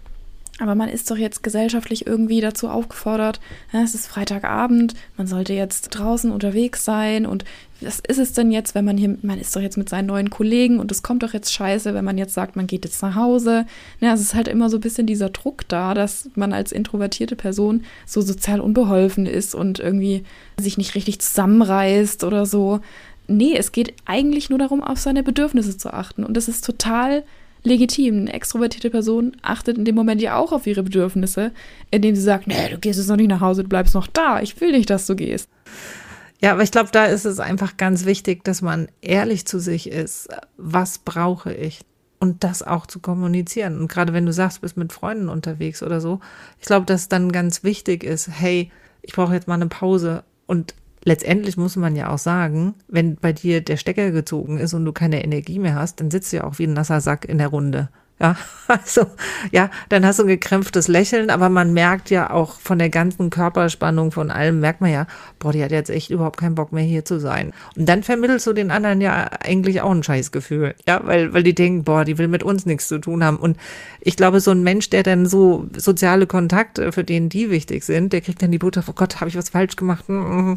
aber 0.58 0.74
man 0.74 0.88
ist 0.88 1.10
doch 1.10 1.16
jetzt 1.16 1.42
gesellschaftlich 1.42 2.06
irgendwie 2.06 2.40
dazu 2.40 2.68
aufgefordert, 2.68 3.40
es 3.72 3.94
ist 3.94 4.06
Freitagabend, 4.06 4.94
man 5.16 5.26
sollte 5.26 5.54
jetzt 5.54 5.88
draußen 5.88 6.30
unterwegs 6.30 6.84
sein 6.84 7.26
und 7.26 7.44
was 7.80 8.00
ist 8.00 8.18
es 8.18 8.32
denn 8.32 8.52
jetzt, 8.52 8.74
wenn 8.74 8.84
man 8.84 8.96
hier, 8.96 9.16
man 9.22 9.40
ist 9.40 9.56
doch 9.56 9.60
jetzt 9.60 9.76
mit 9.76 9.88
seinen 9.88 10.06
neuen 10.06 10.30
Kollegen 10.30 10.78
und 10.78 10.92
es 10.92 11.02
kommt 11.02 11.22
doch 11.22 11.32
jetzt 11.32 11.52
scheiße, 11.52 11.94
wenn 11.94 12.04
man 12.04 12.18
jetzt 12.18 12.34
sagt, 12.34 12.54
man 12.54 12.66
geht 12.66 12.84
jetzt 12.84 13.02
nach 13.02 13.16
Hause. 13.16 13.66
Ja, 14.00 14.12
es 14.12 14.20
ist 14.20 14.34
halt 14.34 14.46
immer 14.46 14.70
so 14.70 14.76
ein 14.76 14.82
bisschen 14.82 15.06
dieser 15.06 15.30
Druck 15.30 15.66
da, 15.68 15.94
dass 15.94 16.30
man 16.34 16.52
als 16.52 16.70
introvertierte 16.70 17.34
Person 17.34 17.84
so 18.06 18.20
sozial 18.20 18.60
unbeholfen 18.60 19.26
ist 19.26 19.54
und 19.54 19.80
irgendwie 19.80 20.24
sich 20.60 20.78
nicht 20.78 20.94
richtig 20.94 21.20
zusammenreißt 21.20 22.24
oder 22.24 22.46
so. 22.46 22.80
Nee, 23.26 23.56
es 23.56 23.72
geht 23.72 23.94
eigentlich 24.04 24.50
nur 24.50 24.58
darum, 24.58 24.82
auf 24.82 24.98
seine 24.98 25.22
Bedürfnisse 25.22 25.76
zu 25.76 25.92
achten 25.92 26.24
und 26.24 26.36
das 26.36 26.48
ist 26.48 26.64
total 26.64 27.24
legitim. 27.62 28.20
Eine 28.20 28.32
extrovertierte 28.32 28.90
Person 28.90 29.36
achtet 29.42 29.78
in 29.78 29.84
dem 29.84 29.94
Moment 29.94 30.20
ja 30.20 30.36
auch 30.36 30.52
auf 30.52 30.66
ihre 30.66 30.82
Bedürfnisse, 30.82 31.52
indem 31.90 32.14
sie 32.14 32.22
sagt, 32.22 32.46
nee, 32.46 32.68
du 32.70 32.78
gehst 32.78 32.98
jetzt 32.98 33.08
noch 33.08 33.16
nicht 33.16 33.28
nach 33.28 33.40
Hause, 33.40 33.62
du 33.62 33.68
bleibst 33.68 33.94
noch 33.94 34.06
da. 34.06 34.40
Ich 34.40 34.60
will 34.60 34.72
nicht, 34.72 34.90
dass 34.90 35.06
du 35.06 35.16
gehst. 35.16 35.48
Ja, 36.40 36.52
aber 36.52 36.62
ich 36.64 36.72
glaube, 36.72 36.90
da 36.90 37.04
ist 37.04 37.24
es 37.24 37.38
einfach 37.38 37.76
ganz 37.76 38.04
wichtig, 38.04 38.42
dass 38.42 38.62
man 38.62 38.88
ehrlich 39.00 39.46
zu 39.46 39.60
sich 39.60 39.88
ist. 39.88 40.28
Was 40.56 40.98
brauche 40.98 41.52
ich? 41.54 41.80
Und 42.18 42.44
das 42.44 42.62
auch 42.62 42.86
zu 42.86 43.00
kommunizieren. 43.00 43.80
Und 43.80 43.88
gerade 43.88 44.12
wenn 44.12 44.26
du 44.26 44.32
sagst, 44.32 44.60
bist 44.60 44.76
mit 44.76 44.92
Freunden 44.92 45.28
unterwegs 45.28 45.82
oder 45.82 46.00
so, 46.00 46.20
ich 46.60 46.66
glaube, 46.66 46.86
dass 46.86 47.08
dann 47.08 47.32
ganz 47.32 47.64
wichtig 47.64 48.04
ist, 48.04 48.28
hey, 48.28 48.70
ich 49.02 49.12
brauche 49.12 49.34
jetzt 49.34 49.48
mal 49.48 49.54
eine 49.54 49.66
Pause 49.66 50.24
und 50.46 50.74
letztendlich 51.04 51.56
muss 51.56 51.76
man 51.76 51.96
ja 51.96 52.10
auch 52.10 52.18
sagen, 52.18 52.74
wenn 52.88 53.16
bei 53.16 53.32
dir 53.32 53.60
der 53.60 53.76
Stecker 53.76 54.10
gezogen 54.10 54.58
ist 54.58 54.74
und 54.74 54.84
du 54.84 54.92
keine 54.92 55.24
Energie 55.24 55.58
mehr 55.58 55.74
hast, 55.74 56.00
dann 56.00 56.10
sitzt 56.10 56.32
du 56.32 56.38
ja 56.38 56.44
auch 56.44 56.58
wie 56.58 56.66
ein 56.66 56.72
nasser 56.72 57.00
Sack 57.00 57.24
in 57.24 57.38
der 57.38 57.48
Runde. 57.48 57.88
Ja, 58.22 58.36
also, 58.68 59.06
ja, 59.50 59.68
dann 59.88 60.06
hast 60.06 60.20
du 60.20 60.22
ein 60.22 60.28
gekrämpftes 60.28 60.86
Lächeln, 60.86 61.28
aber 61.28 61.48
man 61.48 61.72
merkt 61.72 62.08
ja 62.08 62.30
auch 62.30 62.60
von 62.60 62.78
der 62.78 62.88
ganzen 62.88 63.28
Körperspannung, 63.30 64.12
von 64.12 64.30
allem, 64.30 64.60
merkt 64.60 64.80
man 64.80 64.92
ja, 64.92 65.06
boah, 65.40 65.52
die 65.52 65.62
hat 65.62 65.72
jetzt 65.72 65.90
echt 65.90 66.10
überhaupt 66.10 66.38
keinen 66.38 66.54
Bock 66.54 66.72
mehr 66.72 66.84
hier 66.84 67.04
zu 67.04 67.18
sein. 67.18 67.52
Und 67.76 67.88
dann 67.88 68.04
vermittelst 68.04 68.46
du 68.46 68.52
den 68.52 68.70
anderen 68.70 69.00
ja 69.00 69.28
eigentlich 69.44 69.82
auch 69.82 69.90
ein 69.90 70.04
Scheißgefühl. 70.04 70.76
Ja, 70.86 71.00
weil, 71.04 71.34
weil 71.34 71.42
die 71.42 71.54
denken, 71.54 71.82
boah, 71.82 72.04
die 72.04 72.16
will 72.16 72.28
mit 72.28 72.44
uns 72.44 72.64
nichts 72.64 72.86
zu 72.86 73.00
tun 73.00 73.24
haben. 73.24 73.38
Und 73.38 73.56
ich 74.00 74.16
glaube, 74.16 74.38
so 74.38 74.52
ein 74.52 74.62
Mensch, 74.62 74.88
der 74.90 75.02
dann 75.02 75.26
so 75.26 75.66
soziale 75.76 76.28
Kontakte, 76.28 76.92
für 76.92 77.04
den 77.04 77.28
die 77.28 77.50
wichtig 77.50 77.82
sind, 77.82 78.12
der 78.12 78.20
kriegt 78.20 78.40
dann 78.40 78.52
die 78.52 78.58
Botschaft, 78.58 78.88
oh 78.88 78.94
Gott, 78.94 79.20
habe 79.20 79.28
ich 79.28 79.36
was 79.36 79.48
falsch 79.48 79.74
gemacht? 79.74 80.08
Ne, 80.08 80.56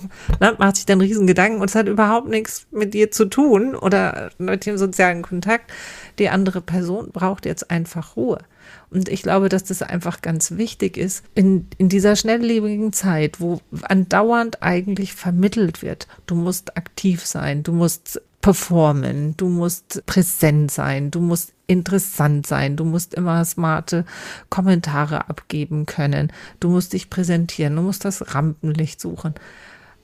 macht 0.57 0.75
sich 0.75 0.85
dann 0.85 1.01
riesen 1.01 1.25
Gedanken 1.25 1.61
und 1.61 1.69
es 1.69 1.75
hat 1.75 1.87
überhaupt 1.87 2.27
nichts 2.27 2.67
mit 2.71 2.93
dir 2.93 3.09
zu 3.09 3.25
tun 3.25 3.75
oder 3.75 4.29
mit 4.37 4.65
dem 4.67 4.77
sozialen 4.77 5.23
Kontakt 5.23 5.71
die 6.19 6.29
andere 6.29 6.61
Person 6.61 7.09
braucht 7.11 7.45
jetzt 7.45 7.54
einfach 7.63 8.15
Ruhe. 8.15 8.39
Und 8.89 9.09
ich 9.09 9.23
glaube, 9.23 9.49
dass 9.49 9.63
das 9.63 9.81
einfach 9.81 10.21
ganz 10.21 10.51
wichtig 10.51 10.97
ist 10.97 11.23
in, 11.35 11.67
in 11.77 11.89
dieser 11.89 12.15
schnelllebigen 12.15 12.93
Zeit, 12.93 13.39
wo 13.39 13.61
andauernd 13.83 14.63
eigentlich 14.63 15.13
vermittelt 15.13 15.81
wird, 15.81 16.07
du 16.27 16.35
musst 16.35 16.77
aktiv 16.77 17.25
sein, 17.25 17.63
du 17.63 17.71
musst 17.71 18.21
performen, 18.41 19.35
du 19.37 19.49
musst 19.49 20.05
präsent 20.05 20.69
sein, 20.69 21.09
du 21.09 21.19
musst 21.19 21.51
interessant 21.67 22.45
sein, 22.45 22.75
du 22.75 22.85
musst 22.85 23.15
immer 23.15 23.43
smarte 23.43 24.05
Kommentare 24.49 25.29
abgeben 25.29 25.87
können, 25.87 26.31
du 26.59 26.69
musst 26.69 26.93
dich 26.93 27.09
präsentieren, 27.09 27.75
du 27.75 27.81
musst 27.81 28.05
das 28.05 28.35
Rampenlicht 28.35 29.01
suchen. 29.01 29.33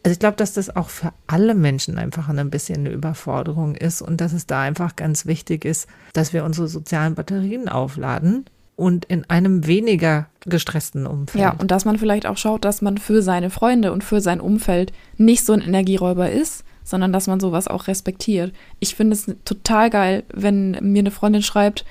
Also 0.03 0.13
ich 0.13 0.19
glaube, 0.19 0.37
dass 0.37 0.53
das 0.53 0.75
auch 0.75 0.89
für 0.89 1.13
alle 1.27 1.53
Menschen 1.53 1.97
einfach 1.97 2.27
ein 2.27 2.49
bisschen 2.49 2.79
eine 2.79 2.89
Überforderung 2.89 3.75
ist 3.75 4.01
und 4.01 4.19
dass 4.19 4.33
es 4.33 4.47
da 4.47 4.61
einfach 4.61 4.95
ganz 4.95 5.25
wichtig 5.25 5.63
ist, 5.63 5.87
dass 6.13 6.33
wir 6.33 6.43
unsere 6.43 6.67
sozialen 6.67 7.13
Batterien 7.13 7.69
aufladen 7.69 8.45
und 8.75 9.05
in 9.05 9.29
einem 9.29 9.67
weniger 9.67 10.27
gestressten 10.45 11.05
Umfeld. 11.05 11.39
Ja, 11.39 11.51
und 11.51 11.69
dass 11.69 11.85
man 11.85 11.99
vielleicht 11.99 12.25
auch 12.25 12.37
schaut, 12.37 12.65
dass 12.65 12.81
man 12.81 12.97
für 12.97 13.21
seine 13.21 13.51
Freunde 13.51 13.91
und 13.91 14.03
für 14.03 14.21
sein 14.21 14.41
Umfeld 14.41 14.91
nicht 15.17 15.45
so 15.45 15.53
ein 15.53 15.61
Energieräuber 15.61 16.31
ist, 16.31 16.63
sondern 16.83 17.13
dass 17.13 17.27
man 17.27 17.39
sowas 17.39 17.67
auch 17.67 17.87
respektiert. 17.87 18.53
Ich 18.79 18.95
finde 18.95 19.13
es 19.13 19.31
total 19.45 19.91
geil, 19.91 20.23
wenn 20.33 20.71
mir 20.81 21.01
eine 21.01 21.11
Freundin 21.11 21.43
schreibt, 21.43 21.85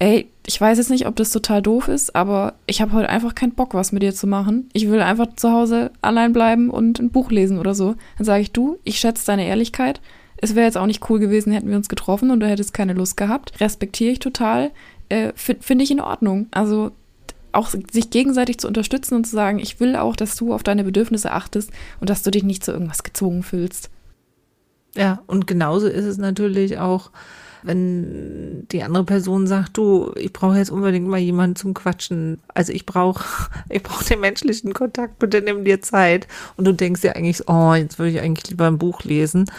ey, 0.00 0.28
ich 0.46 0.60
weiß 0.60 0.78
jetzt 0.78 0.90
nicht, 0.90 1.06
ob 1.06 1.16
das 1.16 1.30
total 1.30 1.62
doof 1.62 1.88
ist, 1.88 2.14
aber 2.14 2.54
ich 2.66 2.82
habe 2.82 2.92
heute 2.92 3.08
einfach 3.08 3.34
keinen 3.34 3.54
Bock, 3.54 3.72
was 3.72 3.92
mit 3.92 4.02
dir 4.02 4.14
zu 4.14 4.26
machen. 4.26 4.68
Ich 4.72 4.88
will 4.88 5.00
einfach 5.00 5.34
zu 5.36 5.50
Hause 5.50 5.90
allein 6.02 6.32
bleiben 6.32 6.70
und 6.70 7.00
ein 7.00 7.10
Buch 7.10 7.30
lesen 7.30 7.58
oder 7.58 7.74
so. 7.74 7.94
Dann 8.18 8.26
sage 8.26 8.42
ich, 8.42 8.52
du, 8.52 8.78
ich 8.84 9.00
schätze 9.00 9.26
deine 9.26 9.46
Ehrlichkeit. 9.46 10.00
Es 10.36 10.54
wäre 10.54 10.66
jetzt 10.66 10.76
auch 10.76 10.86
nicht 10.86 11.08
cool 11.08 11.18
gewesen, 11.18 11.52
hätten 11.52 11.70
wir 11.70 11.76
uns 11.76 11.88
getroffen 11.88 12.30
und 12.30 12.40
du 12.40 12.46
hättest 12.46 12.74
keine 12.74 12.92
Lust 12.92 13.16
gehabt. 13.16 13.58
Respektiere 13.60 14.12
ich 14.12 14.18
total. 14.18 14.70
Äh, 15.08 15.32
Finde 15.34 15.84
ich 15.84 15.90
in 15.90 16.00
Ordnung. 16.00 16.48
Also 16.50 16.90
auch 17.52 17.68
sich 17.68 18.10
gegenseitig 18.10 18.58
zu 18.58 18.68
unterstützen 18.68 19.14
und 19.14 19.24
zu 19.24 19.34
sagen, 19.34 19.58
ich 19.58 19.80
will 19.80 19.96
auch, 19.96 20.16
dass 20.16 20.36
du 20.36 20.52
auf 20.52 20.62
deine 20.62 20.84
Bedürfnisse 20.84 21.32
achtest 21.32 21.70
und 22.00 22.10
dass 22.10 22.22
du 22.22 22.30
dich 22.30 22.42
nicht 22.42 22.64
zu 22.64 22.72
irgendwas 22.72 23.02
gezwungen 23.02 23.42
fühlst. 23.42 23.90
Ja, 24.96 25.22
und 25.26 25.46
genauso 25.46 25.86
ist 25.86 26.04
es 26.04 26.18
natürlich 26.18 26.78
auch, 26.78 27.10
wenn 27.64 28.68
die 28.68 28.82
andere 28.82 29.04
Person 29.04 29.46
sagt, 29.46 29.76
du, 29.76 30.12
ich 30.16 30.32
brauche 30.32 30.58
jetzt 30.58 30.70
unbedingt 30.70 31.08
mal 31.08 31.18
jemanden 31.18 31.56
zum 31.56 31.74
Quatschen. 31.74 32.40
Also 32.52 32.72
ich 32.72 32.86
brauche, 32.86 33.24
ich 33.68 33.82
brauche 33.82 34.04
den 34.04 34.20
menschlichen 34.20 34.72
Kontakt, 34.74 35.18
bitte 35.18 35.40
nimm 35.40 35.64
dir 35.64 35.82
Zeit. 35.82 36.28
Und 36.56 36.66
du 36.66 36.72
denkst 36.72 37.00
dir 37.00 37.16
eigentlich, 37.16 37.48
oh, 37.48 37.74
jetzt 37.74 37.98
würde 37.98 38.12
ich 38.12 38.20
eigentlich 38.20 38.50
lieber 38.50 38.66
ein 38.66 38.78
Buch 38.78 39.02
lesen. 39.02 39.50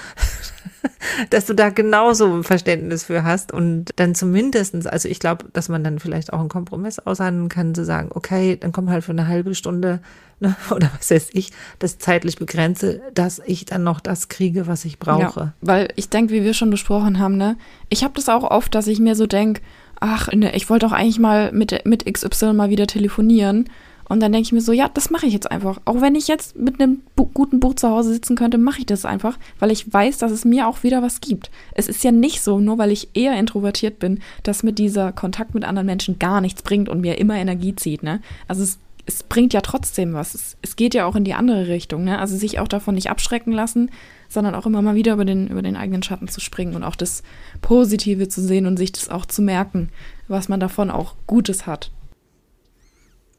dass 1.30 1.46
du 1.46 1.54
da 1.54 1.70
genauso 1.70 2.34
ein 2.34 2.44
Verständnis 2.44 3.04
für 3.04 3.24
hast 3.24 3.52
und 3.52 3.92
dann 3.96 4.16
zumindestens, 4.16 4.88
also 4.88 5.08
ich 5.08 5.20
glaube, 5.20 5.46
dass 5.54 5.70
man 5.70 5.84
dann 5.84 6.00
vielleicht 6.00 6.34
auch 6.34 6.40
einen 6.40 6.50
Kompromiss 6.50 7.00
aushandeln 7.00 7.50
kann, 7.50 7.76
zu 7.76 7.86
sagen, 7.86 8.10
okay, 8.14 8.58
dann 8.58 8.72
komm 8.72 8.90
halt 8.90 9.04
für 9.04 9.12
eine 9.12 9.28
halbe 9.28 9.56
Stunde 9.56 10.00
ne, 10.40 10.56
oder 10.72 10.90
was 10.98 11.12
weiß 11.12 11.30
ich, 11.34 11.52
das 11.80 11.98
zeitlich 11.98 12.38
begrenze, 12.38 13.02
dass 13.14 13.42
ich 13.46 13.66
dann 13.66 13.84
noch 13.84 14.00
das 14.00 14.28
kriege, 14.28 14.68
was 14.68 14.86
ich 14.86 15.00
brauche. 15.00 15.40
Ja, 15.40 15.54
weil 15.62 15.90
ich 15.96 16.10
denke, 16.10 16.34
wie 16.34 16.44
wir 16.44 16.54
schon 16.54 16.70
besprochen 16.70 17.20
haben, 17.20 17.38
ne, 17.38 17.58
ich 17.90 18.04
habe 18.04 18.14
das 18.16 18.30
auch 18.30 18.44
oft, 18.44 18.74
dass 18.76 18.88
ich 18.88 19.00
mir 19.00 19.16
so 19.16 19.28
denke, 19.28 19.62
ach, 20.00 20.32
ne, 20.34 20.56
ich 20.56 20.70
wollte 20.70 20.86
auch 20.86 20.92
eigentlich 20.92 21.20
mal 21.20 21.52
mit, 21.52 21.86
mit 21.86 22.06
XY 22.12 22.54
mal 22.54 22.70
wieder 22.70 22.88
telefonieren 22.88 23.70
und 24.08 24.20
dann 24.20 24.32
denke 24.32 24.46
ich 24.46 24.52
mir 24.52 24.62
so, 24.62 24.72
ja, 24.72 24.88
das 24.88 25.10
mache 25.10 25.26
ich 25.26 25.34
jetzt 25.34 25.50
einfach. 25.50 25.82
Auch 25.86 26.00
wenn 26.00 26.16
ich 26.16 26.28
jetzt 26.28 26.56
mit 26.56 26.80
einem 26.80 27.02
bu 27.16 27.26
guten 27.26 27.60
Buch 27.60 27.74
zu 27.74 27.90
Hause 27.90 28.14
sitzen 28.14 28.36
könnte, 28.36 28.58
mache 28.58 28.80
ich 28.80 28.86
das 28.86 29.04
einfach, 29.04 29.38
weil 29.60 29.72
ich 29.72 29.92
weiß, 29.92 30.20
dass 30.20 30.32
es 30.32 30.46
mir 30.46 30.68
auch 30.68 30.84
wieder 30.84 31.02
was 31.02 31.22
gibt. 31.22 31.50
Es 31.74 31.88
ist 31.88 32.04
ja 32.04 32.12
nicht 32.12 32.42
so, 32.42 32.60
nur 32.60 32.78
weil 32.78 32.92
ich 32.92 33.10
eher 33.16 33.38
introvertiert 33.38 33.98
bin, 33.98 34.20
dass 34.44 34.64
mir 34.64 34.74
dieser 34.74 35.12
Kontakt 35.12 35.56
mit 35.56 35.66
anderen 35.66 35.88
Menschen 35.88 36.20
gar 36.20 36.40
nichts 36.40 36.62
bringt 36.62 36.88
und 36.88 37.02
mir 37.02 37.18
immer 37.18 37.36
Energie 37.36 37.76
zieht. 37.76 38.04
Ne? 38.04 38.22
Also 38.48 38.62
es, 38.62 38.78
es 39.08 39.24
bringt 39.24 39.54
ja 39.54 39.62
trotzdem 39.62 40.14
was. 40.14 40.36
Es, 40.36 40.58
es 40.62 40.76
geht 40.76 40.94
ja 40.94 41.06
auch 41.08 41.16
in 41.16 41.24
die 41.24 41.34
andere 41.34 41.68
Richtung. 41.68 42.04
Ne? 42.04 42.20
Also 42.20 42.38
sich 42.38 42.60
auch 42.60 42.68
davon 42.68 42.94
nicht 42.94 43.10
abschrecken 43.10 43.54
lassen, 43.54 43.90
sondern 44.30 44.54
auch 44.54 44.68
immer 44.68 44.84
mal 44.84 44.96
wieder 44.96 45.14
über 45.14 45.26
den, 45.26 45.48
über 45.48 45.64
den 45.64 45.76
eigenen 45.76 46.04
Schatten 46.04 46.28
zu 46.28 46.42
springen 46.42 46.76
und 46.76 46.84
auch 46.84 46.96
das 46.96 47.24
Positive 47.62 48.28
zu 48.28 48.42
sehen 48.42 48.68
und 48.68 48.78
sich 48.78 48.92
das 48.92 49.10
auch 49.10 49.26
zu 49.26 49.42
merken, 49.42 49.90
was 50.28 50.48
man 50.48 50.60
davon 50.60 50.92
auch 50.92 51.16
Gutes 51.26 51.66
hat. 51.66 51.92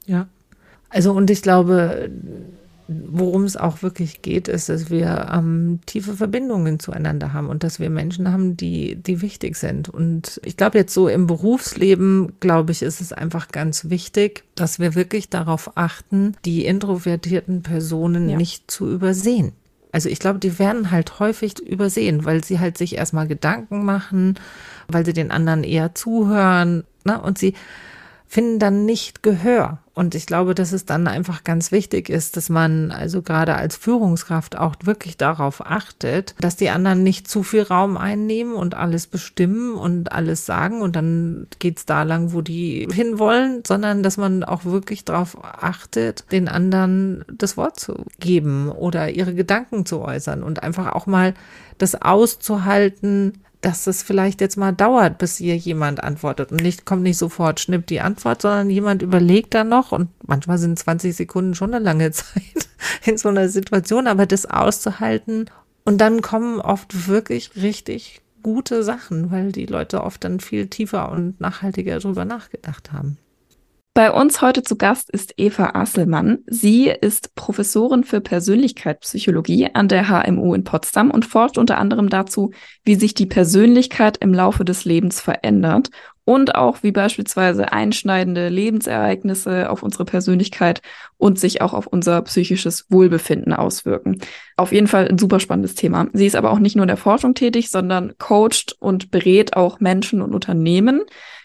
Ja, 0.05 0.27
also 0.89 1.11
und 1.13 1.29
ich 1.29 1.41
glaube, 1.41 2.09
worum 2.87 3.43
es 3.43 3.57
auch 3.57 3.81
wirklich 3.81 4.21
geht, 4.21 4.47
ist, 4.47 4.69
dass 4.69 4.89
wir 4.89 5.29
ähm, 5.33 5.79
tiefe 5.85 6.13
Verbindungen 6.13 6.79
zueinander 6.79 7.33
haben 7.33 7.49
und 7.49 7.63
dass 7.63 7.79
wir 7.79 7.89
Menschen 7.89 8.31
haben, 8.31 8.55
die, 8.55 8.95
die 8.95 9.21
wichtig 9.21 9.57
sind. 9.57 9.89
Und 9.89 10.39
ich 10.45 10.55
glaube 10.55 10.77
jetzt 10.77 10.93
so 10.93 11.07
im 11.07 11.27
Berufsleben, 11.27 12.33
glaube 12.39 12.71
ich, 12.71 12.81
ist 12.81 13.01
es 13.01 13.11
einfach 13.11 13.49
ganz 13.49 13.89
wichtig, 13.89 14.43
dass 14.55 14.79
wir 14.79 14.95
wirklich 14.95 15.29
darauf 15.29 15.75
achten, 15.75 16.35
die 16.45 16.65
introvertierten 16.65 17.61
Personen 17.61 18.29
ja. 18.29 18.37
nicht 18.37 18.71
zu 18.71 18.89
übersehen. 18.89 19.51
Also 19.91 20.09
ich 20.09 20.19
glaube, 20.19 20.39
die 20.39 20.59
werden 20.59 20.91
halt 20.91 21.19
häufig 21.19 21.59
übersehen, 21.59 22.25
weil 22.25 22.43
sie 22.43 22.59
halt 22.59 22.77
sich 22.77 22.95
erstmal 22.95 23.27
Gedanken 23.27 23.83
machen, 23.83 24.35
weil 24.87 25.05
sie 25.05 25.13
den 25.13 25.31
anderen 25.31 25.63
eher 25.63 25.95
zuhören, 25.95 26.83
ne? 27.03 27.19
Und 27.19 27.37
sie 27.37 27.53
finden 28.27 28.59
dann 28.59 28.85
nicht 28.85 29.23
Gehör. 29.23 29.79
Und 29.97 30.13
ich 30.13 30.27
glaube, 30.27 30.53
dass 30.53 30.73
es 30.73 30.85
dann 30.85 31.07
einfach 31.07 31.43
ganz 31.43 31.71
wichtig 31.71 32.07
ist, 32.07 32.37
dass 32.37 32.49
man 32.49 32.91
also 32.91 33.23
gerade 33.23 33.55
als 33.55 33.75
Führungskraft 33.75 34.55
auch 34.55 34.75
wirklich 34.83 35.17
darauf 35.17 35.65
achtet, 35.65 36.35
dass 36.39 36.55
die 36.55 36.69
anderen 36.69 37.01
nicht 37.01 37.27
zu 37.27 37.41
viel 37.41 37.63
Raum 37.63 37.97
einnehmen 37.97 38.53
und 38.53 38.75
alles 38.75 39.07
bestimmen 39.07 39.73
und 39.73 40.11
alles 40.11 40.45
sagen 40.45 40.83
und 40.83 40.95
dann 40.95 41.47
geht's 41.57 41.87
da 41.87 42.03
lang, 42.03 42.31
wo 42.31 42.41
die 42.41 42.87
hinwollen, 42.93 43.63
sondern 43.65 44.03
dass 44.03 44.17
man 44.17 44.43
auch 44.43 44.65
wirklich 44.65 45.03
darauf 45.03 45.35
achtet, 45.43 46.31
den 46.31 46.47
anderen 46.47 47.25
das 47.33 47.57
Wort 47.57 47.79
zu 47.79 47.95
geben 48.19 48.69
oder 48.69 49.09
ihre 49.09 49.33
Gedanken 49.33 49.87
zu 49.87 50.01
äußern 50.01 50.43
und 50.43 50.61
einfach 50.61 50.91
auch 50.91 51.07
mal 51.07 51.33
das 51.79 51.99
auszuhalten, 51.99 53.33
dass 53.61 53.87
es 53.87 54.03
vielleicht 54.03 54.39
jetzt 54.41 54.57
mal 54.57 54.71
dauert, 54.71 55.17
bis 55.17 55.37
hier 55.37 55.57
jemand 55.57 56.03
antwortet. 56.03 56.51
Und 56.51 56.61
nicht 56.61 56.85
kommt 56.85 57.03
nicht 57.03 57.17
sofort, 57.17 57.59
schnippt 57.59 57.89
die 57.89 58.01
Antwort, 58.01 58.41
sondern 58.41 58.69
jemand 58.69 59.01
überlegt 59.01 59.53
dann 59.53 59.69
noch 59.69 59.86
und 59.91 60.09
manchmal 60.25 60.57
sind 60.57 60.77
20 60.77 61.15
Sekunden 61.15 61.55
schon 61.55 61.73
eine 61.73 61.83
lange 61.83 62.11
Zeit 62.11 62.69
in 63.05 63.17
so 63.17 63.29
einer 63.29 63.49
Situation, 63.49 64.07
aber 64.07 64.25
das 64.25 64.45
auszuhalten 64.45 65.49
und 65.85 65.99
dann 65.99 66.21
kommen 66.21 66.59
oft 66.59 67.07
wirklich 67.07 67.51
richtig 67.55 68.21
gute 68.43 68.83
Sachen, 68.83 69.31
weil 69.31 69.51
die 69.51 69.65
Leute 69.65 70.03
oft 70.03 70.23
dann 70.23 70.39
viel 70.39 70.67
tiefer 70.67 71.11
und 71.11 71.39
nachhaltiger 71.39 71.99
drüber 71.99 72.25
nachgedacht 72.25 72.91
haben. 72.91 73.17
Bei 73.97 74.11
uns 74.11 74.43
heute 74.43 74.61
zu 74.61 74.75
Gast 74.75 75.09
ist 75.09 75.33
Eva 75.37 75.71
Asselmann. 75.73 76.43
Sie 76.45 76.87
ist 76.87 77.33
Professorin 77.33 78.03
für 78.03 78.21
Persönlichkeitspsychologie 78.21 79.71
an 79.73 79.87
der 79.87 80.07
HMU 80.07 80.53
in 80.53 80.63
Potsdam 80.63 81.09
und 81.09 81.25
forscht 81.25 81.57
unter 81.57 81.79
anderem 81.79 82.07
dazu, 82.07 82.51
wie 82.83 82.93
sich 82.93 83.15
die 83.15 83.25
Persönlichkeit 83.25 84.17
im 84.17 84.35
Laufe 84.35 84.63
des 84.63 84.85
Lebens 84.85 85.19
verändert 85.19 85.89
und 86.25 86.53
auch 86.53 86.83
wie 86.83 86.91
beispielsweise 86.91 87.71
einschneidende 87.71 88.49
Lebensereignisse 88.49 89.67
auf 89.67 89.81
unsere 89.81 90.05
Persönlichkeit 90.05 90.81
und 91.17 91.39
sich 91.39 91.61
auch 91.61 91.73
auf 91.73 91.87
unser 91.87 92.21
psychisches 92.21 92.85
Wohlbefinden 92.89 93.53
auswirken. 93.53 94.19
Auf 94.57 94.73
jeden 94.73 94.87
Fall 94.87 95.07
ein 95.07 95.17
super 95.17 95.39
spannendes 95.39 95.73
Thema. 95.73 96.05
Sie 96.13 96.27
ist 96.27 96.35
aber 96.35 96.51
auch 96.51 96.59
nicht 96.59 96.75
nur 96.75 96.83
in 96.83 96.89
der 96.89 96.97
Forschung 96.97 97.33
tätig, 97.33 97.71
sondern 97.71 98.13
coacht 98.19 98.75
und 98.79 99.09
berät 99.09 99.55
auch 99.55 99.79
Menschen 99.79 100.21
und 100.21 100.35
Unternehmen 100.35 101.01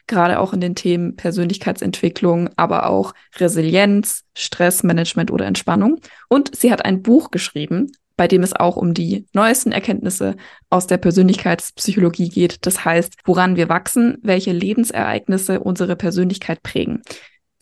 gerade 0.06 0.38
auch 0.38 0.52
in 0.52 0.60
den 0.60 0.74
Themen 0.74 1.16
Persönlichkeitsentwicklung, 1.16 2.50
aber 2.56 2.88
auch 2.88 3.14
Resilienz, 3.36 4.24
Stressmanagement 4.36 5.30
oder 5.30 5.46
Entspannung. 5.46 6.00
Und 6.28 6.54
sie 6.54 6.72
hat 6.72 6.84
ein 6.84 7.02
Buch 7.02 7.30
geschrieben, 7.30 7.92
bei 8.16 8.28
dem 8.28 8.42
es 8.42 8.54
auch 8.54 8.76
um 8.76 8.94
die 8.94 9.26
neuesten 9.32 9.72
Erkenntnisse 9.72 10.36
aus 10.70 10.86
der 10.86 10.98
Persönlichkeitspsychologie 10.98 12.28
geht. 12.28 12.66
Das 12.66 12.84
heißt, 12.84 13.14
woran 13.24 13.56
wir 13.56 13.68
wachsen, 13.68 14.18
welche 14.22 14.52
Lebensereignisse 14.52 15.60
unsere 15.60 15.96
Persönlichkeit 15.96 16.62
prägen. 16.62 17.02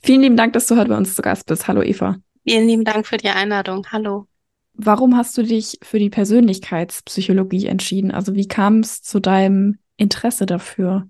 Vielen 0.02 0.22
lieben 0.22 0.36
Dank, 0.36 0.52
dass 0.52 0.66
du 0.66 0.76
heute 0.76 0.88
bei 0.88 0.96
uns 0.96 1.14
zu 1.14 1.22
Gast 1.22 1.46
bist. 1.46 1.68
Hallo 1.68 1.82
Eva. 1.82 2.16
Vielen 2.46 2.66
lieben 2.66 2.84
Dank 2.84 3.06
für 3.06 3.16
die 3.16 3.28
Einladung. 3.28 3.86
Hallo. 3.90 4.26
Warum 4.74 5.16
hast 5.16 5.36
du 5.36 5.42
dich 5.42 5.78
für 5.82 5.98
die 5.98 6.10
Persönlichkeitspsychologie 6.10 7.66
entschieden? 7.66 8.10
Also 8.10 8.34
wie 8.34 8.48
kam 8.48 8.80
es 8.80 9.02
zu 9.02 9.20
deinem 9.20 9.78
Interesse 9.96 10.46
dafür? 10.46 11.08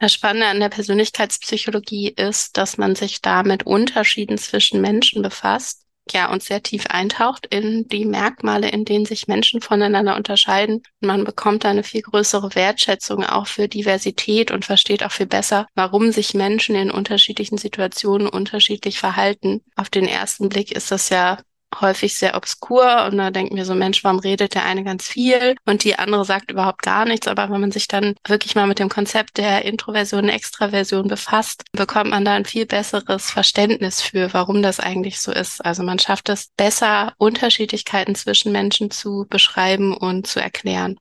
Das 0.00 0.12
Spannende 0.12 0.46
an 0.46 0.60
der 0.60 0.68
Persönlichkeitspsychologie 0.68 2.10
ist, 2.10 2.56
dass 2.56 2.78
man 2.78 2.94
sich 2.94 3.20
da 3.20 3.42
mit 3.42 3.66
Unterschieden 3.66 4.38
zwischen 4.38 4.80
Menschen 4.80 5.22
befasst, 5.22 5.88
ja, 6.12 6.30
und 6.30 6.42
sehr 6.42 6.62
tief 6.62 6.86
eintaucht 6.86 7.46
in 7.46 7.86
die 7.88 8.04
Merkmale, 8.04 8.70
in 8.70 8.84
denen 8.84 9.04
sich 9.04 9.28
Menschen 9.28 9.60
voneinander 9.60 10.16
unterscheiden. 10.16 10.82
Man 11.00 11.24
bekommt 11.24 11.64
da 11.64 11.70
eine 11.70 11.82
viel 11.82 12.02
größere 12.02 12.54
Wertschätzung 12.54 13.24
auch 13.24 13.46
für 13.46 13.68
Diversität 13.68 14.50
und 14.50 14.64
versteht 14.64 15.04
auch 15.04 15.12
viel 15.12 15.26
besser, 15.26 15.66
warum 15.74 16.12
sich 16.12 16.32
Menschen 16.32 16.76
in 16.76 16.90
unterschiedlichen 16.90 17.58
Situationen 17.58 18.28
unterschiedlich 18.28 18.98
verhalten. 18.98 19.62
Auf 19.76 19.90
den 19.90 20.06
ersten 20.06 20.48
Blick 20.48 20.72
ist 20.72 20.90
das 20.90 21.08
ja 21.10 21.38
häufig 21.80 22.16
sehr 22.16 22.36
obskur 22.36 23.06
und 23.06 23.18
da 23.18 23.30
denken 23.30 23.56
wir 23.56 23.64
so, 23.64 23.74
Mensch, 23.74 24.02
warum 24.04 24.18
redet 24.18 24.54
der 24.54 24.64
eine 24.64 24.84
ganz 24.84 25.06
viel 25.06 25.56
und 25.66 25.84
die 25.84 25.98
andere 25.98 26.24
sagt 26.24 26.50
überhaupt 26.50 26.82
gar 26.82 27.04
nichts. 27.04 27.28
Aber 27.28 27.50
wenn 27.50 27.60
man 27.60 27.72
sich 27.72 27.88
dann 27.88 28.14
wirklich 28.26 28.54
mal 28.54 28.66
mit 28.66 28.78
dem 28.78 28.88
Konzept 28.88 29.38
der 29.38 29.64
Introversion 29.64 30.28
Extraversion 30.28 31.08
befasst, 31.08 31.64
bekommt 31.72 32.10
man 32.10 32.24
da 32.24 32.34
ein 32.34 32.44
viel 32.44 32.66
besseres 32.66 33.30
Verständnis 33.30 34.00
für, 34.00 34.32
warum 34.32 34.62
das 34.62 34.80
eigentlich 34.80 35.20
so 35.20 35.32
ist. 35.32 35.64
Also 35.64 35.82
man 35.82 35.98
schafft 35.98 36.28
es 36.28 36.50
besser, 36.56 37.12
Unterschiedlichkeiten 37.18 38.14
zwischen 38.14 38.52
Menschen 38.52 38.90
zu 38.90 39.26
beschreiben 39.28 39.96
und 39.96 40.26
zu 40.26 40.40
erklären. 40.40 40.98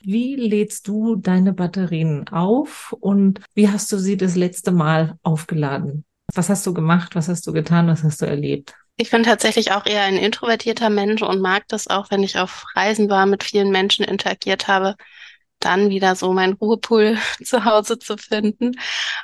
Wie 0.00 0.36
lädst 0.36 0.86
du 0.86 1.16
deine 1.16 1.52
Batterien 1.52 2.28
auf 2.28 2.94
und 3.00 3.40
wie 3.54 3.68
hast 3.68 3.90
du 3.90 3.98
sie 3.98 4.16
das 4.16 4.36
letzte 4.36 4.70
Mal 4.70 5.18
aufgeladen? 5.22 6.04
Was 6.34 6.48
hast 6.48 6.66
du 6.66 6.74
gemacht? 6.74 7.16
Was 7.16 7.28
hast 7.28 7.46
du 7.46 7.52
getan? 7.52 7.88
Was 7.88 8.04
hast 8.04 8.22
du 8.22 8.26
erlebt? 8.26 8.74
Ich 9.00 9.10
bin 9.10 9.22
tatsächlich 9.22 9.70
auch 9.72 9.86
eher 9.86 10.02
ein 10.02 10.16
introvertierter 10.16 10.90
Mensch 10.90 11.22
und 11.22 11.40
mag 11.40 11.68
das 11.68 11.86
auch, 11.86 12.10
wenn 12.10 12.24
ich 12.24 12.36
auf 12.38 12.64
Reisen 12.74 13.08
war, 13.08 13.26
mit 13.26 13.44
vielen 13.44 13.70
Menschen 13.70 14.04
interagiert 14.04 14.66
habe, 14.66 14.96
dann 15.60 15.88
wieder 15.88 16.16
so 16.16 16.32
mein 16.32 16.54
Ruhepool 16.54 17.16
zu 17.44 17.64
Hause 17.64 17.98
zu 18.00 18.16
finden. 18.16 18.72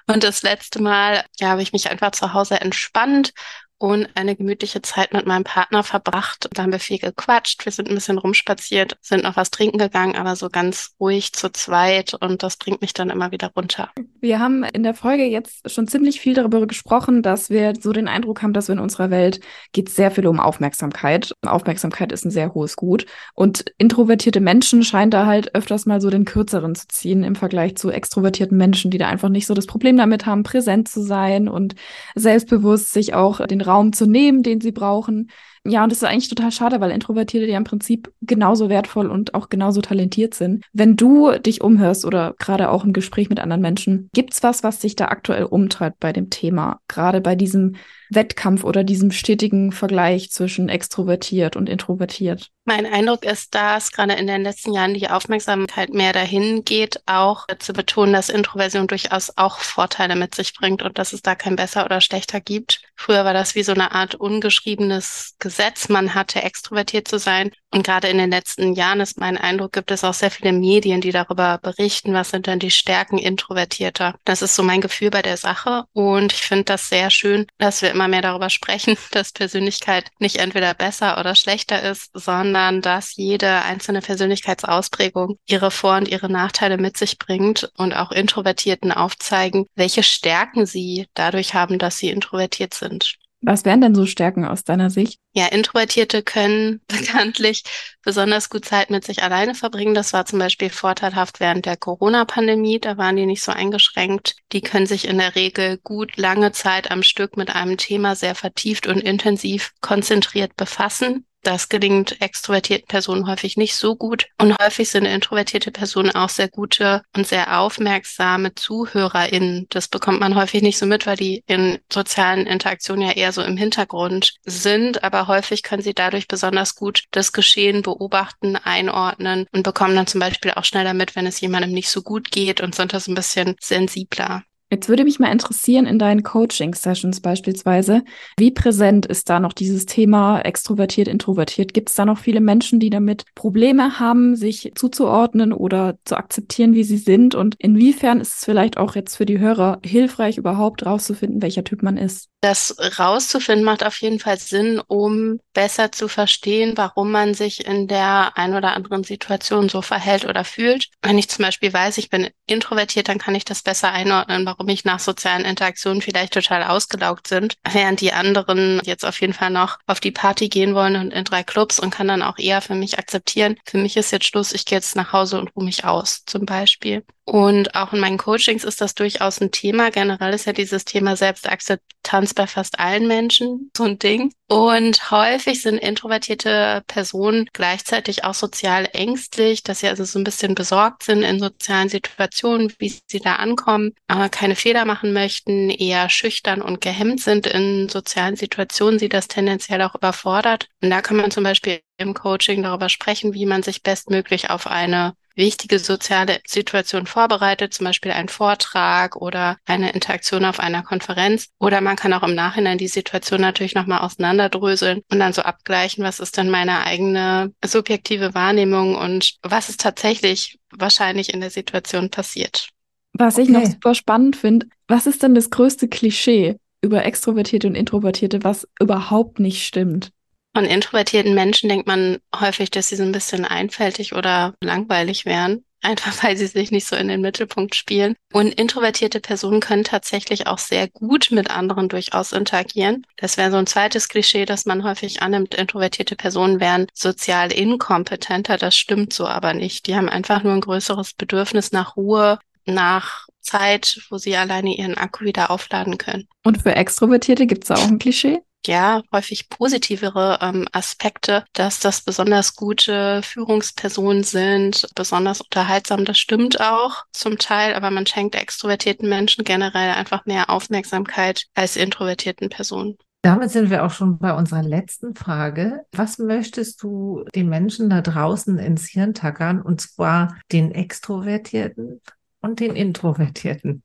Und 0.07 0.23
das 0.23 0.43
letzte 0.43 0.81
Mal, 0.81 1.25
ja, 1.41 1.49
habe 1.49 1.63
ich 1.63 1.73
mich 1.73 1.91
einfach 1.91 2.13
zu 2.13 2.33
Hause 2.35 2.61
entspannt 2.61 3.33
und 3.79 4.09
eine 4.15 4.37
gemütliche 4.37 4.83
Zeit 4.83 5.13
mit 5.13 5.27
meinem 5.27 5.45
Partner 5.45 5.83
verbracht. 5.83 6.49
Da 6.53 6.63
haben 6.63 6.73
wir 6.73 6.79
viel 6.79 6.99
gequatscht, 6.99 7.65
wir 7.65 7.73
sind 7.73 7.89
ein 7.89 7.95
bisschen 7.95 8.19
rumspaziert, 8.19 8.97
sind 9.01 9.25
noch 9.25 9.37
was 9.37 9.51
trinken 9.51 9.79
gegangen, 9.79 10.17
aber 10.17 10.37
so 10.37 10.49
ganz 10.49 10.93
ruhig 11.01 11.33
zu 11.33 11.51
zweit 11.51 12.15
und 12.15 12.43
das 12.43 12.57
bringt 12.57 12.81
mich 12.81 12.93
dann 12.95 13.11
immer 13.11 13.33
wieder 13.33 13.51
runter. 13.57 13.91
Wir 14.21 14.39
haben 14.39 14.65
in 14.65 14.85
der 14.85 14.95
Folge 14.95 15.25
jetzt 15.25 15.71
schon 15.71 15.89
ziemlich 15.89 16.21
viel 16.21 16.35
darüber 16.35 16.67
gesprochen, 16.67 17.23
dass 17.23 17.51
wir 17.51 17.75
so 17.79 17.93
den 17.93 18.09
Eindruck 18.09 18.43
haben, 18.43 18.53
dass 18.53 18.69
wir 18.69 18.75
in 18.75 18.79
unserer 18.79 19.11
Welt 19.11 19.41
geht 19.73 19.89
sehr 19.89 20.11
viel 20.11 20.27
um 20.27 20.41
Aufmerksamkeit. 20.41 21.33
Aufmerksamkeit 21.45 22.13
ist 22.13 22.25
ein 22.25 22.31
sehr 22.31 22.55
hohes 22.55 22.77
Gut 22.77 23.07
und 23.35 23.65
introvertierte 23.79 24.41
Menschen 24.41 24.85
scheinen 24.85 25.11
da 25.11 25.27
halt 25.27 25.55
öfters 25.55 25.85
mal 25.87 26.01
so 26.01 26.11
den 26.11 26.25
kürzeren 26.25 26.75
zu 26.75 26.87
ziehen 26.89 27.25
im 27.25 27.35
Vergleich 27.35 27.77
zu 27.77 27.91
extrovertierten 27.91 28.57
Menschen, 28.57 28.91
die 28.91 28.99
da 28.99 29.09
einfach 29.09 29.29
nicht 29.29 29.47
so 29.47 29.55
das 29.55 29.67
Problem 29.67 29.97
damit 29.97 30.27
haben, 30.27 30.43
präsent 30.43 30.89
zu 30.89 31.03
sein 31.03 31.49
und 31.49 31.75
selbstbewusst 32.15 32.93
sich 32.93 33.15
auch 33.15 33.45
den 33.47 33.64
Raum 33.67 33.93
zu 33.93 34.07
nehmen, 34.07 34.43
den 34.43 34.61
sie 34.61 34.73
brauchen. 34.73 35.31
Ja, 35.67 35.83
und 35.83 35.91
das 35.91 35.99
ist 35.99 36.05
eigentlich 36.05 36.29
total 36.29 36.53
schade, 36.53 36.81
weil 36.81 36.91
Introvertierte 36.91 37.51
ja 37.51 37.57
im 37.57 37.65
Prinzip 37.65 38.13
genauso 38.21 38.69
wertvoll 38.69 39.11
und 39.11 39.33
auch 39.35 39.49
genauso 39.49 39.81
talentiert 39.81 40.35
sind. 40.35 40.63
Wenn 40.75 40.95
du 40.95 41.39
dich 41.39 41.63
umhörst 41.63 42.05
oder 42.05 42.35
gerade 42.39 42.71
auch 42.71 42.85
im 42.85 42.93
Gespräch 42.93 43.31
mit 43.31 43.41
anderen 43.41 43.63
Menschen, 43.63 44.11
gibt's 44.13 44.43
was, 44.43 44.63
was 44.63 44.81
dich 44.81 44.95
da 44.95 45.07
aktuell 45.07 45.45
umtreibt 45.45 46.01
bei 46.01 46.13
dem 46.13 46.29
Thema? 46.29 46.81
Gerade 46.87 47.23
bei 47.23 47.35
diesem 47.35 47.77
Wettkampf 48.11 48.65
oder 48.65 48.85
diesem 48.85 49.11
stetigen 49.11 49.73
Vergleich 49.73 50.31
zwischen 50.31 50.69
extrovertiert 50.69 51.57
und 51.57 51.69
introvertiert? 51.69 52.51
Mein 52.67 52.87
Eindruck 52.87 53.25
ist, 53.25 53.55
dass 53.55 53.93
gerade 53.93 54.15
in 54.15 54.27
den 54.27 54.43
letzten 54.43 54.73
Jahren 54.73 54.95
die 54.95 55.11
Aufmerksamkeit 55.11 55.91
mehr 55.91 56.13
dahin 56.13 56.65
geht, 56.65 57.01
auch 57.07 57.47
zu 57.59 57.73
betonen, 57.73 58.13
dass 58.13 58.31
Introversion 58.31 58.87
durchaus 58.87 59.37
auch 59.37 59.59
Vorteile 59.59 60.17
mit 60.17 60.35
sich 60.35 60.55
bringt 60.55 60.83
und 60.83 60.99
dass 60.99 61.13
es 61.13 61.23
da 61.23 61.35
kein 61.35 61.57
besser 61.57 61.85
oder 61.85 62.01
schlechter 62.01 62.41
gibt. 62.41 62.81
Früher 62.97 63.25
war 63.25 63.35
das 63.35 63.55
wie 63.55 63.63
so 63.63 63.73
eine 63.73 63.93
Art 63.93 64.15
ungeschriebenes 64.15 65.35
Gesetz. 65.39 65.54
Man 65.89 66.15
hatte 66.15 66.43
extrovertiert 66.43 67.09
zu 67.09 67.19
sein. 67.19 67.51
Und 67.75 67.85
gerade 67.85 68.09
in 68.09 68.19
den 68.19 68.31
letzten 68.31 68.75
Jahren 68.75 69.01
ist 69.01 69.19
mein 69.19 69.37
Eindruck, 69.37 69.73
gibt 69.73 69.91
es 69.91 70.05
auch 70.05 70.15
sehr 70.15 70.31
viele 70.31 70.53
Medien, 70.53 71.01
die 71.01 71.11
darüber 71.11 71.59
berichten, 71.59 72.15
was 72.15 72.31
sind 72.31 72.47
denn 72.47 72.61
die 72.61 72.71
Stärken 72.71 73.19
Introvertierter. 73.19 74.15
Das 74.25 74.43
ist 74.43 74.55
so 74.55 74.63
mein 74.63 74.81
Gefühl 74.81 75.11
bei 75.11 75.23
der 75.23 75.37
Sache. 75.37 75.85
Und 75.93 76.33
ich 76.33 76.43
finde 76.43 76.65
das 76.65 76.89
sehr 76.89 77.11
schön, 77.11 77.47
dass 77.59 77.83
wir 77.83 77.91
immer 77.91 78.07
mehr 78.07 78.23
darüber 78.23 78.49
sprechen, 78.49 78.97
dass 79.11 79.33
Persönlichkeit 79.33 80.11
nicht 80.21 80.37
entweder 80.37 80.73
besser 80.75 81.19
oder 81.19 81.35
schlechter 81.35 81.83
ist, 81.83 82.11
sondern 82.15 82.81
dass 82.81 83.17
jede 83.17 83.63
einzelne 83.63 84.03
Persönlichkeitsausprägung 84.03 85.39
ihre 85.47 85.73
Vor- 85.73 85.97
und 85.97 86.09
ihre 86.09 86.31
Nachteile 86.31 86.79
mit 86.79 86.97
sich 86.97 87.19
bringt 87.19 87.71
und 87.77 87.93
auch 87.93 88.13
Introvertierten 88.13 88.93
aufzeigen, 88.93 89.67
welche 89.75 90.05
Stärken 90.05 90.67
sie 90.67 91.07
dadurch 91.15 91.55
haben, 91.55 91.81
dass 91.81 91.99
sie 91.99 92.11
introvertiert 92.11 92.75
sind. 92.75 93.17
Was 93.47 93.65
wären 93.67 93.83
denn 93.83 93.95
so 93.95 94.07
Stärken 94.07 94.47
aus 94.47 94.65
deiner 94.65 94.89
Sicht? 94.89 95.21
Ja, 95.35 95.47
Introvertierte 95.47 96.23
können 96.23 96.81
bekanntlich 96.89 97.63
besonders 98.03 98.49
gut 98.49 98.65
Zeit 98.65 98.91
mit 98.91 99.05
sich 99.05 99.23
alleine 99.23 99.55
verbringen. 99.55 99.95
Das 99.95 100.13
war 100.13 100.25
zum 100.25 100.39
Beispiel 100.39 100.71
vorteilhaft 100.71 101.41
während 101.41 101.67
der 101.67 101.77
Corona-Pandemie. 101.77 102.81
Da 102.81 102.97
waren 102.97 103.17
die 103.17 103.27
nicht 103.27 103.43
so 103.43 103.53
eingeschränkt. 103.53 104.37
Die 104.53 104.63
können 104.63 104.87
sich 104.87 105.07
in 105.07 105.19
der 105.19 105.35
Regel 105.35 105.79
gut 105.79 106.17
lange 106.17 106.53
Zeit 106.53 106.91
am 106.91 107.03
Stück 107.03 107.37
mit 107.37 107.55
einem 107.55 107.77
Thema 107.77 108.17
sehr 108.17 108.35
vertieft 108.35 108.87
und 108.87 109.01
intensiv 109.01 109.73
konzentriert 109.81 110.57
befassen. 110.57 111.27
Das 111.45 111.69
gelingt 111.69 112.21
extrovertierten 112.23 112.89
Personen 112.89 113.29
häufig 113.29 113.57
nicht 113.57 113.77
so 113.77 113.97
gut. 113.97 114.27
Und 114.39 114.57
häufig 114.61 114.89
sind 114.89 115.05
introvertierte 115.05 115.71
Personen 115.71 116.11
auch 116.11 116.31
sehr 116.31 116.49
gute 116.49 117.03
und 117.15 117.27
sehr 117.27 117.61
aufmerksame 117.61 118.55
ZuhörerInnen. 118.55 119.67
Das 119.69 119.89
bekommt 119.89 120.21
man 120.21 120.35
häufig 120.35 120.63
nicht 120.63 120.79
so 120.79 120.87
mit, 120.87 121.07
weil 121.07 121.17
die 121.17 121.45
in 121.47 121.79
sozialen 121.93 122.47
Interaktionen 122.47 123.07
ja 123.07 123.13
eher 123.13 123.33
so 123.33 123.43
im 123.43 123.59
Hintergrund 123.59 124.35
sind. 124.45 125.05
Aber 125.05 125.29
häufig 125.29 125.63
können 125.63 125.83
sie 125.83 125.95
dadurch 125.95 126.29
besonders 126.29 126.75
gut 126.75 127.05
das 127.11 127.33
Geschehen 127.33 127.83
beobachten, 127.83 128.57
einordnen 128.57 129.47
und 129.53 129.63
bekommen 129.65 129.95
dann 129.95 130.07
zum 130.07 130.21
Beispiel 130.21 130.53
auch 130.53 130.65
schneller 130.65 130.95
mit, 130.95 131.15
wenn 131.15 131.27
es 131.27 131.41
jemandem 131.41 131.73
nicht 131.73 131.91
so 131.91 132.01
gut 132.01 132.31
geht 132.31 132.63
und 132.63 132.75
sind 132.75 132.95
das 132.95 133.07
ein 133.07 133.15
bisschen 133.15 133.55
sensibler. 133.61 134.45
Jetzt 134.75 134.89
würde 134.89 135.05
mich 135.05 135.21
mal 135.21 135.31
interessieren 135.31 135.87
in 135.87 136.01
deinen 136.01 136.25
Coaching-Sessions 136.25 137.21
beispielsweise, 137.21 138.03
wie 138.37 138.51
präsent 138.51 139.07
ist 139.07 139.31
da 139.31 139.39
noch 139.39 139.53
dieses 139.53 139.87
Thema 139.87 140.41
extrovertiert, 140.41 141.07
introvertiert? 141.07 141.73
Gibt 141.73 141.91
es 141.91 141.95
da 141.95 142.05
noch 142.05 142.19
viele 142.19 142.41
Menschen, 142.41 142.81
die 142.81 142.91
damit 142.91 143.25
Probleme 143.37 144.01
haben, 144.01 144.35
sich 144.35 144.73
zuzuordnen 144.75 145.53
oder 145.53 145.95
zu 146.05 146.17
akzeptieren, 146.17 146.75
wie 146.75 146.83
sie 146.83 146.97
sind? 146.97 147.37
Und 147.37 147.55
inwiefern 147.61 148.21
ist 148.21 148.39
es 148.39 148.45
vielleicht 148.45 148.77
auch 148.77 148.97
jetzt 148.97 149.15
für 149.15 149.27
die 149.27 149.39
Hörer 149.39 149.79
hilfreich, 149.85 150.39
überhaupt 150.39 150.85
rauszufinden, 150.85 151.41
welcher 151.41 151.63
Typ 151.63 151.85
man 151.85 151.97
ist? 151.97 152.29
Das 152.41 152.77
rauszufinden 152.99 153.65
macht 153.65 153.87
auf 153.87 153.97
jeden 154.03 154.19
Fall 154.19 154.39
Sinn, 154.39 154.79
um 154.87 155.41
besser 155.55 155.93
zu 155.93 156.09
verstehen, 156.09 156.75
warum 156.77 157.11
man 157.11 157.33
sich 157.33 157.67
in 157.67 157.89
der 157.89 158.37
ein 158.37 158.55
oder 158.55 158.75
anderen 158.75 159.03
Situation 159.03 159.71
so 159.71 159.81
verhält 159.81 160.27
oder 160.27 160.45
fühlt. 160.45 160.89
Wenn 161.01 161.17
ich 161.17 161.31
zum 161.31 161.43
Beispiel 161.43 161.73
weiß, 161.73 161.97
ich 161.97 162.11
bin 162.11 162.29
introvertiert, 162.47 163.09
dann 163.09 163.17
kann 163.17 163.35
ich 163.35 163.47
das 163.47 163.63
besser 163.63 163.93
einordnen, 163.93 164.45
warum 164.45 164.64
ich 164.69 164.85
nach 164.85 165.01
sozialen 165.01 165.45
Interaktionen 165.45 166.03
vielleicht 166.03 166.35
total 166.35 166.65
ausgelaugt 166.65 167.27
sind, 167.27 167.57
während 167.71 168.01
die 168.01 168.13
anderen 168.13 168.81
jetzt 168.85 169.05
auf 169.05 169.21
jeden 169.21 169.33
Fall 169.33 169.51
noch 169.51 169.79
auf 169.87 170.01
die 170.01 170.11
Party 170.11 170.49
gehen 170.49 170.75
wollen 170.75 170.97
und 170.97 171.13
in 171.13 171.25
drei 171.25 171.43
Clubs 171.43 171.79
und 171.79 171.91
kann 171.91 172.09
dann 172.09 172.23
auch 172.23 172.39
eher 172.39 172.61
für 172.61 172.75
mich 172.75 172.99
akzeptieren, 172.99 173.57
für 173.65 173.79
mich 173.79 173.97
ist 173.97 174.11
jetzt 174.11 174.27
Schluss, 174.27 174.53
ich 174.53 174.65
gehe 174.65 174.79
jetzt 174.79 174.97
nach 174.97 175.13
Hause 175.13 175.39
und 175.39 175.55
ruhe 175.57 175.65
mich 175.65 175.85
aus, 175.85 176.25
zum 176.27 176.47
Beispiel. 176.47 177.05
Und 177.27 177.75
auch 177.75 177.95
in 177.95 178.01
meinen 178.01 178.19
Coachings 178.19 178.65
ist 178.65 178.83
das 178.83 178.95
durchaus 178.95 179.41
ein 179.41 179.51
Thema. 179.51 179.91
Generell 179.91 180.35
ist 180.35 180.45
ja 180.45 180.53
dieses 180.53 180.85
Thema 180.85 181.17
Selbstakzeptanz 181.17 182.35
bei 182.35 182.47
fast 182.47 182.79
allen 182.79 183.09
Menschen 183.09 183.71
so 183.75 183.85
ein 183.85 183.99
Ding. 183.99 184.33
Und 184.47 185.11
häufig 185.11 185.63
sind 185.63 185.79
introvertierte 185.79 186.83
Personen 186.87 187.49
gleichzeitig 187.55 188.25
auch 188.25 188.35
sozial 188.35 188.91
ängstlich, 188.93 189.63
dass 189.63 189.81
sie 189.81 189.89
also 189.89 190.05
so 190.05 190.19
ein 190.19 190.25
bisschen 190.25 190.55
besorgt 190.55 191.03
sind 191.05 191.23
in 191.23 191.41
sozialen 191.41 191.89
Situationen, 191.89 192.71
wie 192.79 192.95
sie 193.07 193.21
da 193.21 193.37
ankommen, 193.37 193.95
aber 194.07 194.29
keine 194.29 194.55
Fehler 194.55 194.85
machen 194.85 195.15
möchten, 195.15 195.71
eher 195.71 196.11
schüchtern 196.11 196.61
und 196.61 196.83
gehemmt 196.83 197.23
sind 197.23 197.47
in 197.47 197.89
sozialen 197.89 198.37
Situationen, 198.37 198.99
sie 198.99 199.09
das 199.09 199.29
tendenziell 199.29 199.81
auch 199.81 199.95
überfordert. 199.95 200.69
Und 200.83 200.91
da 200.91 201.01
kann 201.01 201.17
man 201.17 201.31
zum 201.31 201.45
Beispiel 201.45 201.81
im 201.97 202.13
Coaching 202.13 202.63
darüber 202.63 202.91
sprechen, 202.91 203.33
wie 203.33 203.47
man 203.47 203.63
sich 203.63 203.83
bestmöglich 203.83 204.51
auf 204.51 204.67
eine 204.67 205.15
wichtige 205.37 205.79
soziale 205.79 206.41
Situation 206.47 207.07
vorbereitet, 207.07 207.75
zum 207.75 207.85
Beispiel 207.85 208.13
ein 208.13 208.29
Vortrag 208.29 209.17
oder 209.17 209.57
eine 209.67 209.93
Interaktion 209.93 210.45
auf 210.45 210.61
einer 210.61 210.83
Konferenz. 210.83 211.49
Oder 211.59 211.81
man 211.81 211.97
kann 211.97 212.13
auch 212.13 212.23
im 212.23 212.35
Nachhinein 212.35 212.79
die 212.79 212.89
Situation 212.89 213.41
natürlich 213.41 213.75
nochmal 213.75 214.01
auseinanderdröseln 214.01 215.03
und 215.11 215.19
dann 215.19 215.33
so 215.33 215.43
abgleichen, 215.43 216.05
was 216.05 216.21
ist 216.21 216.37
denn 216.37 216.51
meine 216.51 216.85
eigene 216.85 217.53
subjektive 217.65 218.35
Wahrnehmung 218.35 218.95
und 218.95 219.35
was 219.43 219.69
ist 219.69 219.81
tatsächlich 219.81 220.59
wahrscheinlich 220.71 221.33
in 221.33 221.41
der 221.41 221.51
Situation 221.51 222.11
passiert. 222.11 222.69
Was 223.13 223.39
ich 223.39 223.49
noch 223.49 223.65
super 223.65 223.95
spannend 223.95 224.35
finde, 224.37 224.67
was 224.89 225.07
ist 225.07 225.23
denn 225.23 225.35
das 225.35 225.51
größte 225.51 225.89
Klischee 225.89 226.57
über 226.83 227.05
Extrovertierte 227.05 227.69
und 227.69 227.77
Introvertierte, 227.77 228.43
was 228.43 228.69
überhaupt 228.81 229.39
nicht 229.39 229.65
stimmt? 229.65 230.11
Von 230.55 230.67
introvertierten 230.67 231.35
Menschen 231.35 231.69
denkt 231.69 231.89
man 231.89 232.19
häufig, 232.39 232.71
dass 232.71 232.89
sie 232.89 232.97
so 232.97 233.03
ein 233.03 233.11
bisschen 233.11 233.45
einfältig 233.45 234.15
oder 234.15 234.55
langweilig 234.61 235.25
wären. 235.25 235.65
Einfach 235.85 236.25
weil 236.25 236.35
sie 236.35 236.47
sich 236.47 236.71
nicht 236.71 236.87
so 236.87 236.97
in 236.97 237.09
den 237.09 237.21
Mittelpunkt 237.21 237.75
spielen. 237.75 238.15
Und 238.33 238.55
introvertierte 238.55 239.21
Personen 239.21 239.61
können 239.61 239.85
tatsächlich 239.85 240.47
auch 240.47 240.57
sehr 240.57 240.89
gut 240.89 241.29
mit 241.31 241.51
anderen 241.51 241.91
durchaus 241.91 242.33
interagieren. 242.33 243.07
Das 243.19 243.37
wäre 243.37 243.51
so 243.51 243.59
ein 243.59 243.67
zweites 243.67 244.09
Klischee, 244.09 244.47
das 244.47 244.65
man 244.65 244.83
häufig 244.83 245.21
annimmt. 245.21 245.55
Introvertierte 245.55 246.17
Personen 246.17 246.59
wären 246.59 246.87
sozial 246.95 247.53
inkompetenter. 247.53 248.57
Das 248.57 248.75
stimmt 248.75 249.13
so 249.13 249.27
aber 249.27 249.53
nicht. 249.53 249.87
Die 249.87 249.95
haben 249.95 250.09
einfach 250.09 250.43
nur 250.43 250.55
ein 250.55 250.63
größeres 250.63 251.13
Bedürfnis 251.15 251.71
nach 251.71 251.97
Ruhe, 251.97 252.39
nach 252.65 253.27
Zeit, 253.41 254.01
wo 254.09 254.17
sie 254.17 254.37
alleine 254.37 254.75
ihren 254.75 254.97
Akku 254.97 255.27
wieder 255.27 255.51
aufladen 255.51 255.99
können. 255.99 256.27
Und 256.45 256.63
für 256.63 256.75
Extrovertierte 256.75 257.47
gibt 257.47 257.65
es 257.65 257.71
auch 257.71 257.87
ein 257.87 257.99
Klischee? 257.99 258.41
Ja 258.69 259.03
häufig 259.13 259.49
positivere 259.49 260.39
ähm, 260.41 260.67
Aspekte, 260.73 261.45
dass 261.53 261.81
das 261.81 262.03
besonders 262.03 262.57
gute 262.57 263.23
Führungspersonen 263.23 264.25
sind, 264.25 264.87
besonders 264.95 265.41
unterhaltsam. 265.41 266.05
Das 266.05 266.19
stimmt 266.19 266.61
auch 266.61 267.05
zum 267.13 267.39
Teil, 267.39 267.75
aber 267.75 267.91
man 267.91 268.07
schenkt 268.07 268.35
extrovertierten 268.35 269.09
Menschen 269.09 269.45
generell 269.45 269.93
einfach 269.95 270.27
mehr 270.27 270.51
Aufmerksamkeit 270.51 271.47
als 271.55 271.77
introvertierten 271.77 272.49
Personen. 272.49 272.97
Damit 273.25 273.51
sind 273.51 273.71
wir 273.71 273.87
auch 273.87 273.91
schon 273.91 274.19
bei 274.19 274.35
unserer 274.35 274.63
letzten 274.63 275.15
Frage. 275.15 275.87
Was 275.93 276.19
möchtest 276.19 276.83
du 276.83 277.25
den 277.35 277.49
Menschen 277.49 277.89
da 277.89 278.03
draußen 278.03 278.59
ins 278.59 278.87
Hirn 278.87 279.15
tackern, 279.15 279.63
und 279.63 279.81
zwar 279.81 280.37
den 280.53 280.73
Extrovertierten 280.73 282.03
und 282.43 282.61
den 282.61 282.77
Introvertierten? 282.77 283.83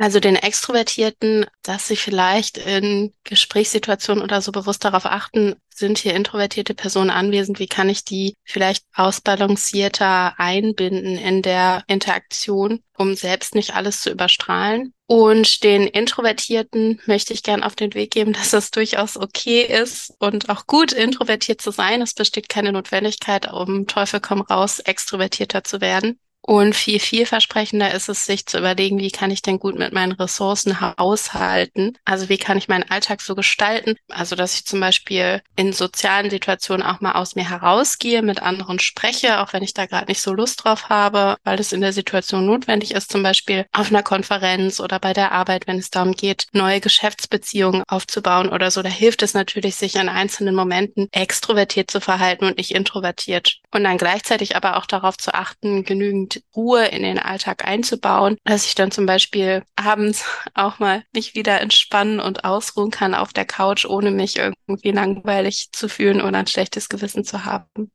Also 0.00 0.20
den 0.20 0.36
Extrovertierten, 0.36 1.46
dass 1.64 1.88
sie 1.88 1.96
vielleicht 1.96 2.56
in 2.56 3.12
Gesprächssituationen 3.24 4.22
oder 4.22 4.40
so 4.40 4.52
bewusst 4.52 4.84
darauf 4.84 5.06
achten, 5.06 5.56
sind 5.74 5.98
hier 5.98 6.14
introvertierte 6.14 6.72
Personen 6.72 7.10
anwesend, 7.10 7.58
wie 7.58 7.66
kann 7.66 7.88
ich 7.88 8.04
die 8.04 8.36
vielleicht 8.44 8.84
ausbalancierter 8.94 10.38
einbinden 10.38 11.18
in 11.18 11.42
der 11.42 11.82
Interaktion, 11.88 12.80
um 12.96 13.16
selbst 13.16 13.56
nicht 13.56 13.74
alles 13.74 14.00
zu 14.00 14.10
überstrahlen. 14.10 14.94
Und 15.08 15.64
den 15.64 15.88
Introvertierten 15.88 17.00
möchte 17.06 17.32
ich 17.32 17.42
gern 17.42 17.64
auf 17.64 17.74
den 17.74 17.94
Weg 17.94 18.12
geben, 18.12 18.32
dass 18.34 18.52
es 18.52 18.70
durchaus 18.70 19.16
okay 19.16 19.62
ist 19.62 20.14
und 20.20 20.48
auch 20.48 20.68
gut, 20.68 20.92
introvertiert 20.92 21.60
zu 21.60 21.72
sein. 21.72 22.02
Es 22.02 22.14
besteht 22.14 22.48
keine 22.48 22.70
Notwendigkeit, 22.70 23.52
um 23.52 23.88
Teufel 23.88 24.20
komm 24.20 24.42
raus, 24.42 24.78
extrovertierter 24.78 25.64
zu 25.64 25.80
werden. 25.80 26.20
Und 26.48 26.74
viel 26.74 26.98
vielversprechender 26.98 27.92
ist 27.92 28.08
es, 28.08 28.24
sich 28.24 28.46
zu 28.46 28.56
überlegen, 28.56 28.98
wie 28.98 29.10
kann 29.10 29.30
ich 29.30 29.42
denn 29.42 29.58
gut 29.58 29.78
mit 29.78 29.92
meinen 29.92 30.12
Ressourcen 30.12 30.80
haushalten? 30.80 31.98
Also 32.06 32.30
wie 32.30 32.38
kann 32.38 32.56
ich 32.56 32.68
meinen 32.68 32.88
Alltag 32.88 33.20
so 33.20 33.34
gestalten? 33.34 33.96
Also 34.08 34.34
dass 34.34 34.54
ich 34.54 34.64
zum 34.64 34.80
Beispiel 34.80 35.42
in 35.56 35.74
sozialen 35.74 36.30
Situationen 36.30 36.82
auch 36.82 37.02
mal 37.02 37.12
aus 37.16 37.34
mir 37.34 37.46
herausgehe, 37.46 38.22
mit 38.22 38.40
anderen 38.40 38.78
spreche, 38.78 39.40
auch 39.40 39.52
wenn 39.52 39.62
ich 39.62 39.74
da 39.74 39.84
gerade 39.84 40.06
nicht 40.06 40.22
so 40.22 40.32
Lust 40.32 40.64
drauf 40.64 40.88
habe, 40.88 41.36
weil 41.44 41.60
es 41.60 41.72
in 41.72 41.82
der 41.82 41.92
Situation 41.92 42.46
notwendig 42.46 42.92
ist, 42.92 43.12
zum 43.12 43.22
Beispiel 43.22 43.66
auf 43.72 43.90
einer 43.90 44.02
Konferenz 44.02 44.80
oder 44.80 44.98
bei 44.98 45.12
der 45.12 45.32
Arbeit, 45.32 45.66
wenn 45.66 45.76
es 45.76 45.90
darum 45.90 46.14
geht, 46.14 46.46
neue 46.52 46.80
Geschäftsbeziehungen 46.80 47.82
aufzubauen 47.88 48.48
oder 48.48 48.70
so. 48.70 48.80
Da 48.80 48.88
hilft 48.88 49.22
es 49.22 49.34
natürlich, 49.34 49.76
sich 49.76 49.96
in 49.96 50.08
einzelnen 50.08 50.54
Momenten 50.54 51.08
extrovertiert 51.12 51.90
zu 51.90 52.00
verhalten 52.00 52.46
und 52.46 52.56
nicht 52.56 52.70
introvertiert. 52.74 53.58
Und 53.70 53.84
dann 53.84 53.98
gleichzeitig 53.98 54.56
aber 54.56 54.78
auch 54.78 54.86
darauf 54.86 55.18
zu 55.18 55.34
achten, 55.34 55.84
genügend 55.84 56.37
Ruhe 56.54 56.86
in 56.86 57.02
den 57.02 57.18
Alltag 57.18 57.66
einzubauen, 57.66 58.36
dass 58.44 58.66
ich 58.66 58.74
dann 58.74 58.90
zum 58.90 59.06
Beispiel 59.06 59.62
abends 59.76 60.24
auch 60.54 60.78
mal 60.78 61.02
mich 61.12 61.34
wieder 61.34 61.60
entspannen 61.60 62.20
und 62.20 62.44
ausruhen 62.44 62.90
kann 62.90 63.14
auf 63.14 63.32
der 63.32 63.44
Couch, 63.44 63.84
ohne 63.84 64.10
mich 64.10 64.36
irgendwie 64.38 64.90
langweilig 64.90 65.70
zu 65.72 65.88
fühlen 65.88 66.20
oder 66.20 66.38
ein 66.38 66.46
schlechtes 66.46 66.88
Gewissen 66.88 67.24
zu 67.24 67.44
haben. 67.44 67.90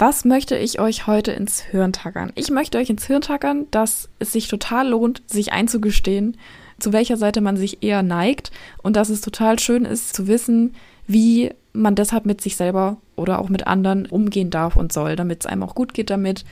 Was 0.00 0.24
möchte 0.24 0.56
ich 0.56 0.78
euch 0.78 1.08
heute 1.08 1.32
ins 1.32 1.60
Hirn 1.60 1.92
tackern? 1.92 2.30
Ich 2.36 2.50
möchte 2.50 2.78
euch 2.78 2.88
ins 2.88 3.06
Hirn 3.06 3.20
tackern, 3.20 3.66
dass 3.72 4.08
es 4.20 4.32
sich 4.32 4.46
total 4.46 4.88
lohnt, 4.88 5.22
sich 5.26 5.52
einzugestehen, 5.52 6.36
zu 6.78 6.92
welcher 6.92 7.16
Seite 7.16 7.40
man 7.40 7.56
sich 7.56 7.82
eher 7.82 8.04
neigt 8.04 8.52
und 8.80 8.94
dass 8.94 9.08
es 9.08 9.20
total 9.20 9.58
schön 9.58 9.84
ist 9.84 10.14
zu 10.14 10.28
wissen, 10.28 10.76
wie 11.08 11.50
man 11.72 11.96
deshalb 11.96 12.26
mit 12.26 12.40
sich 12.40 12.56
selber 12.56 12.98
oder 13.16 13.40
auch 13.40 13.48
mit 13.48 13.66
anderen 13.66 14.06
umgehen 14.06 14.50
darf 14.50 14.76
und 14.76 14.92
soll, 14.92 15.16
damit 15.16 15.40
es 15.40 15.46
einem 15.46 15.64
auch 15.64 15.74
gut 15.74 15.94
geht 15.94 16.10
damit, 16.10 16.44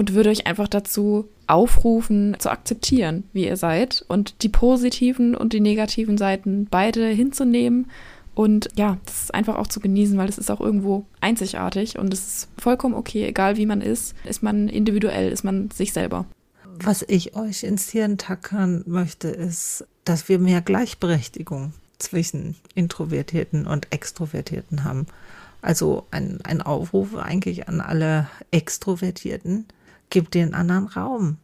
und 0.00 0.14
würde 0.14 0.30
euch 0.30 0.46
einfach 0.46 0.66
dazu 0.66 1.28
aufrufen, 1.46 2.34
zu 2.38 2.50
akzeptieren, 2.50 3.24
wie 3.34 3.44
ihr 3.44 3.58
seid 3.58 4.02
und 4.08 4.42
die 4.42 4.48
positiven 4.48 5.34
und 5.34 5.52
die 5.52 5.60
negativen 5.60 6.16
Seiten 6.16 6.66
beide 6.70 7.06
hinzunehmen 7.08 7.86
und 8.34 8.70
ja, 8.76 8.96
das 9.04 9.24
ist 9.24 9.34
einfach 9.34 9.56
auch 9.56 9.66
zu 9.66 9.78
genießen, 9.78 10.16
weil 10.16 10.30
es 10.30 10.38
ist 10.38 10.50
auch 10.50 10.62
irgendwo 10.62 11.04
einzigartig 11.20 11.98
und 11.98 12.14
es 12.14 12.26
ist 12.26 12.48
vollkommen 12.56 12.94
okay, 12.94 13.26
egal 13.26 13.58
wie 13.58 13.66
man 13.66 13.82
ist, 13.82 14.14
ist 14.24 14.42
man 14.42 14.70
individuell, 14.70 15.30
ist 15.30 15.44
man 15.44 15.70
sich 15.70 15.92
selber. 15.92 16.24
Was 16.64 17.04
ich 17.06 17.36
euch 17.36 17.62
ins 17.62 17.90
Hirn 17.90 18.16
tackern 18.16 18.82
möchte, 18.86 19.28
ist, 19.28 19.84
dass 20.06 20.30
wir 20.30 20.38
mehr 20.38 20.62
Gleichberechtigung 20.62 21.74
zwischen 21.98 22.56
Introvertierten 22.74 23.66
und 23.66 23.88
Extrovertierten 23.92 24.82
haben. 24.84 25.04
Also 25.60 26.06
ein, 26.10 26.38
ein 26.44 26.62
Aufruf 26.62 27.14
eigentlich 27.16 27.68
an 27.68 27.82
alle 27.82 28.30
Extrovertierten, 28.50 29.66
Gib 30.10 30.30
den 30.30 30.54
anderen 30.54 30.86
Raum. 30.86 31.38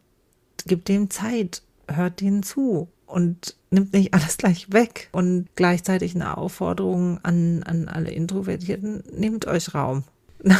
Gib 0.65 0.85
dem 0.85 1.09
Zeit. 1.09 1.63
Hört 1.89 2.21
denen 2.21 2.43
zu. 2.43 2.89
Und 3.05 3.55
nimmt 3.71 3.93
nicht 3.93 4.13
alles 4.13 4.37
gleich 4.37 4.71
weg. 4.71 5.09
Und 5.13 5.47
gleichzeitig 5.55 6.15
eine 6.15 6.37
Aufforderung 6.37 7.19
an, 7.23 7.63
an 7.63 7.87
alle 7.87 8.11
Introvertierten, 8.11 9.03
nehmt 9.11 9.47
euch 9.47 9.73
Raum. 9.73 10.03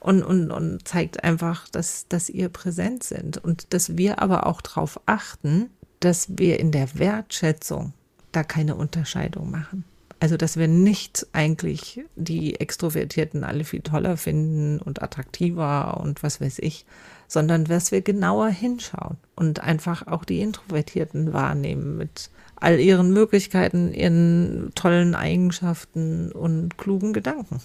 und, 0.00 0.22
und, 0.22 0.50
und 0.50 0.86
zeigt 0.86 1.24
einfach, 1.24 1.68
dass, 1.68 2.06
dass 2.08 2.28
ihr 2.28 2.50
präsent 2.50 3.02
sind. 3.02 3.38
Und 3.38 3.72
dass 3.72 3.96
wir 3.96 4.20
aber 4.20 4.46
auch 4.46 4.60
darauf 4.60 5.00
achten, 5.06 5.70
dass 6.00 6.38
wir 6.38 6.60
in 6.60 6.70
der 6.70 6.98
Wertschätzung 6.98 7.94
da 8.32 8.44
keine 8.44 8.74
Unterscheidung 8.74 9.50
machen. 9.50 9.84
Also, 10.24 10.38
dass 10.38 10.56
wir 10.56 10.68
nicht 10.68 11.26
eigentlich 11.34 12.00
die 12.16 12.58
Extrovertierten 12.58 13.44
alle 13.44 13.62
viel 13.62 13.82
toller 13.82 14.16
finden 14.16 14.78
und 14.78 15.02
attraktiver 15.02 16.00
und 16.00 16.22
was 16.22 16.40
weiß 16.40 16.60
ich, 16.60 16.86
sondern 17.28 17.66
dass 17.66 17.92
wir 17.92 18.00
genauer 18.00 18.48
hinschauen 18.48 19.18
und 19.36 19.60
einfach 19.60 20.06
auch 20.06 20.24
die 20.24 20.40
Introvertierten 20.40 21.34
wahrnehmen 21.34 21.98
mit 21.98 22.30
all 22.56 22.80
ihren 22.80 23.12
Möglichkeiten, 23.12 23.92
ihren 23.92 24.72
tollen 24.74 25.14
Eigenschaften 25.14 26.32
und 26.32 26.78
klugen 26.78 27.12
Gedanken. 27.12 27.60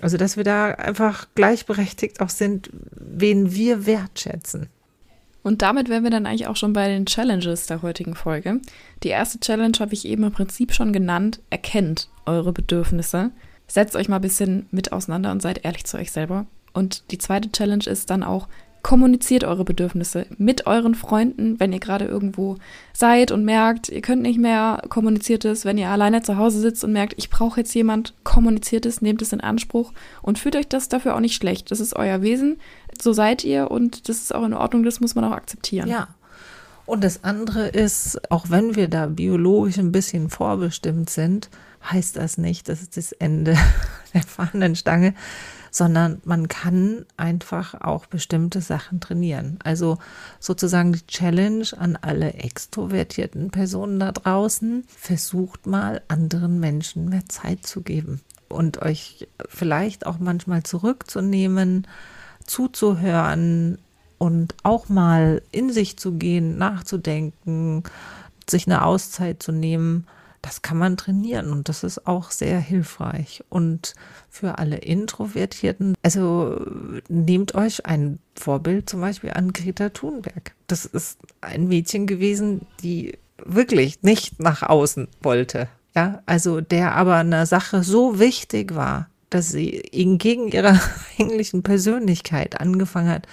Also, 0.00 0.16
dass 0.16 0.36
wir 0.36 0.42
da 0.42 0.72
einfach 0.72 1.28
gleichberechtigt 1.36 2.20
auch 2.20 2.30
sind, 2.30 2.68
wen 2.90 3.54
wir 3.54 3.86
wertschätzen. 3.86 4.66
Und 5.42 5.62
damit 5.62 5.88
wären 5.88 6.04
wir 6.04 6.10
dann 6.10 6.26
eigentlich 6.26 6.46
auch 6.46 6.56
schon 6.56 6.72
bei 6.72 6.88
den 6.88 7.06
Challenges 7.06 7.66
der 7.66 7.82
heutigen 7.82 8.14
Folge. 8.14 8.60
Die 9.02 9.08
erste 9.08 9.40
Challenge 9.40 9.76
habe 9.80 9.94
ich 9.94 10.06
eben 10.06 10.22
im 10.22 10.32
Prinzip 10.32 10.72
schon 10.72 10.92
genannt. 10.92 11.40
Erkennt 11.50 12.08
eure 12.26 12.52
Bedürfnisse. 12.52 13.32
Setzt 13.66 13.96
euch 13.96 14.08
mal 14.08 14.16
ein 14.16 14.22
bisschen 14.22 14.66
mit 14.70 14.92
auseinander 14.92 15.32
und 15.32 15.42
seid 15.42 15.64
ehrlich 15.64 15.84
zu 15.84 15.96
euch 15.96 16.12
selber. 16.12 16.46
Und 16.72 17.10
die 17.10 17.18
zweite 17.18 17.50
Challenge 17.50 17.84
ist 17.86 18.10
dann 18.10 18.22
auch, 18.22 18.48
kommuniziert 18.82 19.44
eure 19.44 19.64
Bedürfnisse 19.64 20.26
mit 20.38 20.66
euren 20.66 20.94
Freunden, 20.94 21.60
wenn 21.60 21.72
ihr 21.72 21.78
gerade 21.78 22.04
irgendwo 22.04 22.56
seid 22.92 23.30
und 23.30 23.44
merkt, 23.44 23.88
ihr 23.88 24.02
könnt 24.02 24.22
nicht 24.22 24.38
mehr, 24.38 24.82
kommuniziert 24.88 25.44
es, 25.44 25.64
wenn 25.64 25.78
ihr 25.78 25.88
alleine 25.88 26.22
zu 26.22 26.36
Hause 26.36 26.60
sitzt 26.60 26.82
und 26.82 26.92
merkt, 26.92 27.14
ich 27.16 27.30
brauche 27.30 27.60
jetzt 27.60 27.74
jemand, 27.74 28.14
kommuniziert 28.24 28.84
es, 28.84 29.00
nehmt 29.00 29.22
es 29.22 29.32
in 29.32 29.40
Anspruch 29.40 29.92
und 30.20 30.38
fühlt 30.38 30.56
euch 30.56 30.68
das 30.68 30.88
dafür 30.88 31.14
auch 31.14 31.20
nicht 31.20 31.36
schlecht. 31.36 31.70
Das 31.70 31.80
ist 31.80 31.94
euer 31.94 32.22
Wesen, 32.22 32.58
so 33.00 33.12
seid 33.12 33.44
ihr 33.44 33.70
und 33.70 34.08
das 34.08 34.18
ist 34.18 34.34
auch 34.34 34.44
in 34.44 34.54
Ordnung, 34.54 34.82
das 34.82 35.00
muss 35.00 35.14
man 35.14 35.24
auch 35.24 35.32
akzeptieren. 35.32 35.88
Ja. 35.88 36.08
Und 36.84 37.04
das 37.04 37.22
andere 37.22 37.68
ist, 37.68 38.30
auch 38.30 38.50
wenn 38.50 38.74
wir 38.74 38.88
da 38.88 39.06
biologisch 39.06 39.78
ein 39.78 39.92
bisschen 39.92 40.28
vorbestimmt 40.28 41.08
sind, 41.08 41.48
heißt 41.90 42.16
das 42.16 42.38
nicht, 42.38 42.68
das 42.68 42.82
ist 42.82 42.96
das 42.96 43.12
Ende 43.12 43.56
der 44.14 44.22
Fahnenstange, 44.22 45.14
sondern 45.72 46.20
man 46.24 46.48
kann 46.48 47.06
einfach 47.16 47.80
auch 47.80 48.04
bestimmte 48.04 48.60
Sachen 48.60 49.00
trainieren. 49.00 49.58
Also 49.64 49.98
sozusagen 50.38 50.92
die 50.92 51.06
Challenge 51.06 51.66
an 51.78 51.98
alle 52.00 52.34
extrovertierten 52.34 53.50
Personen 53.50 53.98
da 53.98 54.12
draußen, 54.12 54.84
versucht 54.86 55.66
mal 55.66 56.02
anderen 56.08 56.60
Menschen 56.60 57.08
mehr 57.08 57.26
Zeit 57.26 57.66
zu 57.66 57.80
geben 57.80 58.20
und 58.50 58.82
euch 58.82 59.26
vielleicht 59.48 60.06
auch 60.06 60.18
manchmal 60.18 60.62
zurückzunehmen, 60.62 61.86
zuzuhören 62.46 63.78
und 64.18 64.54
auch 64.64 64.90
mal 64.90 65.40
in 65.52 65.72
sich 65.72 65.96
zu 65.96 66.12
gehen, 66.12 66.58
nachzudenken, 66.58 67.82
sich 68.48 68.66
eine 68.66 68.84
Auszeit 68.84 69.42
zu 69.42 69.52
nehmen 69.52 70.06
das 70.42 70.60
kann 70.60 70.76
man 70.76 70.96
trainieren 70.96 71.52
und 71.52 71.68
das 71.68 71.84
ist 71.84 72.06
auch 72.06 72.32
sehr 72.32 72.58
hilfreich. 72.58 73.44
Und 73.48 73.94
für 74.28 74.58
alle 74.58 74.76
Introvertierten, 74.76 75.94
also 76.02 76.60
nehmt 77.08 77.54
euch 77.54 77.86
ein 77.86 78.18
Vorbild 78.34 78.90
zum 78.90 79.00
Beispiel 79.00 79.30
an 79.30 79.52
Greta 79.52 79.90
Thunberg. 79.90 80.54
Das 80.66 80.84
ist 80.84 81.18
ein 81.40 81.68
Mädchen 81.68 82.08
gewesen, 82.08 82.66
die 82.82 83.18
wirklich 83.44 84.02
nicht 84.02 84.40
nach 84.40 84.62
außen 84.62 85.08
wollte. 85.22 85.68
Ja, 85.94 86.22
also 86.26 86.60
der 86.60 86.96
aber 86.96 87.16
eine 87.16 87.46
Sache 87.46 87.82
so 87.82 88.18
wichtig 88.18 88.74
war, 88.74 89.08
dass 89.30 89.50
sie 89.50 89.82
gegen 89.92 90.48
ihre 90.48 90.80
eigentlichen 91.18 91.62
Persönlichkeit 91.62 92.60
angefangen 92.60 93.10
hat, 93.10 93.26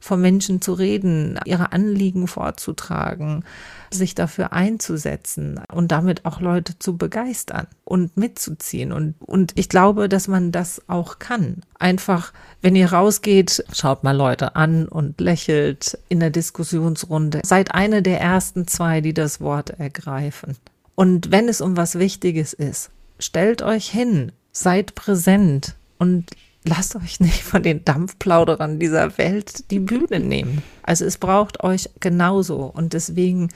vor 0.00 0.16
Menschen 0.16 0.62
zu 0.62 0.72
reden, 0.72 1.38
ihre 1.44 1.72
Anliegen 1.72 2.26
vorzutragen, 2.26 3.44
sich 3.90 4.14
dafür 4.14 4.52
einzusetzen 4.52 5.60
und 5.70 5.92
damit 5.92 6.24
auch 6.24 6.40
Leute 6.40 6.78
zu 6.78 6.96
begeistern 6.96 7.66
und 7.84 8.16
mitzuziehen. 8.16 8.92
Und, 8.92 9.14
und 9.20 9.52
ich 9.56 9.68
glaube, 9.68 10.08
dass 10.08 10.26
man 10.26 10.52
das 10.52 10.82
auch 10.88 11.18
kann. 11.18 11.62
Einfach, 11.78 12.32
wenn 12.62 12.76
ihr 12.76 12.92
rausgeht, 12.92 13.64
schaut 13.72 14.02
mal 14.02 14.16
Leute 14.16 14.56
an 14.56 14.88
und 14.88 15.20
lächelt 15.20 15.98
in 16.08 16.20
der 16.20 16.30
Diskussionsrunde. 16.30 17.42
Seid 17.44 17.74
eine 17.74 18.02
der 18.02 18.20
ersten 18.20 18.66
zwei, 18.66 19.00
die 19.00 19.14
das 19.14 19.40
Wort 19.40 19.70
ergreifen. 19.70 20.56
Und 20.94 21.30
wenn 21.30 21.48
es 21.48 21.60
um 21.60 21.76
was 21.76 21.98
Wichtiges 21.98 22.52
ist, 22.52 22.90
stellt 23.18 23.62
euch 23.62 23.90
hin, 23.90 24.32
seid 24.52 24.94
präsent 24.94 25.74
und 25.98 26.26
lasst 26.64 26.96
euch 26.96 27.20
nicht 27.20 27.42
von 27.42 27.62
den 27.62 27.84
Dampfplauderern 27.84 28.78
dieser 28.78 29.16
Welt 29.18 29.70
die 29.70 29.80
Bühne 29.80 30.20
nehmen. 30.20 30.62
Also 30.82 31.04
es 31.04 31.18
braucht 31.18 31.64
euch 31.64 31.90
genauso 32.00 32.64
und 32.64 32.92
deswegen 32.92 33.48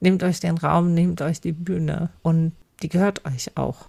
nehmt 0.00 0.22
euch 0.22 0.40
den 0.40 0.58
Raum, 0.58 0.94
nehmt 0.94 1.22
euch 1.22 1.40
die 1.40 1.52
Bühne 1.52 2.10
und 2.22 2.52
Die 2.82 2.88
gehört 2.88 3.24
euch 3.24 3.56
auch. 3.56 3.86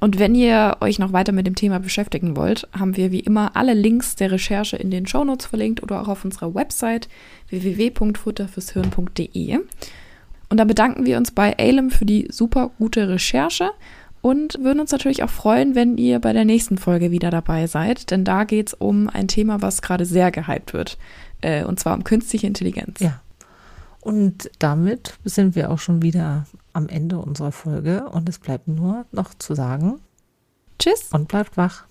Und 0.00 0.18
wenn 0.18 0.34
ihr 0.34 0.78
euch 0.80 0.98
noch 0.98 1.12
weiter 1.12 1.32
mit 1.32 1.46
dem 1.46 1.54
Thema 1.54 1.78
beschäftigen 1.78 2.34
wollt, 2.34 2.66
haben 2.76 2.96
wir 2.96 3.12
wie 3.12 3.20
immer 3.20 3.54
alle 3.54 3.74
Links 3.74 4.16
der 4.16 4.32
Recherche 4.32 4.78
in 4.78 4.90
den 4.90 5.06
Shownotes 5.06 5.46
verlinkt 5.46 5.82
oder 5.82 6.00
auch 6.00 6.08
auf 6.08 6.24
unserer 6.24 6.54
Website 6.54 7.08
www.futterfürshirn.de. 7.50 9.58
Und 10.48 10.56
dann 10.56 10.66
bedanken 10.66 11.04
wir 11.04 11.18
uns 11.18 11.30
bei 11.30 11.56
Alem 11.58 11.90
für 11.90 12.06
die 12.06 12.28
super 12.30 12.70
gute 12.78 13.10
Recherche 13.10 13.72
und 14.22 14.58
würden 14.62 14.80
uns 14.80 14.90
natürlich 14.90 15.22
auch 15.22 15.30
freuen, 15.30 15.74
wenn 15.74 15.98
ihr 15.98 16.18
bei 16.18 16.32
der 16.32 16.44
nächsten 16.44 16.78
Folge 16.78 17.10
wieder 17.10 17.30
dabei 17.30 17.66
seid, 17.66 18.10
denn 18.10 18.24
da 18.24 18.44
geht 18.44 18.68
es 18.68 18.74
um 18.74 19.08
ein 19.08 19.28
Thema, 19.28 19.62
was 19.62 19.82
gerade 19.82 20.06
sehr 20.06 20.30
gehypt 20.30 20.72
wird, 20.72 20.98
äh, 21.40 21.64
und 21.64 21.78
zwar 21.78 21.94
um 21.94 22.04
künstliche 22.04 22.46
Intelligenz. 22.46 23.00
Ja. 23.00 23.20
Und 24.00 24.50
damit 24.58 25.18
sind 25.24 25.54
wir 25.54 25.70
auch 25.70 25.78
schon 25.78 26.02
wieder 26.02 26.46
am 26.72 26.88
Ende 26.88 27.18
unserer 27.18 27.52
Folge 27.52 28.08
und 28.08 28.28
es 28.28 28.38
bleibt 28.38 28.66
nur 28.66 29.04
noch 29.12 29.34
zu 29.34 29.54
sagen, 29.54 30.00
Tschüss 30.78 31.08
und 31.12 31.28
bleibt 31.28 31.56
wach. 31.58 31.84